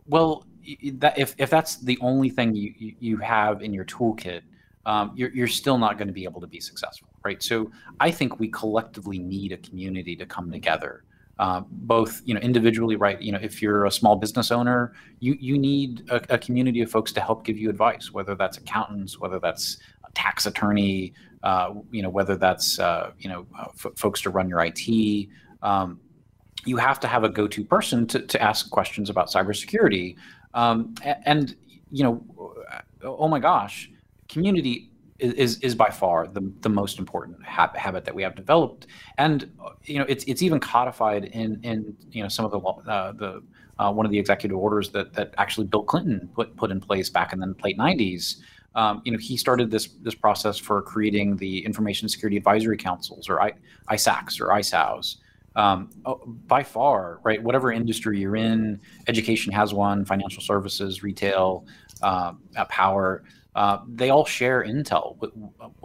well, 0.06 0.46
that, 0.94 1.18
if, 1.18 1.34
if 1.38 1.50
that's 1.50 1.78
the 1.78 1.98
only 2.02 2.30
thing 2.30 2.54
you, 2.54 2.74
you 3.00 3.18
have 3.18 3.64
in 3.64 3.74
your 3.74 3.86
toolkit, 3.86 4.42
um, 4.86 5.12
you're, 5.16 5.32
you're 5.32 5.48
still 5.48 5.78
not 5.78 5.98
going 5.98 6.08
to 6.08 6.14
be 6.14 6.26
able 6.26 6.42
to 6.42 6.48
be 6.48 6.60
successful, 6.60 7.08
right? 7.24 7.42
So 7.42 7.72
I 8.00 8.12
think 8.12 8.40
we 8.40 8.50
collectively 8.50 9.18
need 9.18 9.52
a 9.52 9.58
community 9.58 10.16
to 10.18 10.26
come 10.26 10.52
together 10.52 11.04
uh, 11.42 11.62
both 11.72 12.22
you 12.24 12.36
know 12.36 12.40
individually 12.42 12.96
right 12.96 13.20
you 13.20 13.32
know 13.32 13.40
if 13.42 13.64
you're 13.64 13.86
a 13.86 13.92
small 13.92 14.16
business 14.16 14.52
owner 14.52 14.94
you 15.20 15.36
you 15.40 15.58
need 15.58 16.04
a, 16.12 16.36
a, 16.36 16.38
community 16.38 16.82
of 16.82 16.92
folks 16.92 17.12
to 17.12 17.20
help 17.20 17.44
give 17.44 17.58
you 17.58 17.68
advice 17.68 18.12
whether 18.12 18.36
that's 18.36 18.60
accountants 18.60 19.20
whether 19.20 19.40
that's 19.40 19.80
a 20.08 20.12
tax 20.12 20.46
attorney 20.46 21.14
uh, 21.42 21.74
you 21.90 22.04
know 22.04 22.12
whether 22.12 22.36
that's 22.36 22.78
uh, 22.78 23.10
you 23.18 23.28
know 23.28 23.48
uh, 23.58 23.66
f- 23.70 23.92
folks 23.96 24.22
to 24.22 24.30
run 24.30 24.48
your 24.48 24.64
IT 24.64 25.28
um, 25.64 26.00
you 26.64 26.78
have 26.78 27.00
to 27.00 27.08
have 27.08 27.24
a 27.24 27.30
go-to 27.30 27.66
person 27.66 28.06
to, 28.06 28.20
to 28.20 28.40
ask 28.40 28.70
questions 28.70 29.10
about 29.10 29.28
cybersecurity. 29.28 30.16
Um, 30.54 30.94
and, 31.04 31.18
and 31.26 31.56
you 31.90 32.04
know 32.04 32.24
oh 33.04 33.28
my 33.28 33.40
gosh 33.40 33.90
community 34.30 34.91
is 35.22 35.60
is 35.60 35.76
by 35.76 35.90
far 35.90 36.28
the, 36.28 36.52
the 36.62 36.70
most 36.70 37.00
important 37.00 37.44
ha- 37.44 37.72
habit 37.76 38.06
that 38.06 38.16
we 38.16 38.24
have 38.24 38.36
developed, 38.36 38.88
and 39.18 39.52
you 39.84 40.00
know 40.00 40.06
it's 40.10 40.24
it's 40.26 40.42
even 40.42 40.60
codified 40.60 41.26
in 41.26 41.60
in 41.64 41.96
you 42.12 42.24
know 42.24 42.30
some 42.30 42.46
of 42.46 42.52
the 42.52 42.60
uh, 42.60 43.12
the 43.14 43.44
uh, 43.80 43.92
one 43.92 44.06
of 44.06 44.12
the 44.12 44.20
executive 44.20 44.58
orders 44.58 44.90
that 44.90 45.14
that 45.14 45.34
actually 45.38 45.68
Bill 45.68 45.84
Clinton 45.84 46.30
put 46.34 46.56
put 46.58 46.72
in 46.72 46.80
place 46.80 47.10
back 47.10 47.34
in 47.34 47.40
the 47.40 47.54
late 47.64 47.78
'90s. 47.78 48.38
Um, 48.74 49.02
you 49.04 49.12
know, 49.12 49.18
he 49.18 49.38
started 49.38 49.70
this 49.70 49.90
this 50.02 50.16
process 50.16 50.58
for 50.58 50.82
creating 50.82 51.38
the 51.38 51.64
Information 51.66 52.10
Security 52.10 52.38
Advisory 52.38 52.78
Councils, 52.78 53.30
or 53.30 53.42
I, 53.42 53.54
ISACs, 53.90 54.40
or 54.40 54.48
ISAOs. 54.48 55.18
Um, 55.56 55.90
oh, 56.06 56.22
by 56.48 56.64
far, 56.64 57.20
right? 57.24 57.44
Whatever 57.44 57.74
industry 57.74 58.20
you're 58.20 58.38
in, 58.38 58.80
education 59.08 59.52
has 59.52 59.74
one, 59.74 60.06
financial 60.06 60.42
services, 60.42 61.04
retail, 61.04 61.66
uh, 62.02 62.34
power 62.70 63.24
uh, 63.56 63.80
they 63.88 64.10
all 64.10 64.26
share 64.26 64.64
intel 64.64 65.18
with, 65.20 65.32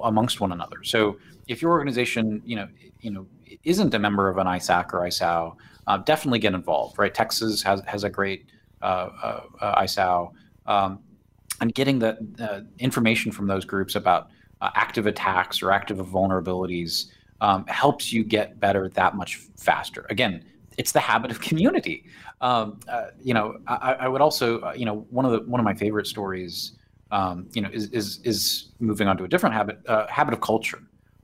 amongst 0.03 0.41
one 0.41 0.53
another. 0.53 0.83
So 0.85 1.19
if 1.49 1.61
your 1.61 1.73
organization, 1.73 2.43
you 2.45 2.57
know, 2.57 2.69
you 3.01 3.11
know, 3.11 3.27
isn't 3.65 3.95
a 3.95 3.99
member 3.99 4.29
of 4.29 4.39
an 4.39 4.47
ISAC 4.47 4.93
or 4.93 5.01
ISAO, 5.01 5.57
uh, 5.87 5.99
definitely 5.99 6.39
get 6.39 6.55
involved. 6.55 6.99
Right? 6.99 7.13
Texas 7.13 7.63
has 7.63 7.83
has 7.87 8.05
a 8.05 8.11
great 8.11 8.47
uh, 8.83 8.85
uh, 9.23 9.41
uh 9.61 9.83
ISAO, 9.83 10.33
um, 10.67 11.01
and 11.61 11.75
getting 11.75 11.99
the 11.99 12.67
information 12.79 13.33
from 13.33 13.47
those 13.47 13.65
groups 13.65 13.95
about 13.95 14.31
active 14.63 15.07
attacks 15.07 15.63
or 15.63 15.71
active 15.71 15.99
vulnerabilities 15.99 17.07
um, 17.41 17.67
helps 17.67 18.13
you 18.13 18.25
get 18.25 18.59
better 18.59 18.89
that 18.91 19.15
much 19.15 19.37
faster. 19.57 20.07
Again, 20.09 20.45
it's 20.79 20.93
the 20.93 21.01
habit 21.01 21.31
of 21.31 21.41
community. 21.49 22.05
Um, 22.41 22.81
you 23.21 23.35
know, 23.35 23.59
I, 23.67 23.97
I, 24.01 24.09
would 24.09 24.21
also, 24.21 24.73
you 24.73 24.85
know, 24.85 25.07
one 25.11 25.25
of 25.25 25.33
the 25.33 25.41
one 25.49 25.59
of 25.59 25.65
my 25.65 25.75
favorite 25.75 26.07
stories 26.07 26.73
um, 27.11 27.49
you 27.53 27.63
know, 27.63 27.71
is, 27.73 27.89
is, 27.91 28.21
is 28.25 28.69
moving 28.81 29.09
on 29.09 29.17
to 29.17 29.25
a 29.25 29.29
different 29.29 29.55
habit, 29.55 29.79
uh, 29.87 30.07
habit 30.09 30.35
of 30.35 30.41
culture. 30.41 30.83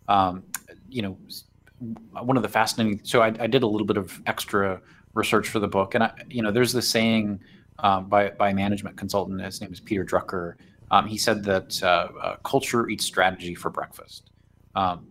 Um, 0.08 0.42
you 0.88 1.02
know, 1.02 1.16
one 2.12 2.36
of 2.36 2.42
the 2.42 2.48
fascinating, 2.48 3.00
so 3.02 3.22
I, 3.22 3.28
I, 3.40 3.46
did 3.46 3.62
a 3.62 3.66
little 3.66 3.86
bit 3.86 3.96
of 3.96 4.20
extra 4.26 4.80
research 5.14 5.48
for 5.48 5.58
the 5.58 5.68
book 5.68 5.94
and 5.94 6.04
I, 6.04 6.12
you 6.28 6.42
know, 6.42 6.50
there's 6.50 6.72
this 6.72 6.88
saying 6.88 7.40
um, 7.80 8.08
by, 8.08 8.30
by 8.30 8.50
a 8.50 8.54
management 8.54 8.96
consultant, 8.96 9.40
his 9.40 9.60
name 9.60 9.72
is 9.72 9.80
Peter 9.80 10.04
Drucker. 10.04 10.54
Um, 10.90 11.06
he 11.06 11.16
said 11.16 11.42
that 11.44 11.82
uh, 11.82 12.08
uh, 12.20 12.36
culture 12.44 12.88
eats 12.88 13.04
strategy 13.04 13.54
for 13.54 13.70
breakfast, 13.70 14.30
um, 14.74 15.06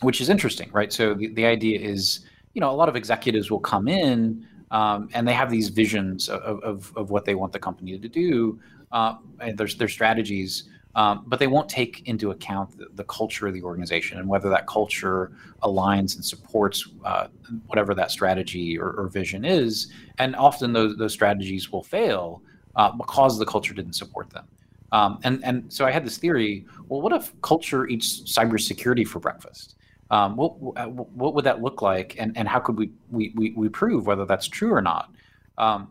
which 0.00 0.20
is 0.20 0.28
interesting, 0.28 0.70
right? 0.72 0.92
So 0.92 1.14
the, 1.14 1.28
the 1.28 1.44
idea 1.44 1.78
is, 1.78 2.20
you 2.54 2.60
know, 2.60 2.70
a 2.70 2.72
lot 2.72 2.88
of 2.88 2.96
executives 2.96 3.50
will 3.50 3.60
come 3.60 3.86
in 3.86 4.46
um, 4.70 5.08
and 5.12 5.26
they 5.26 5.32
have 5.32 5.50
these 5.50 5.68
visions 5.68 6.28
of, 6.28 6.60
of, 6.62 6.92
of, 6.96 7.10
what 7.10 7.24
they 7.24 7.34
want 7.34 7.52
the 7.52 7.58
company 7.58 7.98
to 7.98 8.08
do 8.08 8.58
uh, 8.92 9.14
their, 9.54 9.66
their 9.66 9.88
strategies, 9.88 10.64
um, 10.94 11.24
but 11.26 11.38
they 11.38 11.46
won't 11.46 11.68
take 11.68 12.06
into 12.08 12.30
account 12.32 12.76
the, 12.76 12.86
the, 12.94 13.04
culture 13.04 13.46
of 13.46 13.54
the 13.54 13.62
organization 13.62 14.18
and 14.18 14.28
whether 14.28 14.48
that 14.50 14.66
culture 14.66 15.30
aligns 15.62 16.16
and 16.16 16.24
supports 16.24 16.88
uh, 17.04 17.28
whatever 17.66 17.94
that 17.94 18.10
strategy 18.10 18.76
or, 18.76 18.90
or, 18.92 19.08
vision 19.08 19.44
is. 19.44 19.92
And 20.18 20.34
often 20.34 20.72
those, 20.72 20.96
those 20.96 21.12
strategies 21.12 21.70
will 21.70 21.84
fail 21.84 22.42
uh, 22.74 22.90
because 22.90 23.38
the 23.38 23.46
culture 23.46 23.72
didn't 23.72 23.92
support 23.92 24.30
them. 24.30 24.46
Um, 24.90 25.20
and, 25.22 25.44
and 25.44 25.72
so 25.72 25.86
I 25.86 25.92
had 25.92 26.04
this 26.04 26.18
theory 26.18 26.66
well, 26.88 27.00
what 27.00 27.12
if 27.12 27.32
culture 27.42 27.86
eats 27.86 28.22
cybersecurity 28.22 29.06
for 29.06 29.20
breakfast? 29.20 29.76
Um, 30.10 30.34
what, 30.34 30.58
what 30.58 31.34
would 31.34 31.44
that 31.44 31.62
look 31.62 31.82
like? 31.82 32.16
And, 32.18 32.36
and 32.36 32.48
how 32.48 32.58
could 32.58 32.76
we, 32.76 32.90
we, 33.12 33.32
we, 33.36 33.52
we 33.52 33.68
prove 33.68 34.06
whether 34.06 34.24
that's 34.24 34.48
true 34.48 34.72
or 34.72 34.82
not? 34.82 35.12
Um, 35.56 35.88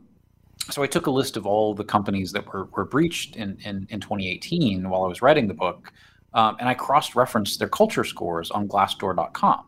so 0.70 0.84
I 0.84 0.88
took 0.88 1.08
a 1.08 1.12
list 1.12 1.38
of 1.38 1.46
all 1.46 1.74
the 1.74 1.84
companies 1.84 2.32
that 2.32 2.46
were, 2.52 2.66
were 2.66 2.86
breached 2.86 3.36
in, 3.36 3.58
in, 3.64 3.88
in 3.90 4.00
2018 4.00 4.90
while 4.90 5.04
I 5.04 5.08
was 5.08 5.22
writing 5.22 5.48
the 5.48 5.54
book, 5.54 5.92
um, 6.34 6.58
and 6.60 6.70
I 6.70 6.74
cross-referenced 6.74 7.60
their 7.60 7.70
culture 7.70 8.04
scores 8.04 8.52
on 8.52 8.68
Glassdoor.com. 8.68 9.66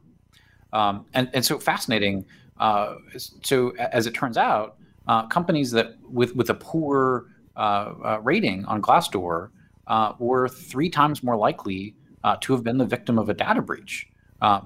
Um, 0.74 1.06
and, 1.14 1.30
and 1.34 1.44
so 1.44 1.60
fascinating. 1.60 2.26
Uh, 2.60 2.96
so 3.42 3.76
as 3.78 4.06
it 4.08 4.14
turns 4.14 4.38
out, 4.38 4.78
uh, 5.08 5.26
companies 5.28 5.72
that 5.72 5.96
with 6.10 6.36
with 6.36 6.52
a 6.52 6.54
poor 6.54 7.26
uh, 7.56 7.60
uh 7.60 8.20
rating 8.22 8.64
on 8.66 8.82
Glassdoor 8.82 9.50
uh, 9.88 10.14
were 10.20 10.48
three 10.48 10.90
times 10.90 11.24
more 11.24 11.36
likely 11.36 11.96
uh, 12.24 12.38
to 12.42 12.54
have 12.54 12.64
been 12.64 12.78
the 12.78 12.86
victim 12.86 13.18
of 13.18 13.28
a 13.28 13.34
data 13.34 13.62
breach 13.62 14.08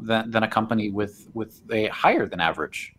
than, 0.01 0.29
than 0.29 0.43
a 0.43 0.47
company 0.47 0.91
with 0.91 1.29
with 1.33 1.61
a 1.71 1.87
higher 1.87 2.27
than 2.27 2.41
average 2.41 2.93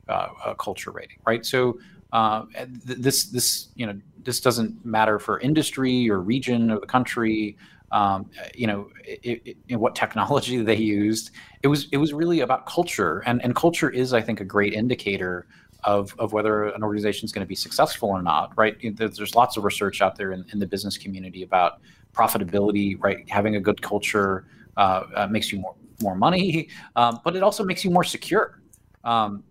culture 0.59 0.91
rating. 0.91 1.19
Right. 1.27 1.45
So 1.45 1.79
uh, 2.13 2.45
this 2.85 3.25
this 3.25 3.69
you 3.75 3.87
know 3.87 3.99
this 4.19 4.41
doesn't 4.41 4.85
matter 4.85 5.19
for 5.19 5.41
industry 5.41 6.09
or 6.11 6.21
region 6.21 6.71
or 6.71 6.81
the 6.81 6.87
country. 6.87 7.57
Um, 7.93 8.29
you 8.55 8.67
know, 8.67 8.91
it, 9.05 9.57
it, 9.69 9.77
what 9.77 9.95
technology 9.95 10.59
they 10.63 10.77
used. 10.77 11.31
It 11.63 11.69
was 11.69 11.89
it 11.93 11.97
was 11.97 12.13
really 12.13 12.41
about 12.41 12.67
culture, 12.67 13.23
and 13.27 13.43
and 13.43 13.55
culture 13.55 13.91
is, 13.91 14.13
I 14.13 14.21
think, 14.21 14.41
a 14.41 14.45
great 14.45 14.73
indicator 14.73 15.47
of 15.85 16.15
of 16.19 16.33
whether 16.33 16.65
an 16.65 16.83
organization 16.83 17.25
is 17.25 17.33
going 17.33 17.45
to 17.45 17.49
be 17.49 17.55
successful 17.55 18.09
or 18.09 18.23
not. 18.23 18.53
Right? 18.57 18.77
There's 18.97 19.35
lots 19.35 19.57
of 19.57 19.65
research 19.65 20.01
out 20.03 20.17
there 20.17 20.33
in, 20.33 20.45
in 20.53 20.59
the 20.59 20.67
business 20.67 20.97
community 20.97 21.43
about 21.43 21.81
profitability. 22.13 23.03
Right? 23.03 23.29
Having 23.29 23.57
a 23.57 23.61
good 23.61 23.83
culture 23.83 24.47
uh, 24.77 25.05
uh, 25.15 25.27
makes 25.29 25.53
you 25.53 25.59
more 25.59 25.75
more 26.03 26.15
money, 26.15 26.69
um, 26.97 27.21
but 27.25 27.35
it 27.35 27.43
also 27.43 27.65
makes 27.65 27.85
you 27.85 27.91
more 27.91 28.05
secure, 28.05 28.61
um, 29.05 29.43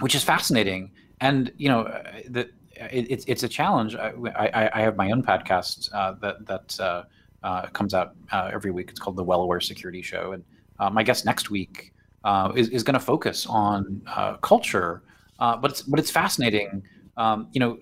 which 0.00 0.14
is 0.14 0.24
fascinating 0.24 0.90
and 1.20 1.52
you 1.56 1.68
know 1.68 1.82
uh, 1.82 2.02
the, 2.28 2.50
it, 2.90 3.10
it's 3.10 3.24
it's 3.26 3.42
a 3.42 3.48
challenge. 3.48 3.94
I, 3.94 4.12
I, 4.36 4.70
I 4.74 4.80
have 4.80 4.96
my 4.96 5.10
own 5.10 5.22
podcast 5.22 5.90
uh, 5.92 6.12
that 6.20 6.46
that 6.46 6.80
uh, 6.80 7.04
uh, 7.42 7.66
comes 7.68 7.94
out 7.94 8.14
uh, 8.32 8.50
every 8.52 8.70
week. 8.70 8.90
It's 8.90 9.00
called 9.00 9.16
the 9.16 9.24
Well 9.24 9.42
Aware 9.42 9.60
Security 9.60 10.02
Show, 10.02 10.32
and 10.32 10.44
uh, 10.78 10.90
my 10.90 11.02
guest 11.02 11.24
next 11.24 11.50
week 11.50 11.92
is 12.54 12.68
is 12.70 12.82
going 12.82 12.94
to 12.94 13.04
focus 13.04 13.46
on 13.46 14.02
culture. 14.42 15.02
but 15.38 15.70
it's 15.70 15.82
but 15.82 15.98
it's 15.98 16.10
fascinating. 16.10 16.82
Um, 17.16 17.48
you 17.52 17.60
know, 17.60 17.78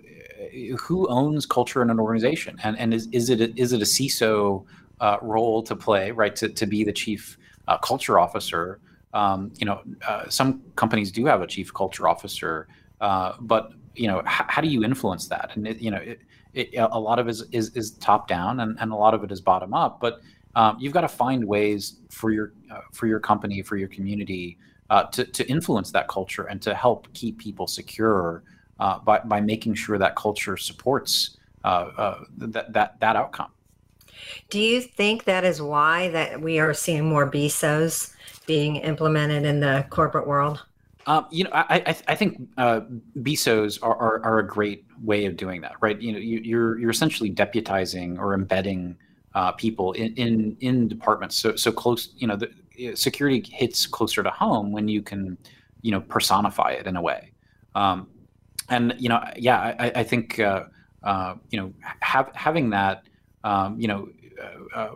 who 0.79 1.07
owns 1.07 1.45
culture 1.45 1.81
in 1.81 1.89
an 1.89 1.99
organization, 1.99 2.57
and 2.63 2.77
and 2.77 2.93
is 2.93 3.07
is 3.11 3.29
it 3.29 3.41
a, 3.41 3.53
is 3.59 3.73
it 3.73 3.81
a 3.81 3.85
CISO 3.85 4.65
role 5.21 5.63
to 5.63 5.75
play, 5.75 6.11
right? 6.11 6.35
To 6.35 6.49
to 6.49 6.65
be 6.65 6.83
the 6.83 6.93
chief 6.93 7.37
culture 7.81 8.19
officer. 8.19 8.79
Um, 9.13 9.51
you 9.57 9.65
know, 9.65 9.81
some 10.29 10.61
companies 10.75 11.11
do 11.11 11.25
have 11.25 11.41
a 11.41 11.47
chief 11.47 11.73
culture 11.73 12.07
officer. 12.07 12.67
Uh, 13.01 13.33
but 13.39 13.71
you 13.95 14.07
know, 14.07 14.19
h- 14.19 14.45
how 14.47 14.61
do 14.61 14.67
you 14.67 14.83
influence 14.83 15.27
that? 15.27 15.51
And 15.55 15.67
it, 15.67 15.79
you 15.79 15.91
know, 15.91 15.97
it, 15.97 16.19
it, 16.53 16.69
a 16.75 16.99
lot 16.99 17.19
of 17.19 17.27
it 17.27 17.31
is, 17.31 17.43
is, 17.51 17.75
is 17.75 17.91
top 17.91 18.27
down, 18.27 18.59
and, 18.61 18.77
and 18.79 18.91
a 18.91 18.95
lot 18.95 19.13
of 19.13 19.23
it 19.23 19.31
is 19.31 19.41
bottom 19.41 19.73
up. 19.73 19.99
But 19.99 20.21
um, 20.55 20.77
you've 20.79 20.93
got 20.93 21.01
to 21.01 21.07
find 21.07 21.45
ways 21.45 21.97
for 22.09 22.31
your 22.31 22.53
uh, 22.71 22.81
for 22.91 23.07
your 23.07 23.19
company, 23.19 23.61
for 23.61 23.77
your 23.77 23.87
community, 23.87 24.57
uh, 24.89 25.03
to 25.03 25.25
to 25.25 25.47
influence 25.49 25.91
that 25.91 26.07
culture 26.07 26.43
and 26.43 26.61
to 26.61 26.73
help 26.73 27.07
keep 27.13 27.37
people 27.37 27.67
secure 27.67 28.43
uh, 28.79 28.99
by 28.99 29.19
by 29.19 29.41
making 29.41 29.75
sure 29.75 29.97
that 29.97 30.15
culture 30.15 30.57
supports 30.57 31.37
uh, 31.63 32.15
that 32.37 32.73
that 32.73 32.99
that 32.99 33.15
outcome. 33.15 33.51
Do 34.49 34.59
you 34.59 34.81
think 34.81 35.25
that 35.25 35.45
is 35.45 35.61
why 35.61 36.09
that 36.09 36.41
we 36.41 36.59
are 36.59 36.73
seeing 36.73 37.05
more 37.05 37.29
BISOs 37.29 38.13
being 38.45 38.77
implemented 38.77 39.45
in 39.45 39.59
the 39.59 39.85
corporate 39.89 40.27
world? 40.27 40.65
Um, 41.09 41.25
you 41.31 41.43
know, 41.43 41.49
I, 41.53 41.81
I, 41.87 41.95
I 42.09 42.15
think 42.15 42.39
uh, 42.59 42.81
BISOs 43.17 43.79
are, 43.81 43.95
are, 43.95 44.23
are, 44.23 44.37
a 44.37 44.45
great 44.47 44.85
way 45.01 45.25
of 45.25 45.37
doing 45.37 45.59
that, 45.61 45.73
right? 45.81 45.99
You 45.99 46.13
know, 46.13 46.19
you, 46.19 46.37
are 46.37 46.43
you're, 46.43 46.79
you're 46.79 46.89
essentially 46.91 47.31
deputizing 47.31 48.19
or 48.19 48.35
embedding 48.35 48.95
uh, 49.33 49.51
people 49.53 49.93
in, 49.93 50.13
in 50.13 50.57
in 50.59 50.87
departments. 50.87 51.35
So 51.35 51.55
so 51.55 51.71
close, 51.71 52.09
you 52.17 52.27
know, 52.27 52.35
the 52.35 52.95
security 52.95 53.43
hits 53.51 53.87
closer 53.87 54.21
to 54.21 54.29
home 54.29 54.71
when 54.71 54.87
you 54.87 55.01
can, 55.01 55.35
you 55.81 55.91
know, 55.91 55.99
personify 55.99 56.73
it 56.73 56.85
in 56.85 56.95
a 56.95 57.01
way. 57.01 57.31
Um, 57.73 58.07
and 58.69 58.93
you 58.99 59.09
know, 59.09 59.19
yeah, 59.35 59.75
I, 59.79 59.91
I 59.95 60.03
think 60.03 60.39
uh, 60.39 60.65
uh, 61.01 61.35
you 61.49 61.59
know 61.59 61.73
have, 62.01 62.29
having 62.35 62.69
that, 62.69 63.07
um, 63.43 63.79
you 63.79 63.87
know, 63.87 64.09
uh, 64.39 64.77
uh, 64.77 64.95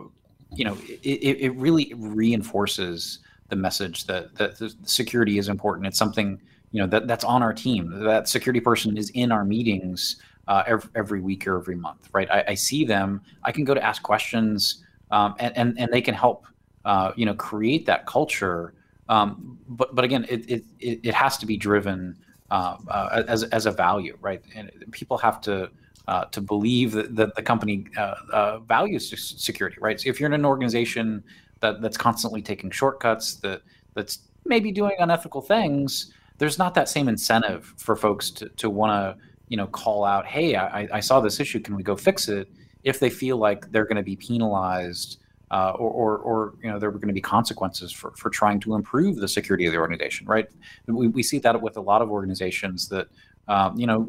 you 0.54 0.64
know, 0.64 0.78
it, 1.02 1.38
it 1.40 1.56
really 1.56 1.92
reinforces 1.96 3.18
the 3.48 3.56
message 3.56 4.06
that 4.06 4.34
that 4.36 4.74
security 4.84 5.38
is 5.38 5.48
important. 5.48 5.86
It's 5.86 5.98
something 5.98 6.40
you 6.72 6.80
know 6.80 6.86
that 6.88 7.06
that's 7.06 7.24
on 7.24 7.42
our 7.42 7.52
team. 7.52 7.90
That 8.04 8.28
security 8.28 8.60
person 8.60 8.96
is 8.96 9.10
in 9.10 9.30
our 9.30 9.44
meetings 9.44 10.16
uh, 10.48 10.62
every, 10.66 10.90
every 10.94 11.20
week 11.20 11.46
or 11.46 11.58
every 11.58 11.76
month, 11.76 12.08
right? 12.12 12.30
I, 12.30 12.44
I, 12.48 12.54
see 12.54 12.84
them. 12.84 13.22
I 13.42 13.52
can 13.52 13.64
go 13.64 13.74
to 13.74 13.82
ask 13.82 14.02
questions, 14.02 14.84
um, 15.10 15.34
and, 15.38 15.56
and 15.56 15.78
and 15.78 15.92
they 15.92 16.02
can 16.02 16.14
help, 16.14 16.46
uh, 16.84 17.12
you 17.16 17.26
know, 17.26 17.34
create 17.34 17.86
that 17.86 18.06
culture. 18.06 18.74
Um, 19.08 19.58
but 19.68 19.94
but 19.94 20.04
again, 20.04 20.26
it, 20.28 20.50
it 20.50 20.64
it 20.80 21.14
has 21.14 21.38
to 21.38 21.46
be 21.46 21.56
driven 21.56 22.16
uh, 22.50 22.76
uh, 22.88 23.22
as 23.28 23.44
as 23.44 23.66
a 23.66 23.70
value, 23.70 24.16
right? 24.20 24.42
And 24.54 24.70
people 24.90 25.18
have 25.18 25.40
to. 25.42 25.70
Uh, 26.06 26.26
to 26.26 26.42
believe 26.42 26.92
that, 26.92 27.16
that 27.16 27.34
the 27.34 27.40
company 27.40 27.86
uh, 27.96 28.58
values 28.58 29.10
security, 29.40 29.78
right? 29.80 29.98
So 29.98 30.10
if 30.10 30.20
you're 30.20 30.26
in 30.26 30.34
an 30.34 30.44
organization 30.44 31.24
that, 31.64 31.80
that's 31.80 31.96
constantly 31.96 32.42
taking 32.42 32.70
shortcuts, 32.70 33.36
that 33.36 33.62
that's 33.94 34.18
maybe 34.44 34.70
doing 34.70 34.96
unethical 34.98 35.40
things, 35.40 36.12
there's 36.38 36.58
not 36.58 36.74
that 36.74 36.88
same 36.88 37.08
incentive 37.08 37.72
for 37.78 37.96
folks 37.96 38.30
to, 38.30 38.48
to 38.50 38.68
want 38.68 38.90
to 38.92 39.24
you 39.48 39.56
know 39.56 39.66
call 39.66 40.04
out 40.04 40.24
hey 40.26 40.56
I, 40.56 40.88
I 40.90 41.00
saw 41.00 41.20
this 41.20 41.38
issue 41.38 41.60
can 41.60 41.76
we 41.76 41.82
go 41.82 41.96
fix 41.96 42.28
it? 42.28 42.48
if 42.82 43.00
they 43.00 43.08
feel 43.08 43.38
like 43.38 43.70
they're 43.72 43.86
going 43.86 43.96
to 43.96 44.02
be 44.02 44.16
penalized 44.16 45.18
uh, 45.50 45.72
or, 45.78 45.90
or, 45.90 46.18
or, 46.18 46.54
you 46.62 46.70
know 46.70 46.78
there 46.78 46.88
are 46.88 46.92
going 46.92 47.08
to 47.08 47.14
be 47.14 47.20
consequences 47.20 47.92
for, 47.92 48.10
for 48.12 48.30
trying 48.30 48.58
to 48.60 48.74
improve 48.74 49.16
the 49.16 49.28
security 49.28 49.66
of 49.66 49.72
the 49.72 49.78
organization 49.78 50.26
right? 50.26 50.48
We, 50.86 51.08
we 51.08 51.22
see 51.22 51.38
that 51.40 51.60
with 51.60 51.76
a 51.76 51.80
lot 51.80 52.02
of 52.02 52.10
organizations 52.10 52.88
that 52.88 53.08
um, 53.48 53.78
you 53.78 53.86
know 53.86 54.08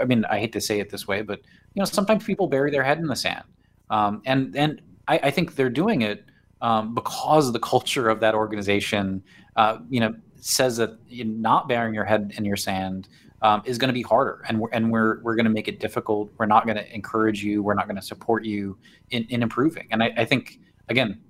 i 0.00 0.04
mean 0.04 0.24
i 0.26 0.38
hate 0.38 0.52
to 0.52 0.60
say 0.60 0.78
it 0.78 0.88
this 0.90 1.08
way 1.08 1.20
but 1.22 1.40
you 1.74 1.80
know 1.80 1.84
sometimes 1.84 2.24
people 2.24 2.46
bury 2.46 2.70
their 2.70 2.82
head 2.82 2.98
in 2.98 3.06
the 3.06 3.16
sand. 3.16 3.44
Um, 3.90 4.22
and 4.24 4.56
and 4.56 4.80
I, 5.06 5.18
I, 5.24 5.30
think 5.30 5.54
they're 5.54 5.70
doing 5.70 6.02
it 6.02 6.24
um, 6.60 6.94
because 6.94 7.52
the 7.52 7.58
culture 7.58 8.08
of 8.08 8.20
that 8.20 8.34
organization 8.34 9.22
uh, 9.56 9.78
you 9.88 10.00
know 10.00 10.14
says 10.40 10.76
that 10.76 10.98
not 11.10 11.68
burying 11.68 11.94
your 11.94 12.04
head 12.04 12.32
in 12.36 12.44
your 12.44 12.56
sand 12.56 13.08
um, 13.42 13.62
is 13.64 13.78
going 13.78 13.88
to 13.88 13.94
be 13.94 14.02
harder, 14.02 14.44
and 14.48 14.58
we're 14.60 14.70
and 14.72 14.90
we're 14.90 15.20
we're 15.22 15.34
going 15.34 15.44
to 15.44 15.50
make 15.50 15.68
it 15.68 15.80
difficult. 15.80 16.30
We're 16.38 16.46
not 16.46 16.64
going 16.64 16.76
to 16.76 16.94
encourage 16.94 17.42
you. 17.44 17.62
We're 17.62 17.74
not 17.74 17.86
going 17.86 17.96
to 17.96 18.02
support 18.02 18.44
you 18.44 18.78
in, 19.10 19.24
in 19.24 19.42
improving. 19.42 19.88
And 19.90 20.02
I, 20.02 20.12
I 20.16 20.24
think 20.24 20.60
again, 20.88 21.20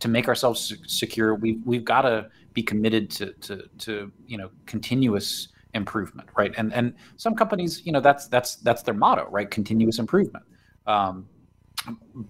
to 0.00 0.08
make 0.08 0.28
ourselves 0.28 0.76
secure, 0.86 1.34
we've 1.34 1.60
we've 1.64 1.84
got 1.84 2.02
to 2.02 2.28
be 2.52 2.62
committed 2.62 3.10
to 3.12 3.32
to 3.32 3.68
to 3.78 4.12
you 4.26 4.36
know 4.36 4.50
continuous 4.66 5.48
improvement, 5.74 6.28
right? 6.36 6.52
And 6.56 6.72
and 6.74 6.94
some 7.16 7.34
companies, 7.34 7.84
you 7.84 7.92
know, 7.92 8.00
that's 8.00 8.28
that's 8.28 8.56
that's 8.56 8.82
their 8.82 8.94
motto, 8.94 9.28
right? 9.30 9.50
Continuous 9.50 9.98
improvement. 9.98 10.44
Um, 10.86 11.26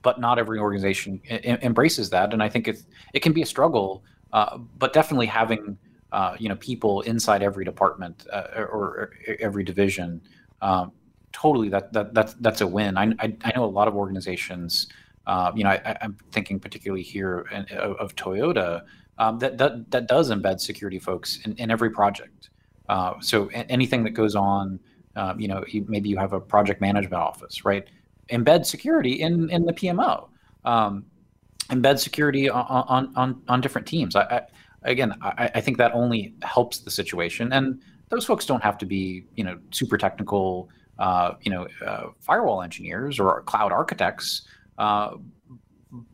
but 0.02 0.20
not 0.20 0.38
every 0.38 0.58
organization 0.58 1.20
embraces 1.28 2.10
that, 2.10 2.32
and 2.32 2.42
I 2.42 2.48
think 2.48 2.68
it 2.68 2.82
it 3.14 3.20
can 3.20 3.32
be 3.32 3.42
a 3.42 3.46
struggle. 3.46 4.02
Uh, 4.32 4.58
but 4.78 4.92
definitely 4.92 5.26
having 5.26 5.78
uh, 6.12 6.36
you 6.38 6.48
know 6.48 6.56
people 6.56 7.00
inside 7.02 7.42
every 7.42 7.64
department 7.64 8.26
uh, 8.32 8.44
or, 8.56 8.66
or, 8.66 9.10
every 9.40 9.64
division. 9.64 10.20
Um, 10.60 10.92
totally, 11.32 11.68
that 11.70 11.92
that 11.92 12.14
that's 12.14 12.34
that's 12.34 12.60
a 12.60 12.66
win. 12.66 12.96
I, 12.96 13.14
I, 13.20 13.36
I 13.44 13.52
know 13.54 13.64
a 13.64 13.66
lot 13.66 13.88
of 13.88 13.94
organizations. 13.94 14.88
Uh, 15.26 15.52
you 15.54 15.64
know, 15.64 15.70
I, 15.70 15.96
am 16.00 16.16
thinking 16.32 16.58
particularly 16.58 17.02
here 17.02 17.46
in, 17.52 17.76
of, 17.76 17.96
of, 17.96 18.16
Toyota 18.16 18.82
um, 19.18 19.38
that, 19.40 19.58
that 19.58 19.90
that 19.90 20.08
does 20.08 20.30
embed 20.30 20.58
security 20.58 20.98
folks 20.98 21.40
in, 21.44 21.54
in 21.56 21.70
every 21.70 21.90
project. 21.90 22.48
Uh, 22.88 23.14
so 23.20 23.48
anything 23.52 24.02
that 24.04 24.12
goes 24.12 24.34
on, 24.34 24.80
um, 25.16 25.38
you 25.38 25.46
know, 25.46 25.62
maybe 25.86 26.08
you 26.08 26.16
have 26.16 26.32
a 26.32 26.40
project 26.40 26.80
management 26.80 27.22
office, 27.22 27.62
right? 27.64 27.86
Embed 28.30 28.66
security 28.66 29.20
in 29.20 29.50
in 29.50 29.64
the 29.64 29.72
PMO. 29.72 30.28
Um, 30.64 31.06
embed 31.70 31.98
security 31.98 32.48
on, 32.48 32.64
on 32.66 33.12
on 33.16 33.42
on 33.48 33.60
different 33.60 33.86
teams. 33.86 34.16
I, 34.16 34.22
I 34.22 34.42
again, 34.82 35.14
I, 35.22 35.50
I, 35.54 35.60
think 35.60 35.76
that 35.78 35.92
only 35.92 36.34
helps 36.42 36.78
the 36.78 36.90
situation. 36.90 37.52
And 37.52 37.80
those 38.08 38.24
folks 38.24 38.46
don't 38.46 38.62
have 38.62 38.78
to 38.78 38.86
be, 38.86 39.24
you 39.36 39.44
know, 39.44 39.58
super 39.70 39.98
technical, 39.98 40.68
uh, 40.98 41.34
you 41.42 41.50
know, 41.50 41.66
uh, 41.84 42.08
firewall 42.20 42.62
engineers 42.62 43.18
or 43.18 43.42
cloud 43.42 43.72
architects, 43.72 44.42
uh, 44.78 45.16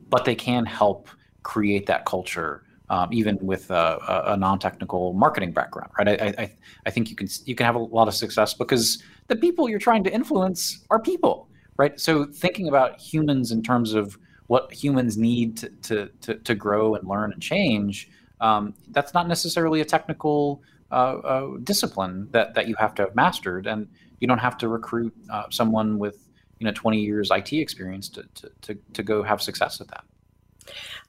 but 0.09 0.25
they 0.25 0.35
can 0.35 0.65
help 0.65 1.09
create 1.43 1.87
that 1.87 2.05
culture. 2.05 2.63
Um, 2.91 3.09
even 3.15 3.39
with 3.41 3.71
a, 3.71 4.25
a, 4.27 4.37
non-technical 4.37 5.15
marketing 5.15 5.53
background, 5.53 5.91
right? 5.99 6.21
I, 6.21 6.35
I, 6.37 6.57
I 6.85 6.91
think 6.91 7.09
you 7.09 7.17
can 7.17 7.29
you 7.47 7.55
can 7.55 7.65
have 7.65 7.77
a 7.77 7.79
lot 7.79 8.09
of 8.09 8.15
success 8.15 8.53
because 8.53 9.03
the 9.29 9.37
people 9.37 9.71
you're 9.71 9.79
trying 9.79 10.05
to 10.05 10.13
influence 10.13 10.85
are 10.91 11.01
people, 11.01 11.49
right? 11.77 11.99
So 11.99 12.25
thinking 12.25 12.69
about 12.69 13.01
humans 13.01 13.53
in 13.53 13.63
terms 13.63 13.95
of 13.95 14.19
what 14.47 14.73
humans 14.73 15.17
need 15.17 15.57
to, 15.59 15.69
to, 15.69 16.09
to, 16.23 16.35
to 16.37 16.55
grow 16.55 16.95
and 16.95 17.09
learn 17.09 17.33
and 17.33 17.43
change 17.43 18.09
um, 18.41 18.75
that's 18.91 19.15
not 19.15 19.29
necessarily 19.29 19.81
a 19.81 19.85
technical 19.85 20.63
uh, 20.91 20.95
uh, 20.95 21.57
discipline 21.63 22.29
that 22.33 22.55
that 22.55 22.69
you 22.69 22.75
have 22.79 22.95
to 22.97 23.03
have 23.03 23.15
mastered, 23.15 23.67
and 23.67 23.89
you 24.21 24.29
don't 24.29 24.39
have 24.39 24.59
to 24.59 24.69
recruit 24.69 25.15
uh, 25.31 25.45
someone 25.51 25.99
with 25.99 26.29
you 26.59 26.67
know 26.67 26.73
20 26.73 27.01
years 27.01 27.31
IT 27.31 27.53
experience 27.53 28.09
to, 28.11 28.25
to 28.35 28.51
to 28.63 28.75
to 28.93 29.03
go 29.03 29.23
have 29.23 29.41
success 29.41 29.81
at 29.81 29.89
that. 29.89 30.05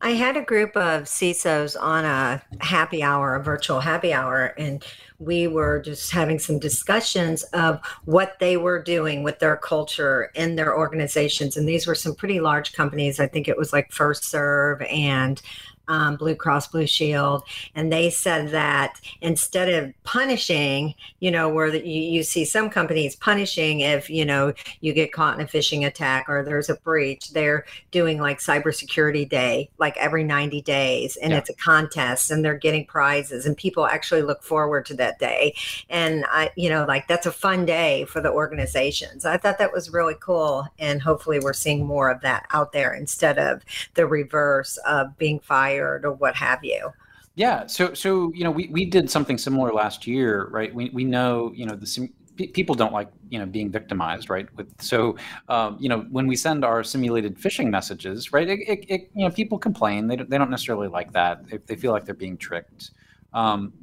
I 0.01 0.11
had 0.11 0.37
a 0.37 0.41
group 0.41 0.75
of 0.75 1.03
CISOs 1.03 1.81
on 1.81 2.05
a 2.05 2.41
happy 2.59 3.01
hour, 3.01 3.35
a 3.35 3.43
virtual 3.43 3.79
happy 3.79 4.13
hour, 4.13 4.53
and 4.57 4.85
we 5.19 5.47
were 5.47 5.81
just 5.81 6.11
having 6.11 6.37
some 6.37 6.59
discussions 6.59 7.43
of 7.53 7.79
what 8.03 8.37
they 8.39 8.57
were 8.57 8.81
doing 8.81 9.23
with 9.23 9.39
their 9.39 9.55
culture 9.55 10.31
in 10.35 10.55
their 10.55 10.77
organizations. 10.77 11.55
And 11.55 11.67
these 11.67 11.87
were 11.87 11.95
some 11.95 12.13
pretty 12.13 12.39
large 12.41 12.73
companies. 12.73 13.19
I 13.19 13.27
think 13.27 13.47
it 13.47 13.57
was 13.57 13.71
like 13.71 13.89
Fiserv 13.91 14.85
and 14.91 15.41
um, 15.87 16.15
Blue 16.15 16.35
Cross 16.35 16.69
Blue 16.69 16.87
Shield, 16.87 17.43
and 17.73 17.91
they 17.91 18.09
said 18.09 18.49
that 18.49 18.99
instead 19.21 19.69
of 19.69 19.93
punishing, 20.03 20.95
you 21.19 21.31
know, 21.31 21.49
where 21.49 21.71
the, 21.71 21.85
you, 21.85 22.01
you 22.01 22.23
see 22.23 22.45
some 22.45 22.69
companies 22.69 23.15
punishing 23.15 23.81
if 23.81 24.09
you 24.09 24.25
know 24.25 24.53
you 24.81 24.93
get 24.93 25.11
caught 25.11 25.39
in 25.39 25.45
a 25.45 25.47
phishing 25.47 25.85
attack 25.85 26.25
or 26.27 26.43
there's 26.43 26.69
a 26.69 26.75
breach, 26.75 27.31
they're 27.31 27.65
doing 27.91 28.19
like 28.19 28.39
cybersecurity 28.39 29.27
day, 29.27 29.69
like 29.77 29.97
every 29.97 30.23
90 30.23 30.61
days, 30.61 31.15
and 31.17 31.31
yeah. 31.31 31.37
it's 31.37 31.49
a 31.49 31.55
contest, 31.55 32.31
and 32.31 32.43
they're 32.43 32.57
getting 32.57 32.85
prizes, 32.85 33.45
and 33.45 33.55
people 33.57 33.85
actually 33.85 34.21
look 34.21 34.43
forward 34.43 34.85
to 34.85 34.93
that 34.95 35.19
day, 35.19 35.55
and 35.89 36.25
I, 36.29 36.51
you 36.55 36.69
know, 36.69 36.85
like 36.85 37.07
that's 37.07 37.25
a 37.25 37.31
fun 37.31 37.65
day 37.65 38.05
for 38.05 38.21
the 38.21 38.31
organizations. 38.31 39.25
I 39.25 39.37
thought 39.37 39.57
that 39.59 39.73
was 39.73 39.91
really 39.91 40.15
cool, 40.19 40.67
and 40.79 41.01
hopefully 41.01 41.39
we're 41.39 41.53
seeing 41.53 41.85
more 41.85 42.09
of 42.09 42.21
that 42.21 42.45
out 42.51 42.71
there 42.71 42.93
instead 42.93 43.37
of 43.37 43.63
the 43.93 44.07
reverse 44.07 44.77
of 44.85 45.17
being 45.17 45.39
fired 45.39 45.74
or 45.79 45.99
what 46.13 46.35
have 46.35 46.63
you. 46.63 46.91
Yeah. 47.35 47.67
So, 47.67 47.93
so 47.93 48.31
you 48.33 48.43
know, 48.43 48.51
we, 48.51 48.67
we 48.67 48.85
did 48.85 49.09
something 49.09 49.37
similar 49.37 49.73
last 49.73 50.07
year, 50.07 50.47
right? 50.51 50.73
We, 50.73 50.89
we 50.91 51.03
know, 51.03 51.51
you 51.53 51.65
know, 51.65 51.75
the 51.75 51.85
sim- 51.85 52.13
people 52.35 52.75
don't 52.75 52.93
like, 52.93 53.09
you 53.29 53.39
know, 53.39 53.45
being 53.45 53.71
victimized, 53.71 54.29
right? 54.29 54.53
With 54.55 54.69
so, 54.81 55.17
um, 55.49 55.77
you 55.79 55.89
know, 55.89 56.01
when 56.11 56.27
we 56.27 56.35
send 56.35 56.63
our 56.63 56.83
simulated 56.83 57.37
phishing 57.37 57.69
messages, 57.69 58.31
right? 58.33 58.47
It, 58.47 58.59
it, 58.67 58.85
it, 58.87 59.11
you 59.13 59.25
know, 59.25 59.31
people 59.31 59.57
complain. 59.57 60.07
They 60.07 60.15
don't, 60.15 60.29
they 60.29 60.37
don't 60.37 60.49
necessarily 60.49 60.87
like 60.87 61.11
that. 61.13 61.47
They, 61.47 61.57
they 61.57 61.75
feel 61.75 61.91
like 61.91 62.05
they're 62.05 62.13
being 62.13 62.37
tricked. 62.37 62.91
Um, 63.33 63.73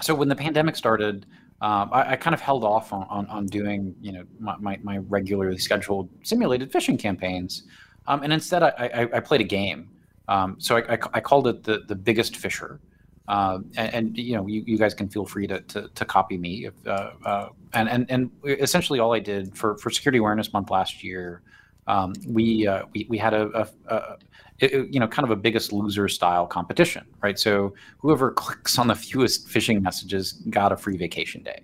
so 0.00 0.14
when 0.14 0.28
the 0.28 0.36
pandemic 0.36 0.76
started, 0.76 1.26
um, 1.60 1.88
I, 1.92 2.12
I, 2.12 2.16
kind 2.16 2.34
of 2.34 2.40
held 2.40 2.64
off 2.64 2.92
on, 2.92 3.06
on, 3.08 3.26
on 3.26 3.46
doing, 3.46 3.94
you 4.00 4.12
know, 4.12 4.24
my, 4.38 4.56
my, 4.58 4.78
my, 4.82 4.98
regularly 4.98 5.56
scheduled 5.56 6.10
simulated 6.22 6.70
phishing 6.70 6.98
campaigns. 6.98 7.62
Um, 8.06 8.22
and 8.22 8.32
instead, 8.32 8.62
I, 8.62 8.68
I, 8.68 9.16
I, 9.16 9.20
played 9.20 9.40
a 9.40 9.44
game. 9.44 9.88
Um, 10.28 10.56
so 10.58 10.76
I, 10.76 10.94
I, 10.94 10.98
I, 11.14 11.20
called 11.20 11.46
it 11.46 11.64
the 11.64 11.80
the 11.86 11.94
biggest 11.94 12.36
fisher. 12.36 12.80
Uh, 13.26 13.58
and, 13.76 13.94
and, 13.94 14.18
you 14.18 14.36
know, 14.36 14.46
you, 14.46 14.62
you 14.66 14.76
guys 14.76 14.92
can 14.92 15.08
feel 15.08 15.24
free 15.24 15.46
to, 15.46 15.58
to, 15.62 15.88
to 15.94 16.04
copy 16.04 16.36
me. 16.36 16.66
If, 16.66 16.74
uh, 16.86 17.10
uh, 17.24 17.48
and, 17.72 17.88
and 17.88 18.06
and 18.10 18.30
essentially, 18.44 18.98
all 18.98 19.14
I 19.14 19.18
did 19.18 19.56
for, 19.56 19.78
for 19.78 19.88
Security 19.88 20.18
Awareness 20.18 20.52
Month 20.52 20.70
last 20.70 21.02
year, 21.02 21.40
um, 21.86 22.12
we, 22.26 22.66
uh, 22.66 22.84
we 22.92 23.06
we 23.08 23.18
had 23.18 23.32
a, 23.32 23.68
a, 23.88 23.94
a 23.94 24.16
it, 24.60 24.92
you 24.92 25.00
know 25.00 25.08
kind 25.08 25.24
of 25.24 25.30
a 25.30 25.36
biggest 25.36 25.72
loser 25.72 26.08
style 26.08 26.46
competition, 26.46 27.04
right? 27.22 27.38
So 27.38 27.74
whoever 27.98 28.30
clicks 28.36 28.78
on 28.78 28.88
the 28.88 28.94
fewest 28.94 29.48
phishing 29.48 29.82
messages 29.82 30.32
got 30.50 30.72
a 30.72 30.76
free 30.76 30.96
vacation 30.96 31.42
day. 31.42 31.62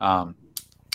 Um, 0.00 0.34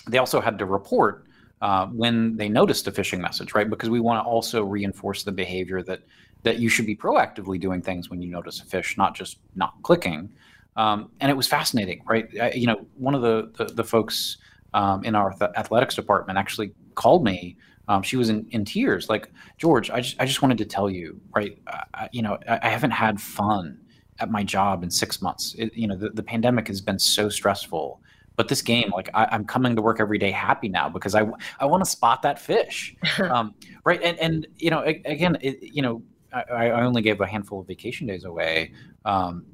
they 0.07 0.17
also 0.17 0.41
had 0.41 0.57
to 0.59 0.65
report 0.65 1.25
uh, 1.61 1.87
when 1.87 2.37
they 2.37 2.49
noticed 2.49 2.87
a 2.87 2.91
phishing 2.91 3.19
message, 3.19 3.53
right? 3.53 3.69
Because 3.69 3.89
we 3.89 3.99
want 3.99 4.23
to 4.23 4.27
also 4.27 4.63
reinforce 4.63 5.23
the 5.23 5.31
behavior 5.31 5.81
that 5.83 6.01
that 6.43 6.59
you 6.59 6.69
should 6.69 6.85
be 6.85 6.95
proactively 6.95 7.59
doing 7.59 7.81
things 7.81 8.09
when 8.09 8.21
you 8.21 8.29
notice 8.29 8.61
a 8.61 8.65
fish, 8.65 8.97
not 8.97 9.15
just 9.15 9.39
not 9.55 9.73
clicking. 9.83 10.29
Um, 10.75 11.09
and 11.19 11.31
it 11.31 11.35
was 11.35 11.47
fascinating, 11.47 12.03
right? 12.05 12.27
I, 12.39 12.51
you 12.51 12.67
know, 12.67 12.85
one 12.95 13.15
of 13.15 13.21
the 13.21 13.51
the, 13.57 13.73
the 13.73 13.83
folks 13.83 14.37
um, 14.73 15.03
in 15.03 15.15
our 15.15 15.33
th- 15.33 15.51
athletics 15.55 15.95
department 15.95 16.37
actually 16.37 16.71
called 16.95 17.23
me 17.23 17.57
Um, 17.89 18.03
she 18.03 18.17
was 18.17 18.29
in, 18.29 18.45
in 18.51 18.65
tears, 18.65 19.07
like 19.09 19.31
George. 19.57 19.89
I 19.89 20.01
just 20.01 20.19
I 20.19 20.25
just 20.25 20.41
wanted 20.41 20.57
to 20.57 20.65
tell 20.65 20.89
you, 20.89 21.19
right? 21.33 21.57
I, 21.93 22.09
you 22.11 22.21
know, 22.21 22.37
I, 22.47 22.59
I, 22.63 22.69
haven't 22.69 22.91
had 22.91 23.19
fun 23.21 23.79
at 24.19 24.29
my 24.29 24.43
job 24.43 24.83
in 24.83 24.91
six 24.91 25.21
months. 25.21 25.55
It, 25.57 25.73
you 25.73 25.87
know, 25.87 25.95
the, 25.95 26.09
the 26.09 26.23
pandemic 26.23 26.67
has 26.67 26.81
been 26.81 26.99
so 26.99 27.29
stressful. 27.29 28.01
But 28.35 28.49
this 28.49 28.61
game, 28.61 28.91
like 28.91 29.09
I, 29.13 29.33
am 29.33 29.45
coming 29.45 29.75
to 29.75 29.81
work 29.81 29.99
every 29.99 30.19
day 30.19 30.31
happy 30.31 30.69
now 30.69 30.89
because 30.89 31.15
I 31.15 31.23
I 31.59 31.65
want 31.65 31.83
to 31.83 31.89
spot 31.89 32.21
that 32.23 32.39
fish, 32.39 32.95
um, 33.19 33.55
right? 33.83 34.01
And 34.03 34.17
and 34.19 34.47
you 34.57 34.69
know, 34.69 34.81
again, 35.05 35.37
it, 35.41 35.63
you 35.63 35.81
know, 35.81 36.03
I, 36.33 36.69
I, 36.69 36.81
only 36.81 37.01
gave 37.01 37.21
a 37.21 37.27
handful 37.27 37.61
of 37.61 37.67
vacation 37.67 38.07
days 38.07 38.23
away. 38.25 38.73
Um, 39.05 39.45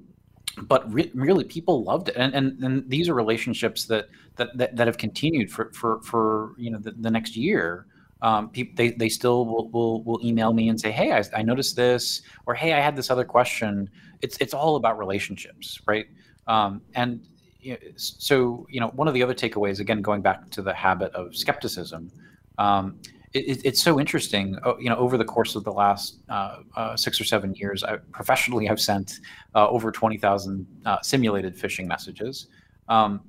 but 0.63 0.91
re- 0.91 1.11
really 1.13 1.43
people 1.43 1.83
loved 1.83 2.09
it. 2.09 2.15
And, 2.15 2.33
and 2.33 2.63
and 2.63 2.89
these 2.89 3.09
are 3.09 3.13
relationships 3.13 3.85
that 3.85 4.09
that 4.35 4.55
that, 4.57 4.75
that 4.75 4.87
have 4.87 4.97
continued 4.97 5.51
for 5.51 5.71
for 5.73 6.01
for 6.01 6.53
you 6.57 6.71
know 6.71 6.79
the, 6.79 6.91
the 6.91 7.11
next 7.11 7.35
year. 7.35 7.87
Um, 8.21 8.49
people 8.49 8.73
they, 8.77 8.91
they 8.91 9.09
still 9.09 9.45
will, 9.45 9.69
will 9.69 10.03
will 10.03 10.25
email 10.25 10.53
me 10.53 10.69
and 10.69 10.79
say 10.79 10.91
hey 10.91 11.11
I, 11.11 11.23
I 11.35 11.41
noticed 11.41 11.75
this 11.75 12.21
or 12.45 12.55
hey 12.55 12.71
i 12.71 12.79
had 12.79 12.95
this 12.95 13.11
other 13.11 13.25
question. 13.25 13.89
It's 14.21 14.37
it's 14.39 14.53
all 14.53 14.75
about 14.75 14.97
relationships 14.97 15.81
right? 15.87 16.07
Um, 16.47 16.81
and 16.95 17.27
you 17.59 17.73
know, 17.73 17.79
so 17.95 18.67
you 18.69 18.79
know 18.79 18.89
one 18.89 19.07
of 19.07 19.13
the 19.13 19.23
other 19.23 19.33
takeaways 19.33 19.79
again 19.79 20.01
going 20.01 20.21
back 20.21 20.49
to 20.51 20.61
the 20.61 20.73
habit 20.73 21.11
of 21.13 21.35
skepticism 21.35 22.11
um, 22.57 22.99
it, 23.33 23.61
it's 23.65 23.81
so 23.81 23.99
interesting. 23.99 24.57
Uh, 24.63 24.77
you 24.77 24.89
know, 24.89 24.95
over 24.95 25.17
the 25.17 25.25
course 25.25 25.55
of 25.55 25.63
the 25.63 25.71
last 25.71 26.19
uh, 26.29 26.57
uh, 26.75 26.95
six 26.95 27.19
or 27.19 27.23
seven 27.23 27.53
years, 27.55 27.83
I, 27.83 27.97
professionally, 28.11 28.69
I've 28.69 28.79
sent 28.79 29.19
uh, 29.55 29.67
over 29.67 29.91
twenty 29.91 30.17
thousand 30.17 30.67
uh, 30.85 31.01
simulated 31.01 31.57
phishing 31.57 31.87
messages. 31.87 32.47
Um, 32.89 33.21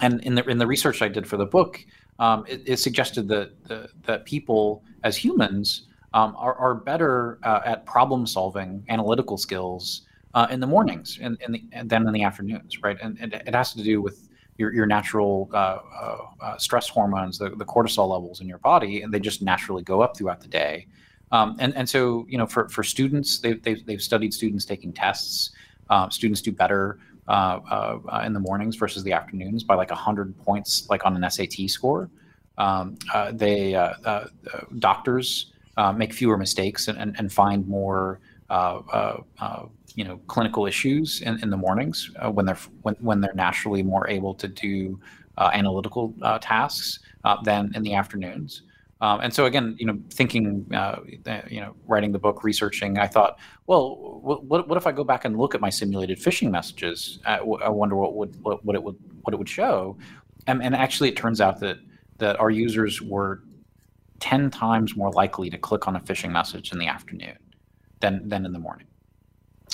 and 0.00 0.22
in 0.24 0.34
the 0.34 0.44
in 0.48 0.58
the 0.58 0.66
research 0.66 1.02
I 1.02 1.08
did 1.08 1.26
for 1.26 1.36
the 1.36 1.46
book, 1.46 1.84
um, 2.18 2.44
it, 2.48 2.62
it, 2.66 2.76
suggested 2.78 3.28
that 3.28 3.94
that 4.04 4.24
people 4.24 4.82
as 5.04 5.16
humans 5.16 5.86
um, 6.14 6.34
are, 6.38 6.54
are 6.54 6.74
better 6.74 7.38
uh, 7.42 7.60
at 7.64 7.84
problem 7.86 8.26
solving, 8.26 8.84
analytical 8.88 9.36
skills 9.36 10.02
in 10.50 10.60
the 10.60 10.66
mornings 10.68 11.18
and, 11.20 11.36
and, 11.44 11.52
the, 11.52 11.64
and 11.72 11.90
then 11.90 12.06
in 12.06 12.12
the 12.12 12.22
afternoons, 12.22 12.80
right? 12.80 12.96
And, 13.02 13.18
and 13.20 13.34
it 13.34 13.52
has 13.52 13.74
to 13.74 13.82
do 13.82 14.00
with 14.00 14.27
your, 14.58 14.74
your 14.74 14.86
natural 14.86 15.48
uh, 15.54 15.56
uh, 15.56 16.18
uh, 16.40 16.58
stress 16.58 16.88
hormones, 16.88 17.38
the, 17.38 17.50
the 17.50 17.64
cortisol 17.64 18.10
levels 18.10 18.40
in 18.40 18.48
your 18.48 18.58
body, 18.58 19.02
and 19.02 19.14
they 19.14 19.20
just 19.20 19.40
naturally 19.40 19.82
go 19.84 20.02
up 20.02 20.16
throughout 20.16 20.40
the 20.40 20.48
day. 20.48 20.86
Um, 21.30 21.56
and, 21.60 21.74
and 21.76 21.88
so, 21.88 22.26
you 22.28 22.36
know, 22.36 22.46
for, 22.46 22.68
for 22.68 22.82
students, 22.82 23.38
they've, 23.38 23.62
they've, 23.62 23.84
they've 23.86 24.02
studied 24.02 24.34
students 24.34 24.64
taking 24.64 24.92
tests. 24.92 25.52
Uh, 25.88 26.08
students 26.10 26.42
do 26.42 26.50
better 26.50 26.98
uh, 27.28 27.60
uh, 27.70 28.22
in 28.26 28.32
the 28.32 28.40
mornings 28.40 28.74
versus 28.74 29.04
the 29.04 29.12
afternoons 29.12 29.62
by 29.62 29.74
like 29.74 29.90
100 29.90 30.36
points, 30.38 30.88
like 30.90 31.06
on 31.06 31.22
an 31.22 31.30
SAT 31.30 31.70
score. 31.70 32.10
Um, 32.56 32.98
they 33.32 33.72
doctors 34.78 35.52
make 35.94 36.12
fewer 36.12 36.36
mistakes 36.36 36.88
and, 36.88 36.98
and, 36.98 37.14
and 37.18 37.32
find 37.32 37.68
more 37.68 38.18
you 39.98 40.04
know 40.04 40.18
clinical 40.28 40.64
issues 40.64 41.20
in, 41.22 41.42
in 41.42 41.50
the 41.50 41.56
mornings 41.56 42.12
uh, 42.20 42.30
when 42.30 42.46
they're 42.46 42.62
when, 42.82 42.94
when 43.00 43.20
they're 43.20 43.34
naturally 43.34 43.82
more 43.82 44.08
able 44.08 44.32
to 44.32 44.46
do 44.46 44.98
uh, 45.38 45.50
analytical 45.52 46.14
uh, 46.22 46.38
tasks 46.38 47.00
uh, 47.24 47.36
than 47.42 47.72
in 47.74 47.82
the 47.82 47.94
afternoons. 47.94 48.62
Um, 49.00 49.20
and 49.20 49.32
so 49.32 49.46
again, 49.46 49.76
you 49.78 49.86
know, 49.86 49.96
thinking, 50.10 50.66
uh, 50.74 51.00
you 51.48 51.60
know, 51.60 51.74
writing 51.86 52.10
the 52.10 52.18
book, 52.18 52.42
researching, 52.42 52.98
I 52.98 53.06
thought, 53.06 53.38
well, 53.68 53.96
what, 54.22 54.66
what 54.66 54.76
if 54.76 54.88
I 54.88 54.92
go 54.92 55.04
back 55.04 55.24
and 55.24 55.38
look 55.38 55.54
at 55.54 55.60
my 55.60 55.70
simulated 55.70 56.18
phishing 56.18 56.50
messages? 56.50 57.20
I, 57.24 57.38
I 57.38 57.68
wonder 57.68 57.94
what 57.94 58.14
would 58.14 58.40
what, 58.42 58.64
what, 58.64 58.74
it 58.76 58.82
would 58.82 58.96
what 59.22 59.34
it 59.34 59.36
would 59.36 59.48
show. 59.48 59.96
And, 60.46 60.62
and 60.62 60.74
actually, 60.74 61.08
it 61.08 61.16
turns 61.16 61.40
out 61.40 61.58
that 61.60 61.78
that 62.18 62.38
our 62.38 62.50
users 62.50 63.02
were 63.02 63.42
ten 64.20 64.50
times 64.50 64.96
more 64.96 65.10
likely 65.10 65.50
to 65.50 65.58
click 65.58 65.88
on 65.88 65.96
a 65.96 66.00
phishing 66.00 66.30
message 66.30 66.72
in 66.72 66.78
the 66.78 66.86
afternoon 66.86 67.38
than 68.00 68.28
than 68.28 68.46
in 68.46 68.52
the 68.52 68.60
morning 68.60 68.86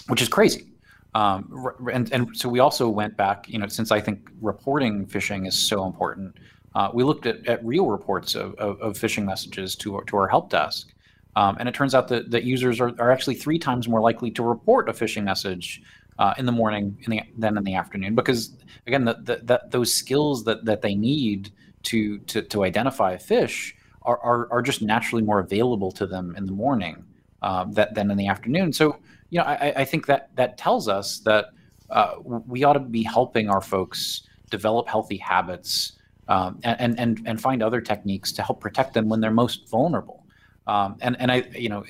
which 0.09 0.23
is 0.23 0.29
crazy. 0.29 0.67
Um, 1.15 1.71
and, 1.93 2.13
and 2.13 2.37
so 2.37 2.49
we 2.49 2.59
also 2.59 2.89
went 2.89 3.17
back, 3.17 3.49
you 3.49 3.59
know, 3.59 3.69
since 3.69 3.93
I 3.93 4.01
think 4.01 4.29
reporting 4.41 5.07
phishing 5.07 5.47
is 5.47 5.57
so 5.57 5.87
important, 5.87 6.37
uh, 6.75 6.91
we 6.93 7.05
looked 7.05 7.27
at, 7.27 7.47
at 7.47 7.65
real 7.65 7.87
reports 7.87 8.35
of, 8.35 8.55
of, 8.55 8.81
of, 8.81 8.95
phishing 8.95 9.25
messages 9.25 9.77
to 9.77 9.97
our, 9.97 10.05
to 10.05 10.17
our 10.17 10.27
help 10.27 10.51
desk. 10.51 10.93
Um, 11.37 11.57
and 11.61 11.69
it 11.69 11.75
turns 11.75 11.95
out 11.95 12.09
that, 12.09 12.33
that 12.33 12.43
users 12.43 12.81
are, 12.81 12.93
are 12.99 13.13
actually 13.13 13.37
three 13.37 13.61
times 13.61 13.87
more 13.87 14.01
likely 14.01 14.31
to 14.33 14.43
report 14.43 14.89
a 14.89 14.93
phishing 14.93 15.23
message 15.23 15.83
uh, 16.19 16.35
in 16.37 16.47
the 16.47 16.53
morning 16.53 16.97
in 17.03 17.11
the, 17.11 17.23
than 17.39 17.57
in 17.57 17.65
the 17.65 17.75
afternoon 17.75 18.15
because, 18.15 18.57
again, 18.87 19.05
the, 19.05 19.15
the, 19.23 19.37
the, 19.43 19.61
those 19.71 19.93
skills 19.93 20.45
that, 20.45 20.65
that 20.65 20.83
they 20.83 20.95
need 20.95 21.51
to, 21.85 22.19
to, 22.21 22.43
to 22.43 22.65
identify 22.65 23.13
a 23.13 23.19
phish 23.19 23.73
are, 24.03 24.19
are, 24.19 24.53
are 24.53 24.63
just 24.63 24.83
naturally 24.83 25.23
more 25.23 25.41
available 25.41 25.91
to 25.93 26.07
them 26.07 26.35
in 26.37 26.47
the 26.47 26.53
morning 26.53 27.05
uh, 27.43 27.65
that, 27.71 27.95
than 27.95 28.11
in 28.11 28.17
the 28.17 28.27
afternoon. 28.27 28.73
So 28.73 28.97
you 29.35 29.41
know, 29.41 29.47
I, 29.47 29.73
I 29.79 29.85
think 29.85 30.07
that 30.07 30.31
that 30.37 30.57
tells 30.57 30.87
us 30.87 31.19
that 31.21 31.47
uh, 31.91 32.15
we 32.25 32.63
ought 32.63 32.75
to 32.75 32.79
be 32.79 33.03
helping 33.03 33.51
our 33.51 33.61
folks 33.61 34.29
develop 34.49 34.87
healthy 34.87 35.17
habits 35.17 35.95
um, 36.29 36.61
and, 36.63 36.99
and 37.01 37.21
and 37.27 37.41
find 37.41 37.61
other 37.61 37.81
techniques 37.81 38.31
to 38.31 38.43
help 38.43 38.61
protect 38.61 38.95
them 38.95 39.09
when 39.09 39.21
they're 39.21 39.33
most 39.33 39.69
vulnerable. 39.69 40.25
Um, 40.69 40.99
and 41.01 41.17
and 41.19 41.33
I 41.33 41.49
you 41.53 41.69
know 41.69 41.85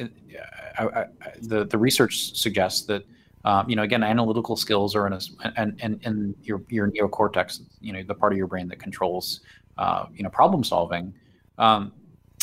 I, 0.79 0.87
I, 0.87 1.07
the 1.43 1.67
the 1.67 1.77
research 1.77 2.35
suggests 2.35 2.87
that 2.87 3.05
um, 3.45 3.69
you 3.69 3.77
know 3.77 3.83
again 3.83 4.03
analytical 4.03 4.57
skills 4.57 4.97
are 4.97 5.07
in 5.07 5.13
a 5.13 5.21
and 5.57 5.79
and, 5.83 6.01
and 6.03 6.35
your 6.45 6.63
your 6.71 6.91
neocortex 6.91 7.61
you 7.83 7.93
know 7.93 8.03
the 8.03 8.15
part 8.15 8.33
of 8.33 8.39
your 8.39 8.47
brain 8.47 8.69
that 8.69 8.79
controls 8.79 9.41
uh, 9.77 10.07
you 10.15 10.23
know 10.23 10.31
problem 10.31 10.65
solving. 10.65 11.13
Um, 11.59 11.93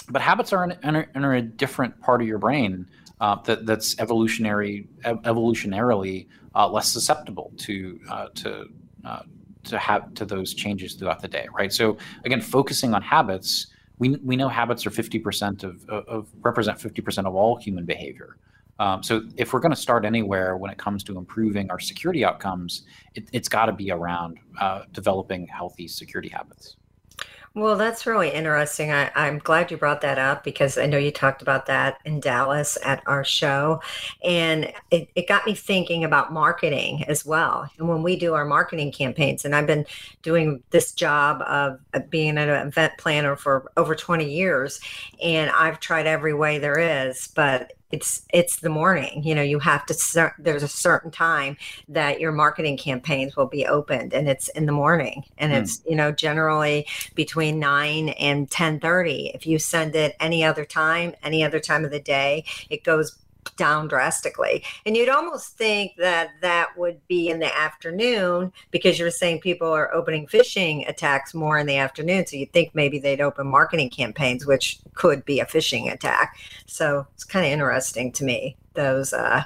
but 0.10 0.22
habits 0.22 0.54
are 0.54 0.64
in, 0.64 0.72
in, 0.84 1.08
in, 1.16 1.24
a, 1.24 1.42
different 1.42 2.00
part 2.02 2.22
of 2.22 2.28
your 2.28 2.38
brain 2.38 2.86
uh, 3.22 3.36
that, 3.44 3.66
that's 3.66 3.98
evolutionary 4.00 4.88
evolutionarily 5.06 6.28
uh, 6.56 6.68
less 6.68 6.90
susceptible 6.90 7.54
to 7.58 8.00
uh, 8.10 8.28
to 8.36 8.66
uh, 9.06 9.22
to 9.64 9.78
have 9.78 10.14
to 10.16 10.26
those 10.26 10.54
changes 10.54 10.96
throughout 10.96 11.22
the 11.22 11.28
day, 11.28 11.48
right? 11.56 11.72
So 11.72 11.98
again, 12.26 12.42
focusing 12.42 12.94
on 12.96 13.02
habits, 13.04 13.68
we, 14.00 14.10
we 14.24 14.36
know 14.36 14.50
habits 14.50 14.88
are 14.88 14.90
50% 14.90 15.64
of, 15.64 15.88
of 15.88 16.30
represent 16.42 16.80
50% 16.80 17.28
of 17.28 17.36
all 17.36 17.58
human 17.58 17.86
behavior. 17.86 18.38
Um, 18.80 19.04
so 19.04 19.22
if 19.38 19.54
we're 19.54 19.60
going 19.60 19.74
to 19.74 19.80
start 19.80 20.04
anywhere 20.04 20.58
when 20.58 20.72
it 20.72 20.80
comes 20.80 21.04
to 21.04 21.20
improving 21.20 21.70
our 21.70 21.80
security 21.80 22.26
outcomes, 22.26 22.84
it, 23.14 23.30
has 23.32 23.48
got 23.48 23.68
to 23.68 23.72
be 23.72 23.92
around 23.92 24.40
uh, 24.60 24.86
developing 24.92 25.46
healthy 25.46 25.88
security 25.88 26.30
habits. 26.30 26.78
Well, 27.54 27.76
that's 27.76 28.06
really 28.06 28.30
interesting. 28.30 28.94
I, 28.94 29.12
I'm 29.14 29.38
glad 29.38 29.72
you 29.72 29.78
brought 29.78 30.00
that 30.02 30.18
up 30.18 30.42
because 30.42 30.78
I 30.78 30.86
know 30.86 30.98
you 30.98 31.12
talked 31.12 31.42
about 31.42 31.66
that 31.66 31.98
in 32.06 32.22
Dallas 32.22 32.78
at 32.82 33.04
our 33.06 33.26
show. 33.26 33.82
And 34.24 34.72
it, 34.90 35.10
it 35.16 35.28
got 35.28 35.46
me 35.46 35.54
thinking 35.54 36.06
about 36.06 36.32
marketing 36.32 37.04
as 37.10 37.26
well. 37.26 37.70
And 37.78 37.90
when 37.90 38.04
we 38.04 38.16
do 38.16 38.36
our 38.36 38.46
marketing 38.46 38.94
campaigns, 38.94 39.44
and 39.44 39.54
I've 39.54 39.68
been 39.68 39.86
doing 40.22 40.64
this 40.70 40.94
job 40.94 41.42
of 41.42 42.10
being 42.10 42.38
an 42.38 42.48
event 42.48 42.94
planner 42.98 43.36
for 43.36 43.70
over 43.76 43.96
20 43.96 44.32
years, 44.32 44.80
and 45.22 45.52
I've 45.52 45.82
tried 45.82 46.08
every 46.08 46.34
way 46.34 46.58
there 46.58 46.80
is, 46.80 47.28
but 47.36 47.74
it's 47.92 48.26
it's 48.34 48.58
the 48.58 48.70
morning 48.70 49.24
you 49.24 49.36
know 49.36 49.42
you 49.42 49.60
have 49.60 49.86
to 49.86 50.34
there's 50.40 50.64
a 50.64 50.68
certain 50.68 51.12
time 51.12 51.58
that 51.88 52.20
your 52.20 52.32
marketing 52.32 52.78
campaigns 52.78 53.36
will 53.36 53.48
be 53.48 53.66
opened 53.66 54.14
and 54.14 54.28
it's 54.28 54.48
in 54.50 54.66
the 54.66 54.72
morning 54.72 55.24
and 55.38 55.52
mm. 55.52 55.58
it's 55.58 55.82
you 55.88 55.96
know 55.96 56.12
generally 56.12 56.86
between 57.16 57.60
9 57.60 58.10
and 58.10 58.50
10:30 58.50 59.36
if 59.36 59.46
you 59.46 59.60
send 59.60 59.96
it 59.96 60.16
any 60.20 60.44
other 60.44 60.66
time 60.66 61.14
any 61.24 61.44
other 61.44 61.60
time 61.60 61.86
of 61.86 61.92
the 61.92 62.00
day 62.00 62.44
it 62.70 62.84
goes 62.84 63.18
down 63.58 63.88
drastically. 63.88 64.64
And 64.86 64.96
you'd 64.96 65.10
almost 65.10 65.58
think 65.58 65.96
that 65.98 66.32
that 66.42 66.78
would 66.78 67.06
be 67.08 67.30
in 67.30 67.40
the 67.40 67.56
afternoon 67.56 68.52
because 68.72 69.00
you're 69.00 69.12
saying 69.12 69.42
people 69.42 69.70
are 69.70 69.94
opening 69.94 70.28
phishing 70.28 70.88
attacks 70.88 71.34
more 71.34 71.58
in 71.58 71.68
the 71.68 71.78
afternoon. 71.78 72.26
So 72.26 72.38
you'd 72.38 72.54
think 72.54 72.74
maybe 72.74 73.00
they'd 73.00 73.22
open 73.22 73.48
marketing 73.48 73.90
campaigns, 73.90 74.46
which 74.46 74.80
could 74.94 75.26
be 75.26 75.40
a 75.40 75.46
phishing 75.46 75.92
attack. 75.92 76.38
So 76.66 77.08
it's 77.14 77.24
kind 77.24 77.46
of 77.46 77.52
interesting 77.52 78.12
to 78.14 78.24
me, 78.24 78.58
those 78.74 79.14
uh, 79.14 79.44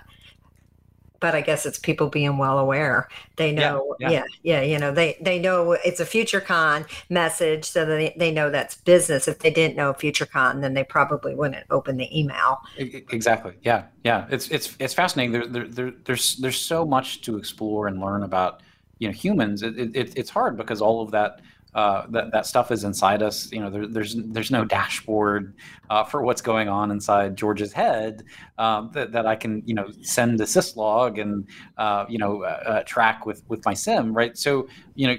but 1.25 1.33
I 1.33 1.41
guess 1.41 1.65
it's 1.65 1.79
people 1.79 2.07
being 2.07 2.37
well 2.37 2.59
aware. 2.59 3.09
They 3.35 3.51
know, 3.51 3.95
yeah, 3.99 4.11
yeah, 4.11 4.23
yeah, 4.43 4.61
you 4.61 4.77
know, 4.77 4.93
they 4.93 5.17
they 5.19 5.39
know 5.39 5.71
it's 5.71 5.99
a 5.99 6.05
FutureCon 6.05 6.85
message, 7.09 7.65
so 7.65 7.83
they 7.83 8.13
they 8.15 8.29
know 8.29 8.51
that's 8.51 8.75
business. 8.75 9.27
If 9.27 9.39
they 9.39 9.49
didn't 9.49 9.75
know 9.75 9.91
FutureCon, 9.91 10.61
then 10.61 10.75
they 10.75 10.83
probably 10.83 11.33
wouldn't 11.33 11.65
open 11.71 11.97
the 11.97 12.07
email. 12.15 12.59
Exactly. 12.77 13.53
Yeah, 13.63 13.85
yeah. 14.03 14.27
It's 14.29 14.49
it's 14.49 14.75
it's 14.77 14.93
fascinating. 14.93 15.31
There, 15.31 15.47
there, 15.47 15.67
there 15.67 15.93
there's 16.03 16.35
there's 16.35 16.61
so 16.61 16.85
much 16.85 17.21
to 17.21 17.39
explore 17.39 17.87
and 17.87 17.99
learn 17.99 18.21
about 18.21 18.61
you 18.99 19.07
know 19.07 19.13
humans. 19.13 19.63
It, 19.63 19.95
it, 19.95 20.15
it's 20.15 20.29
hard 20.29 20.57
because 20.57 20.79
all 20.79 21.01
of 21.01 21.09
that 21.09 21.41
uh, 21.75 22.07
that 22.07 22.31
that 22.31 22.45
stuff 22.45 22.71
is 22.71 22.85
inside 22.85 23.21
us. 23.21 23.51
You 23.51 23.59
know, 23.59 23.69
there, 23.69 23.85
there's 23.85 24.15
there's 24.15 24.49
no 24.49 24.63
dashboard 24.63 25.53
uh, 25.89 26.05
for 26.05 26.23
what's 26.23 26.41
going 26.41 26.69
on 26.69 26.89
inside 26.89 27.35
George's 27.35 27.73
head 27.73 28.23
um, 28.57 28.89
that, 28.93 29.11
that 29.11 29.27
I 29.27 29.35
can 29.35 29.61
you 29.65 29.75
know 29.75 29.91
send 30.01 30.39
a 30.39 30.45
syslog 30.45 31.21
and 31.21 31.45
uh, 31.77 32.05
you 32.07 32.17
know 32.17 32.43
track 32.87 33.25
with 33.25 33.43
with 33.49 33.63
my 33.65 33.73
SIEM, 33.73 34.13
right? 34.13 34.37
So 34.37 34.67
you 34.95 35.07
know, 35.07 35.17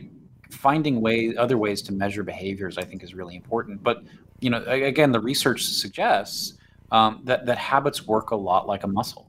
finding 0.50 1.02
ways 1.02 1.34
other 1.38 1.58
ways 1.58 1.82
to 1.82 1.92
measure 1.92 2.22
behaviors, 2.22 2.78
I 2.78 2.82
think, 2.82 3.04
is 3.04 3.14
really 3.14 3.36
important. 3.36 3.82
But 3.82 4.02
you 4.40 4.48
know, 4.48 4.64
again, 4.64 5.12
the 5.12 5.20
research 5.20 5.62
suggests 5.62 6.54
um, 6.90 7.20
that 7.24 7.46
that 7.46 7.58
habits 7.58 8.06
work 8.06 8.30
a 8.30 8.36
lot 8.36 8.66
like 8.66 8.84
a 8.84 8.88
muscle, 8.88 9.28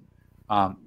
um, 0.49 0.77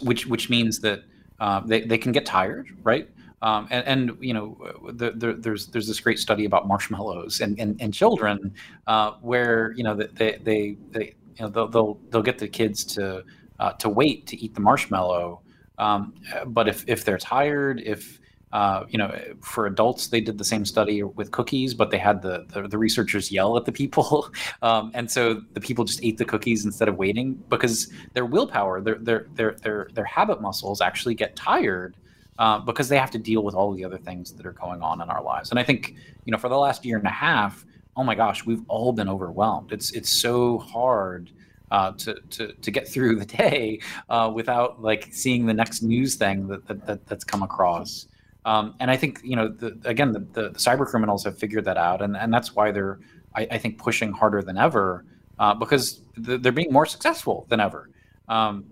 which 0.00 0.26
which 0.26 0.48
means 0.48 0.80
that 0.80 1.02
uh, 1.40 1.60
they 1.60 1.82
they 1.82 1.98
can 1.98 2.12
get 2.12 2.24
tired, 2.24 2.68
right? 2.82 3.08
Um, 3.40 3.68
and, 3.70 3.86
and, 3.86 4.18
you 4.20 4.34
know, 4.34 4.56
the, 4.92 5.12
the, 5.12 5.34
there's 5.34 5.66
there's 5.68 5.86
this 5.86 6.00
great 6.00 6.18
study 6.18 6.44
about 6.44 6.66
marshmallows 6.66 7.40
and 7.40 7.58
and, 7.60 7.80
and 7.80 7.94
children, 7.94 8.52
uh, 8.86 9.12
where 9.20 9.72
you 9.76 9.84
know 9.84 9.94
they 9.94 10.38
they, 10.42 10.76
they 10.90 11.14
you 11.36 11.44
know 11.44 11.48
they'll, 11.48 11.68
they'll 11.68 12.00
they'll 12.10 12.22
get 12.22 12.38
the 12.38 12.48
kids 12.48 12.84
to 12.84 13.24
uh, 13.60 13.72
to 13.74 13.88
wait 13.88 14.26
to 14.26 14.36
eat 14.42 14.54
the 14.54 14.60
marshmallow, 14.60 15.40
um, 15.78 16.14
but 16.46 16.68
if 16.68 16.84
if 16.88 17.04
they're 17.04 17.18
tired, 17.18 17.80
if 17.84 18.18
uh, 18.52 18.84
you 18.88 18.96
know, 18.96 19.14
for 19.42 19.66
adults, 19.66 20.06
they 20.06 20.20
did 20.20 20.38
the 20.38 20.44
same 20.44 20.64
study 20.64 21.02
with 21.02 21.30
cookies, 21.32 21.74
but 21.74 21.90
they 21.90 21.98
had 21.98 22.22
the 22.22 22.46
the, 22.48 22.66
the 22.66 22.78
researchers 22.78 23.30
yell 23.30 23.56
at 23.56 23.64
the 23.64 23.72
people, 23.72 24.30
um, 24.62 24.90
and 24.94 25.10
so 25.10 25.42
the 25.52 25.60
people 25.60 25.84
just 25.84 26.02
ate 26.02 26.18
the 26.18 26.24
cookies 26.24 26.64
instead 26.64 26.88
of 26.88 26.96
waiting 26.96 27.34
because 27.48 27.92
their 28.14 28.24
willpower, 28.24 28.80
their 28.80 28.96
their 28.96 29.26
their 29.34 29.56
their, 29.62 29.88
their 29.92 30.04
habit 30.04 30.40
muscles 30.40 30.80
actually 30.80 31.14
get 31.14 31.36
tired 31.36 31.96
uh, 32.38 32.58
because 32.58 32.88
they 32.88 32.98
have 32.98 33.10
to 33.10 33.18
deal 33.18 33.42
with 33.42 33.54
all 33.54 33.72
the 33.72 33.84
other 33.84 33.98
things 33.98 34.32
that 34.32 34.46
are 34.46 34.52
going 34.52 34.82
on 34.82 35.00
in 35.00 35.08
our 35.10 35.22
lives. 35.22 35.50
And 35.50 35.58
I 35.58 35.62
think 35.64 35.96
you 36.24 36.32
know, 36.32 36.38
for 36.38 36.48
the 36.48 36.58
last 36.58 36.84
year 36.84 36.98
and 36.98 37.06
a 37.06 37.10
half, 37.10 37.64
oh 37.96 38.04
my 38.04 38.14
gosh, 38.14 38.46
we've 38.46 38.62
all 38.68 38.92
been 38.92 39.08
overwhelmed. 39.08 39.72
It's 39.72 39.92
it's 39.92 40.10
so 40.10 40.58
hard 40.58 41.30
uh, 41.70 41.92
to, 41.92 42.14
to, 42.30 42.52
to 42.52 42.70
get 42.70 42.88
through 42.88 43.16
the 43.16 43.26
day 43.26 43.80
uh, 44.08 44.30
without 44.32 44.82
like 44.82 45.08
seeing 45.10 45.46
the 45.46 45.54
next 45.54 45.82
news 45.82 46.14
thing 46.14 46.48
that, 46.48 46.66
that, 46.66 46.86
that 46.86 47.06
that's 47.06 47.24
come 47.24 47.42
across. 47.42 48.06
Um, 48.44 48.74
and 48.80 48.90
I 48.90 48.96
think 48.96 49.20
you 49.22 49.36
know, 49.36 49.48
the, 49.48 49.78
again, 49.84 50.12
the, 50.12 50.20
the, 50.20 50.50
the, 50.50 50.58
cyber 50.58 50.86
criminals 50.86 51.24
have 51.24 51.38
figured 51.38 51.64
that 51.66 51.76
out, 51.76 52.00
and, 52.00 52.16
and 52.16 52.32
that's 52.32 52.54
why 52.54 52.70
they're, 52.70 52.98
I, 53.34 53.46
I 53.50 53.58
think, 53.58 53.78
pushing 53.78 54.12
harder 54.12 54.42
than 54.42 54.56
ever 54.56 55.04
uh, 55.38 55.54
because 55.54 56.00
they're 56.16 56.52
being 56.52 56.72
more 56.72 56.86
successful 56.86 57.46
than 57.48 57.60
ever. 57.60 57.90
Um, 58.28 58.64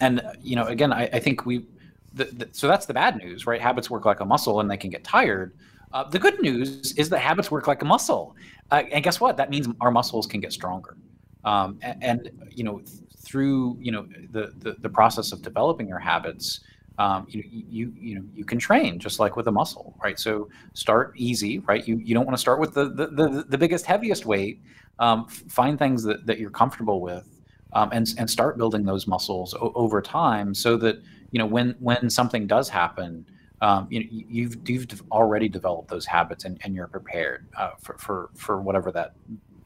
and 0.00 0.22
you 0.42 0.56
know, 0.56 0.66
again, 0.66 0.92
I, 0.92 1.04
I 1.12 1.20
think 1.20 1.46
we, 1.46 1.66
the, 2.14 2.48
so 2.52 2.68
that's 2.68 2.86
the 2.86 2.94
bad 2.94 3.16
news, 3.16 3.46
right? 3.46 3.60
Habits 3.60 3.90
work 3.90 4.04
like 4.04 4.20
a 4.20 4.24
muscle, 4.24 4.60
and 4.60 4.70
they 4.70 4.76
can 4.76 4.90
get 4.90 5.04
tired. 5.04 5.52
Uh, 5.92 6.04
the 6.04 6.18
good 6.18 6.40
news 6.40 6.92
is 6.96 7.08
that 7.08 7.18
habits 7.18 7.50
work 7.50 7.66
like 7.66 7.82
a 7.82 7.84
muscle, 7.84 8.36
uh, 8.70 8.82
and 8.92 9.04
guess 9.04 9.20
what? 9.20 9.36
That 9.36 9.50
means 9.50 9.68
our 9.80 9.90
muscles 9.90 10.26
can 10.26 10.40
get 10.40 10.52
stronger. 10.52 10.96
Um, 11.44 11.78
and, 11.82 12.02
and, 12.02 12.30
you 12.50 12.64
know, 12.64 12.82
through 13.18 13.76
you 13.80 13.92
know 13.92 14.06
the, 14.30 14.52
the, 14.58 14.76
the 14.80 14.88
process 14.88 15.32
of 15.32 15.42
developing 15.42 15.88
your 15.88 15.98
habits, 15.98 16.60
um, 16.98 17.26
you, 17.28 17.42
you 17.50 17.92
you 17.96 18.14
know 18.16 18.24
you 18.34 18.44
can 18.44 18.58
train 18.58 18.98
just 18.98 19.18
like 19.18 19.36
with 19.36 19.48
a 19.48 19.52
muscle, 19.52 19.96
right? 20.02 20.18
So 20.18 20.48
start 20.74 21.12
easy, 21.16 21.58
right? 21.60 21.86
You 21.86 21.96
you 21.96 22.14
don't 22.14 22.26
want 22.26 22.36
to 22.36 22.40
start 22.40 22.60
with 22.60 22.74
the 22.74 22.86
the, 22.90 23.06
the, 23.08 23.44
the 23.48 23.58
biggest 23.58 23.86
heaviest 23.86 24.26
weight. 24.26 24.60
Um, 25.00 25.26
find 25.26 25.76
things 25.76 26.04
that, 26.04 26.24
that 26.26 26.38
you're 26.38 26.50
comfortable 26.50 27.00
with, 27.00 27.26
um, 27.72 27.90
and 27.92 28.06
and 28.18 28.30
start 28.30 28.56
building 28.56 28.84
those 28.84 29.08
muscles 29.08 29.52
o- 29.54 29.72
over 29.74 30.00
time, 30.00 30.54
so 30.54 30.76
that 30.76 31.02
you 31.34 31.40
know 31.40 31.46
when 31.46 31.74
when 31.80 32.08
something 32.08 32.46
does 32.46 32.68
happen, 32.68 33.26
um, 33.60 33.88
you 33.90 33.98
know, 33.98 34.06
you've 34.08 34.56
you've 34.68 35.02
already 35.10 35.48
developed 35.48 35.88
those 35.88 36.06
habits 36.06 36.44
and, 36.44 36.60
and 36.62 36.76
you're 36.76 36.86
prepared 36.86 37.48
uh, 37.56 37.72
for, 37.82 37.98
for 37.98 38.30
for 38.36 38.62
whatever 38.62 38.92
that 38.92 39.14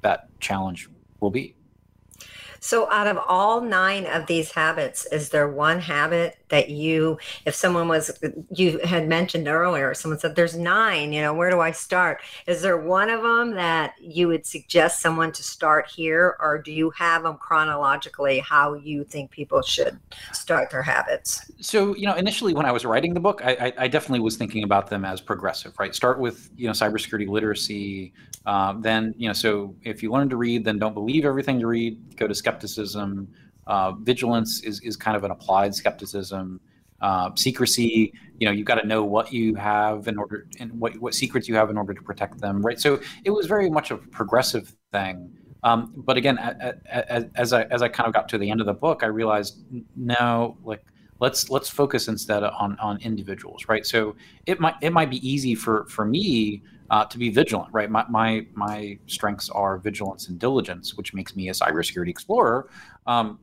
that 0.00 0.28
challenge 0.40 0.88
will 1.20 1.30
be. 1.30 1.54
So, 2.58 2.90
out 2.90 3.06
of 3.06 3.18
all 3.28 3.60
nine 3.60 4.06
of 4.06 4.26
these 4.26 4.52
habits, 4.52 5.04
is 5.12 5.28
there 5.28 5.46
one 5.46 5.80
habit 5.80 6.38
that 6.48 6.70
you, 6.70 7.18
if 7.44 7.54
someone 7.54 7.88
was, 7.88 8.10
you 8.50 8.78
had 8.78 9.08
mentioned 9.08 9.48
earlier, 9.48 9.94
someone 9.94 10.18
said 10.18 10.36
there's 10.36 10.56
nine, 10.56 11.12
you 11.12 11.20
know, 11.20 11.34
where 11.34 11.50
do 11.50 11.60
I 11.60 11.70
start? 11.70 12.22
Is 12.46 12.62
there 12.62 12.78
one 12.78 13.10
of 13.10 13.22
them 13.22 13.54
that 13.54 13.94
you 14.00 14.28
would 14.28 14.46
suggest 14.46 15.00
someone 15.00 15.32
to 15.32 15.42
start 15.42 15.90
here, 15.90 16.36
or 16.40 16.58
do 16.58 16.72
you 16.72 16.90
have 16.90 17.22
them 17.22 17.36
chronologically 17.36 18.38
how 18.40 18.74
you 18.74 19.04
think 19.04 19.30
people 19.30 19.62
should 19.62 19.98
start 20.32 20.70
their 20.70 20.82
habits? 20.82 21.50
So, 21.60 21.94
you 21.96 22.06
know, 22.06 22.14
initially 22.14 22.54
when 22.54 22.66
I 22.66 22.72
was 22.72 22.84
writing 22.84 23.14
the 23.14 23.20
book, 23.20 23.42
I, 23.44 23.72
I 23.76 23.88
definitely 23.88 24.20
was 24.20 24.36
thinking 24.36 24.64
about 24.64 24.88
them 24.88 25.04
as 25.04 25.20
progressive, 25.20 25.74
right? 25.78 25.94
Start 25.94 26.18
with, 26.18 26.50
you 26.56 26.66
know, 26.66 26.72
cybersecurity 26.72 27.28
literacy. 27.28 28.12
Um, 28.46 28.80
then, 28.80 29.14
you 29.18 29.28
know, 29.28 29.34
so 29.34 29.74
if 29.82 30.02
you 30.02 30.10
learn 30.10 30.28
to 30.30 30.36
read, 30.36 30.64
then 30.64 30.78
don't 30.78 30.94
believe 30.94 31.24
everything 31.24 31.60
you 31.60 31.66
read, 31.66 32.16
go 32.16 32.26
to 32.26 32.34
skepticism. 32.34 33.28
Uh, 33.68 33.92
vigilance 33.92 34.62
is, 34.64 34.80
is 34.80 34.96
kind 34.96 35.16
of 35.16 35.22
an 35.22 35.30
applied 35.30 35.74
skepticism. 35.74 36.60
Uh, 37.00 37.30
secrecy, 37.36 38.12
you 38.40 38.46
know, 38.46 38.50
you've 38.50 38.66
got 38.66 38.74
to 38.74 38.86
know 38.86 39.04
what 39.04 39.32
you 39.32 39.54
have 39.54 40.08
in 40.08 40.18
order 40.18 40.48
and 40.58 40.72
what, 40.80 40.98
what 40.98 41.14
secrets 41.14 41.48
you 41.48 41.54
have 41.54 41.70
in 41.70 41.78
order 41.78 41.94
to 41.94 42.02
protect 42.02 42.40
them, 42.40 42.60
right? 42.60 42.80
So 42.80 43.00
it 43.24 43.30
was 43.30 43.46
very 43.46 43.70
much 43.70 43.92
a 43.92 43.98
progressive 43.98 44.74
thing. 44.90 45.32
Um, 45.62 45.92
but 45.94 46.16
again, 46.16 46.38
as 47.36 47.52
I 47.52 47.62
as 47.64 47.82
I 47.82 47.88
kind 47.88 48.08
of 48.08 48.14
got 48.14 48.28
to 48.30 48.38
the 48.38 48.50
end 48.50 48.60
of 48.60 48.66
the 48.66 48.74
book, 48.74 49.02
I 49.02 49.06
realized 49.06 49.58
no, 49.94 50.56
like 50.64 50.84
let's 51.20 51.50
let's 51.50 51.68
focus 51.68 52.08
instead 52.08 52.42
on 52.42 52.76
on 52.80 53.00
individuals, 53.00 53.66
right? 53.68 53.84
So 53.86 54.16
it 54.46 54.58
might 54.58 54.74
it 54.82 54.92
might 54.92 55.10
be 55.10 55.28
easy 55.28 55.54
for 55.54 55.84
for 55.86 56.04
me 56.04 56.62
uh, 56.90 57.04
to 57.04 57.18
be 57.18 57.28
vigilant, 57.28 57.68
right? 57.72 57.90
My, 57.90 58.04
my, 58.08 58.46
my 58.54 58.98
strengths 59.06 59.50
are 59.50 59.78
vigilance 59.78 60.28
and 60.28 60.38
diligence, 60.38 60.96
which 60.96 61.12
makes 61.12 61.36
me 61.36 61.48
a 61.48 61.52
cybersecurity 61.52 62.08
explorer. 62.08 62.70
Um, 63.06 63.38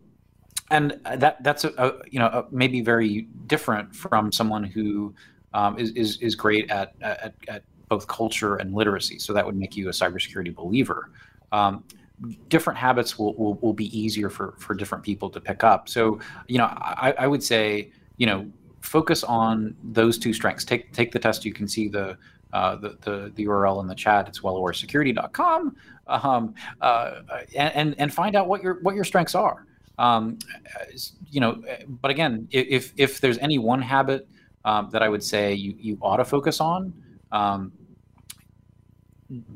and 0.72 1.00
that 1.18 1.42
that's 1.44 1.64
a, 1.64 1.70
a 1.78 1.94
you 2.10 2.20
know 2.20 2.28
a, 2.28 2.46
maybe 2.52 2.82
very 2.82 3.28
different 3.48 3.96
from 3.96 4.32
someone 4.32 4.64
who 4.64 5.14
um, 5.54 5.78
is, 5.78 5.92
is 5.92 6.18
is 6.22 6.36
great 6.36 6.70
at, 6.72 6.94
at, 7.02 7.34
at 7.48 7.64
both 7.90 8.08
culture 8.08 8.56
and 8.56 8.74
literacy. 8.74 9.20
So 9.20 9.34
that 9.34 9.46
would 9.46 9.56
make 9.56 9.78
you 9.78 9.88
a 9.90 9.92
cybersecurity 9.92 10.54
believer. 10.54 11.12
Um, 11.52 11.84
different 12.50 12.80
habits 12.80 13.20
will, 13.20 13.36
will, 13.36 13.56
will 13.56 13.74
be 13.74 13.98
easier 13.98 14.30
for 14.30 14.56
for 14.58 14.74
different 14.74 15.04
people 15.04 15.30
to 15.30 15.40
pick 15.40 15.64
up. 15.64 15.88
So 15.88 16.20
you 16.48 16.58
know 16.58 16.66
I, 16.66 17.14
I 17.20 17.28
would 17.28 17.44
say 17.44 17.92
you 18.18 18.26
know 18.26 18.50
focus 18.82 19.24
on 19.24 19.76
those 19.84 20.18
two 20.18 20.34
strengths. 20.34 20.66
Take 20.66 20.92
take 20.94 21.12
the 21.12 21.20
test. 21.20 21.46
You 21.46 21.54
can 21.54 21.68
see 21.68 21.88
the 21.88 22.18
uh, 22.54 22.76
the, 22.78 22.98
the, 23.02 23.32
the 23.36 23.46
URL 23.46 23.82
in 23.82 23.88
the 23.88 23.96
chat. 23.96 24.30
It's 24.30 24.40
wellawaresecurity.com, 24.40 25.76
um, 26.08 26.54
uh, 26.80 27.22
and 27.54 27.96
and 27.98 28.14
find 28.14 28.36
out 28.36 28.48
what 28.48 28.64
your 28.64 28.76
what 28.82 28.96
your 28.96 29.04
strengths 29.04 29.36
are. 29.36 29.66
Um, 29.98 30.38
you 31.30 31.40
know, 31.40 31.62
but 32.02 32.12
again, 32.12 32.48
if 32.52 32.94
if 32.98 33.22
there's 33.22 33.38
any 33.38 33.58
one 33.58 33.82
habit 33.82 34.28
um, 34.66 34.90
that 34.92 35.02
I 35.02 35.10
would 35.10 35.24
say 35.24 35.54
you 35.54 35.76
you 35.80 35.98
ought 36.02 36.18
to 36.18 36.26
focus 36.26 36.60
on. 36.60 36.94
Um, 37.32 37.72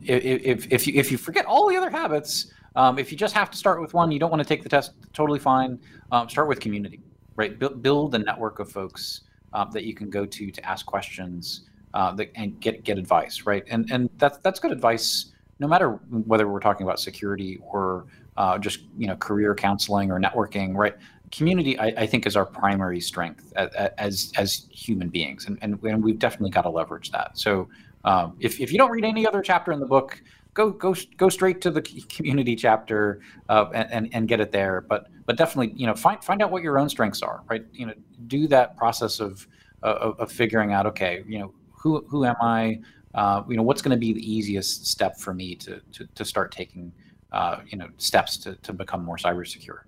if, 0.01 0.71
if, 0.71 0.87
you, 0.87 0.93
if 0.95 1.11
you 1.11 1.17
forget 1.17 1.45
all 1.45 1.69
the 1.69 1.77
other 1.77 1.91
habits, 1.91 2.51
um, 2.75 2.97
if 2.97 3.11
you 3.11 3.17
just 3.17 3.35
have 3.35 3.51
to 3.51 3.57
start 3.57 3.81
with 3.81 3.93
one, 3.93 4.11
you 4.11 4.19
don't 4.19 4.31
want 4.31 4.41
to 4.41 4.47
take 4.47 4.63
the 4.63 4.69
test, 4.69 4.93
totally 5.13 5.39
fine. 5.39 5.79
Um, 6.11 6.29
start 6.29 6.47
with 6.47 6.59
community, 6.59 7.01
right? 7.35 7.57
Build, 7.57 7.81
build 7.81 8.15
a 8.15 8.19
network 8.19 8.59
of 8.59 8.71
folks 8.71 9.21
uh, 9.53 9.65
that 9.65 9.83
you 9.83 9.93
can 9.93 10.09
go 10.09 10.25
to 10.25 10.51
to 10.51 10.65
ask 10.65 10.85
questions 10.85 11.61
uh, 11.93 12.13
that, 12.13 12.31
and 12.35 12.59
get 12.59 12.83
get 12.83 12.97
advice, 12.97 13.45
right? 13.45 13.63
And 13.69 13.89
and 13.91 14.09
that's 14.17 14.37
that's 14.39 14.59
good 14.59 14.71
advice, 14.71 15.31
no 15.59 15.67
matter 15.67 15.91
whether 16.25 16.47
we're 16.47 16.59
talking 16.59 16.85
about 16.85 16.99
security 16.99 17.59
or 17.61 18.05
uh, 18.39 18.57
just 18.57 18.79
you 18.97 19.05
know 19.05 19.17
career 19.17 19.53
counseling 19.53 20.09
or 20.09 20.19
networking, 20.19 20.73
right? 20.73 20.95
Community, 21.31 21.77
I, 21.77 21.87
I 21.87 22.05
think, 22.07 22.25
is 22.25 22.35
our 22.35 22.45
primary 22.45 23.01
strength 23.01 23.53
as 23.55 24.31
as, 24.37 24.65
human 24.71 25.09
beings, 25.09 25.45
and, 25.45 25.59
and, 25.61 25.77
and 25.83 26.03
we've 26.03 26.17
definitely 26.17 26.49
got 26.49 26.61
to 26.61 26.69
leverage 26.69 27.11
that. 27.11 27.37
So 27.37 27.69
um, 28.05 28.37
if 28.39 28.61
if 28.61 28.71
you 28.71 28.77
don't 28.77 28.89
read 28.89 29.03
any 29.03 29.27
other 29.27 29.41
chapter 29.41 29.73
in 29.73 29.79
the 29.79 29.85
book, 29.85 30.23
go 30.53 30.71
go 30.71 30.95
go 31.17 31.27
straight 31.27 31.59
to 31.61 31.69
the 31.69 31.81
community 32.09 32.55
chapter 32.55 33.19
uh, 33.49 33.65
and, 33.73 33.91
and, 33.91 34.09
and 34.13 34.27
get 34.27 34.39
it 34.39 34.53
there. 34.53 34.81
But 34.81 35.07
but 35.25 35.35
definitely 35.35 35.73
you 35.75 35.85
know 35.85 35.93
find 35.93 36.23
find 36.23 36.41
out 36.41 36.49
what 36.49 36.63
your 36.63 36.79
own 36.79 36.87
strengths 36.87 37.21
are, 37.21 37.43
right? 37.49 37.65
You 37.73 37.87
know 37.87 37.93
do 38.27 38.47
that 38.47 38.77
process 38.77 39.19
of 39.19 39.45
of, 39.83 40.19
of 40.19 40.31
figuring 40.31 40.73
out 40.73 40.85
okay 40.85 41.23
you 41.27 41.39
know 41.39 41.53
who 41.71 42.05
who 42.07 42.25
am 42.25 42.35
I? 42.41 42.79
Uh, 43.15 43.43
you 43.49 43.57
know, 43.57 43.63
what's 43.63 43.81
going 43.81 43.95
to 43.95 43.99
be 43.99 44.13
the 44.13 44.31
easiest 44.31 44.85
step 44.85 45.17
for 45.17 45.33
me 45.33 45.55
to 45.55 45.81
to, 45.91 46.07
to 46.15 46.23
start 46.23 46.51
taking 46.51 46.93
uh, 47.31 47.57
you 47.67 47.77
know 47.77 47.89
steps 47.97 48.37
to 48.37 48.55
to 48.55 48.73
become 48.73 49.03
more 49.03 49.17
cyber 49.17 49.47
secure. 49.47 49.85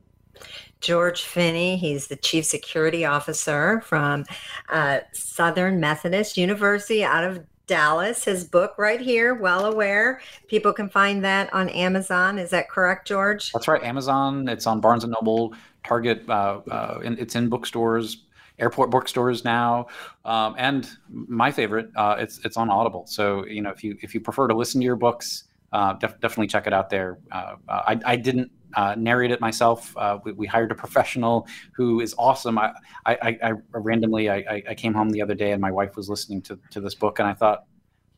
George 0.79 1.21
Finney, 1.21 1.77
he's 1.77 2.07
the 2.07 2.15
chief 2.15 2.45
security 2.45 3.05
officer 3.05 3.81
from 3.81 4.25
uh, 4.69 5.01
Southern 5.13 5.79
Methodist 5.79 6.37
University 6.37 7.03
out 7.03 7.23
of 7.23 7.45
Dallas. 7.67 8.25
His 8.25 8.43
book 8.43 8.73
right 8.77 8.99
here, 8.99 9.35
Well 9.35 9.65
Aware. 9.65 10.21
People 10.47 10.73
can 10.73 10.89
find 10.89 11.23
that 11.23 11.53
on 11.53 11.69
Amazon. 11.69 12.39
Is 12.39 12.49
that 12.49 12.69
correct, 12.69 13.07
George? 13.07 13.51
That's 13.51 13.67
right. 13.67 13.83
Amazon. 13.83 14.47
It's 14.47 14.65
on 14.65 14.81
Barnes 14.81 15.03
and 15.03 15.13
Noble, 15.13 15.53
Target. 15.85 16.27
Uh, 16.27 16.61
uh, 16.69 16.99
it's 17.03 17.35
in 17.35 17.47
bookstores 17.47 18.23
airport 18.59 18.91
bookstores 18.91 19.43
now, 19.43 19.87
um, 20.23 20.55
and 20.57 20.89
my 21.09 21.51
favorite, 21.51 21.89
uh, 21.95 22.15
it's 22.19 22.39
it's 22.45 22.57
on 22.57 22.69
Audible. 22.69 23.05
So 23.07 23.45
you 23.47 23.61
know, 23.61 23.71
if 23.71 23.83
you 23.83 23.97
if 24.01 24.13
you 24.13 24.21
prefer 24.21 24.47
to 24.47 24.55
listen 24.55 24.79
to 24.81 24.85
your 24.85 24.95
books, 24.95 25.45
uh, 25.71 25.93
def- 25.93 26.19
definitely 26.19 26.47
check 26.47 26.67
it 26.67 26.73
out 26.73 26.89
there. 26.89 27.19
Uh, 27.31 27.55
uh 27.67 27.81
I, 27.87 27.99
I 28.05 28.15
didn't 28.15 28.51
uh, 28.75 28.95
narrate 28.97 29.31
it 29.31 29.41
myself. 29.41 29.95
Uh, 29.97 30.19
we, 30.23 30.31
we, 30.33 30.47
hired 30.47 30.71
a 30.71 30.75
professional 30.75 31.47
who 31.73 31.99
is 32.01 32.15
awesome. 32.17 32.57
I 32.57 32.73
I, 33.05 33.37
I, 33.43 33.53
randomly 33.71 34.29
I, 34.29 34.63
I 34.69 34.75
came 34.75 34.93
home 34.93 35.09
the 35.09 35.21
other 35.21 35.35
day 35.35 35.51
and 35.51 35.61
my 35.61 35.71
wife 35.71 35.95
was 35.95 36.09
listening 36.09 36.41
to 36.43 36.59
to 36.71 36.79
this 36.79 36.95
book 36.95 37.19
and 37.19 37.27
I 37.27 37.33
thought 37.33 37.65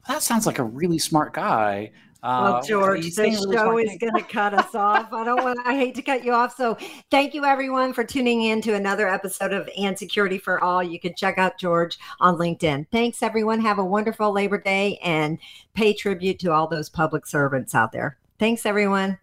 that 0.07 0.21
sounds 0.21 0.45
like 0.45 0.59
a 0.59 0.63
really 0.63 0.99
smart 0.99 1.33
guy. 1.33 1.91
Well, 2.23 2.55
uh, 2.55 2.61
George, 2.61 3.13
the 3.15 3.31
show 3.31 3.77
is 3.77 3.97
going 3.99 4.13
to 4.13 4.23
cut 4.23 4.53
us 4.53 4.73
off. 4.73 5.11
I 5.11 5.25
don't 5.25 5.43
want. 5.43 5.59
I 5.65 5.75
hate 5.75 5.93
to 5.95 6.01
cut 6.01 6.23
you 6.23 6.31
off. 6.31 6.55
So, 6.55 6.77
thank 7.11 7.33
you 7.33 7.43
everyone 7.43 7.91
for 7.91 8.05
tuning 8.05 8.43
in 8.43 8.61
to 8.61 8.73
another 8.75 9.09
episode 9.09 9.51
of 9.51 9.69
And 9.77 9.97
Security 9.97 10.37
for 10.37 10.63
All. 10.63 10.81
You 10.81 10.99
can 10.99 11.15
check 11.15 11.37
out 11.37 11.59
George 11.59 11.99
on 12.21 12.37
LinkedIn. 12.37 12.87
Thanks, 12.91 13.21
everyone. 13.21 13.59
Have 13.59 13.77
a 13.77 13.85
wonderful 13.85 14.31
Labor 14.31 14.57
Day 14.57 14.99
and 15.03 15.37
pay 15.73 15.93
tribute 15.93 16.39
to 16.39 16.53
all 16.53 16.67
those 16.67 16.89
public 16.89 17.25
servants 17.25 17.75
out 17.75 17.91
there. 17.91 18.17
Thanks, 18.39 18.65
everyone. 18.65 19.19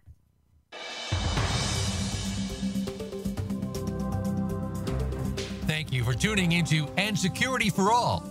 Thank 5.65 5.91
you 5.91 6.03
for 6.03 6.13
tuning 6.13 6.51
into 6.51 6.87
And 6.97 7.17
Security 7.17 7.69
for 7.71 7.91
All 7.91 8.30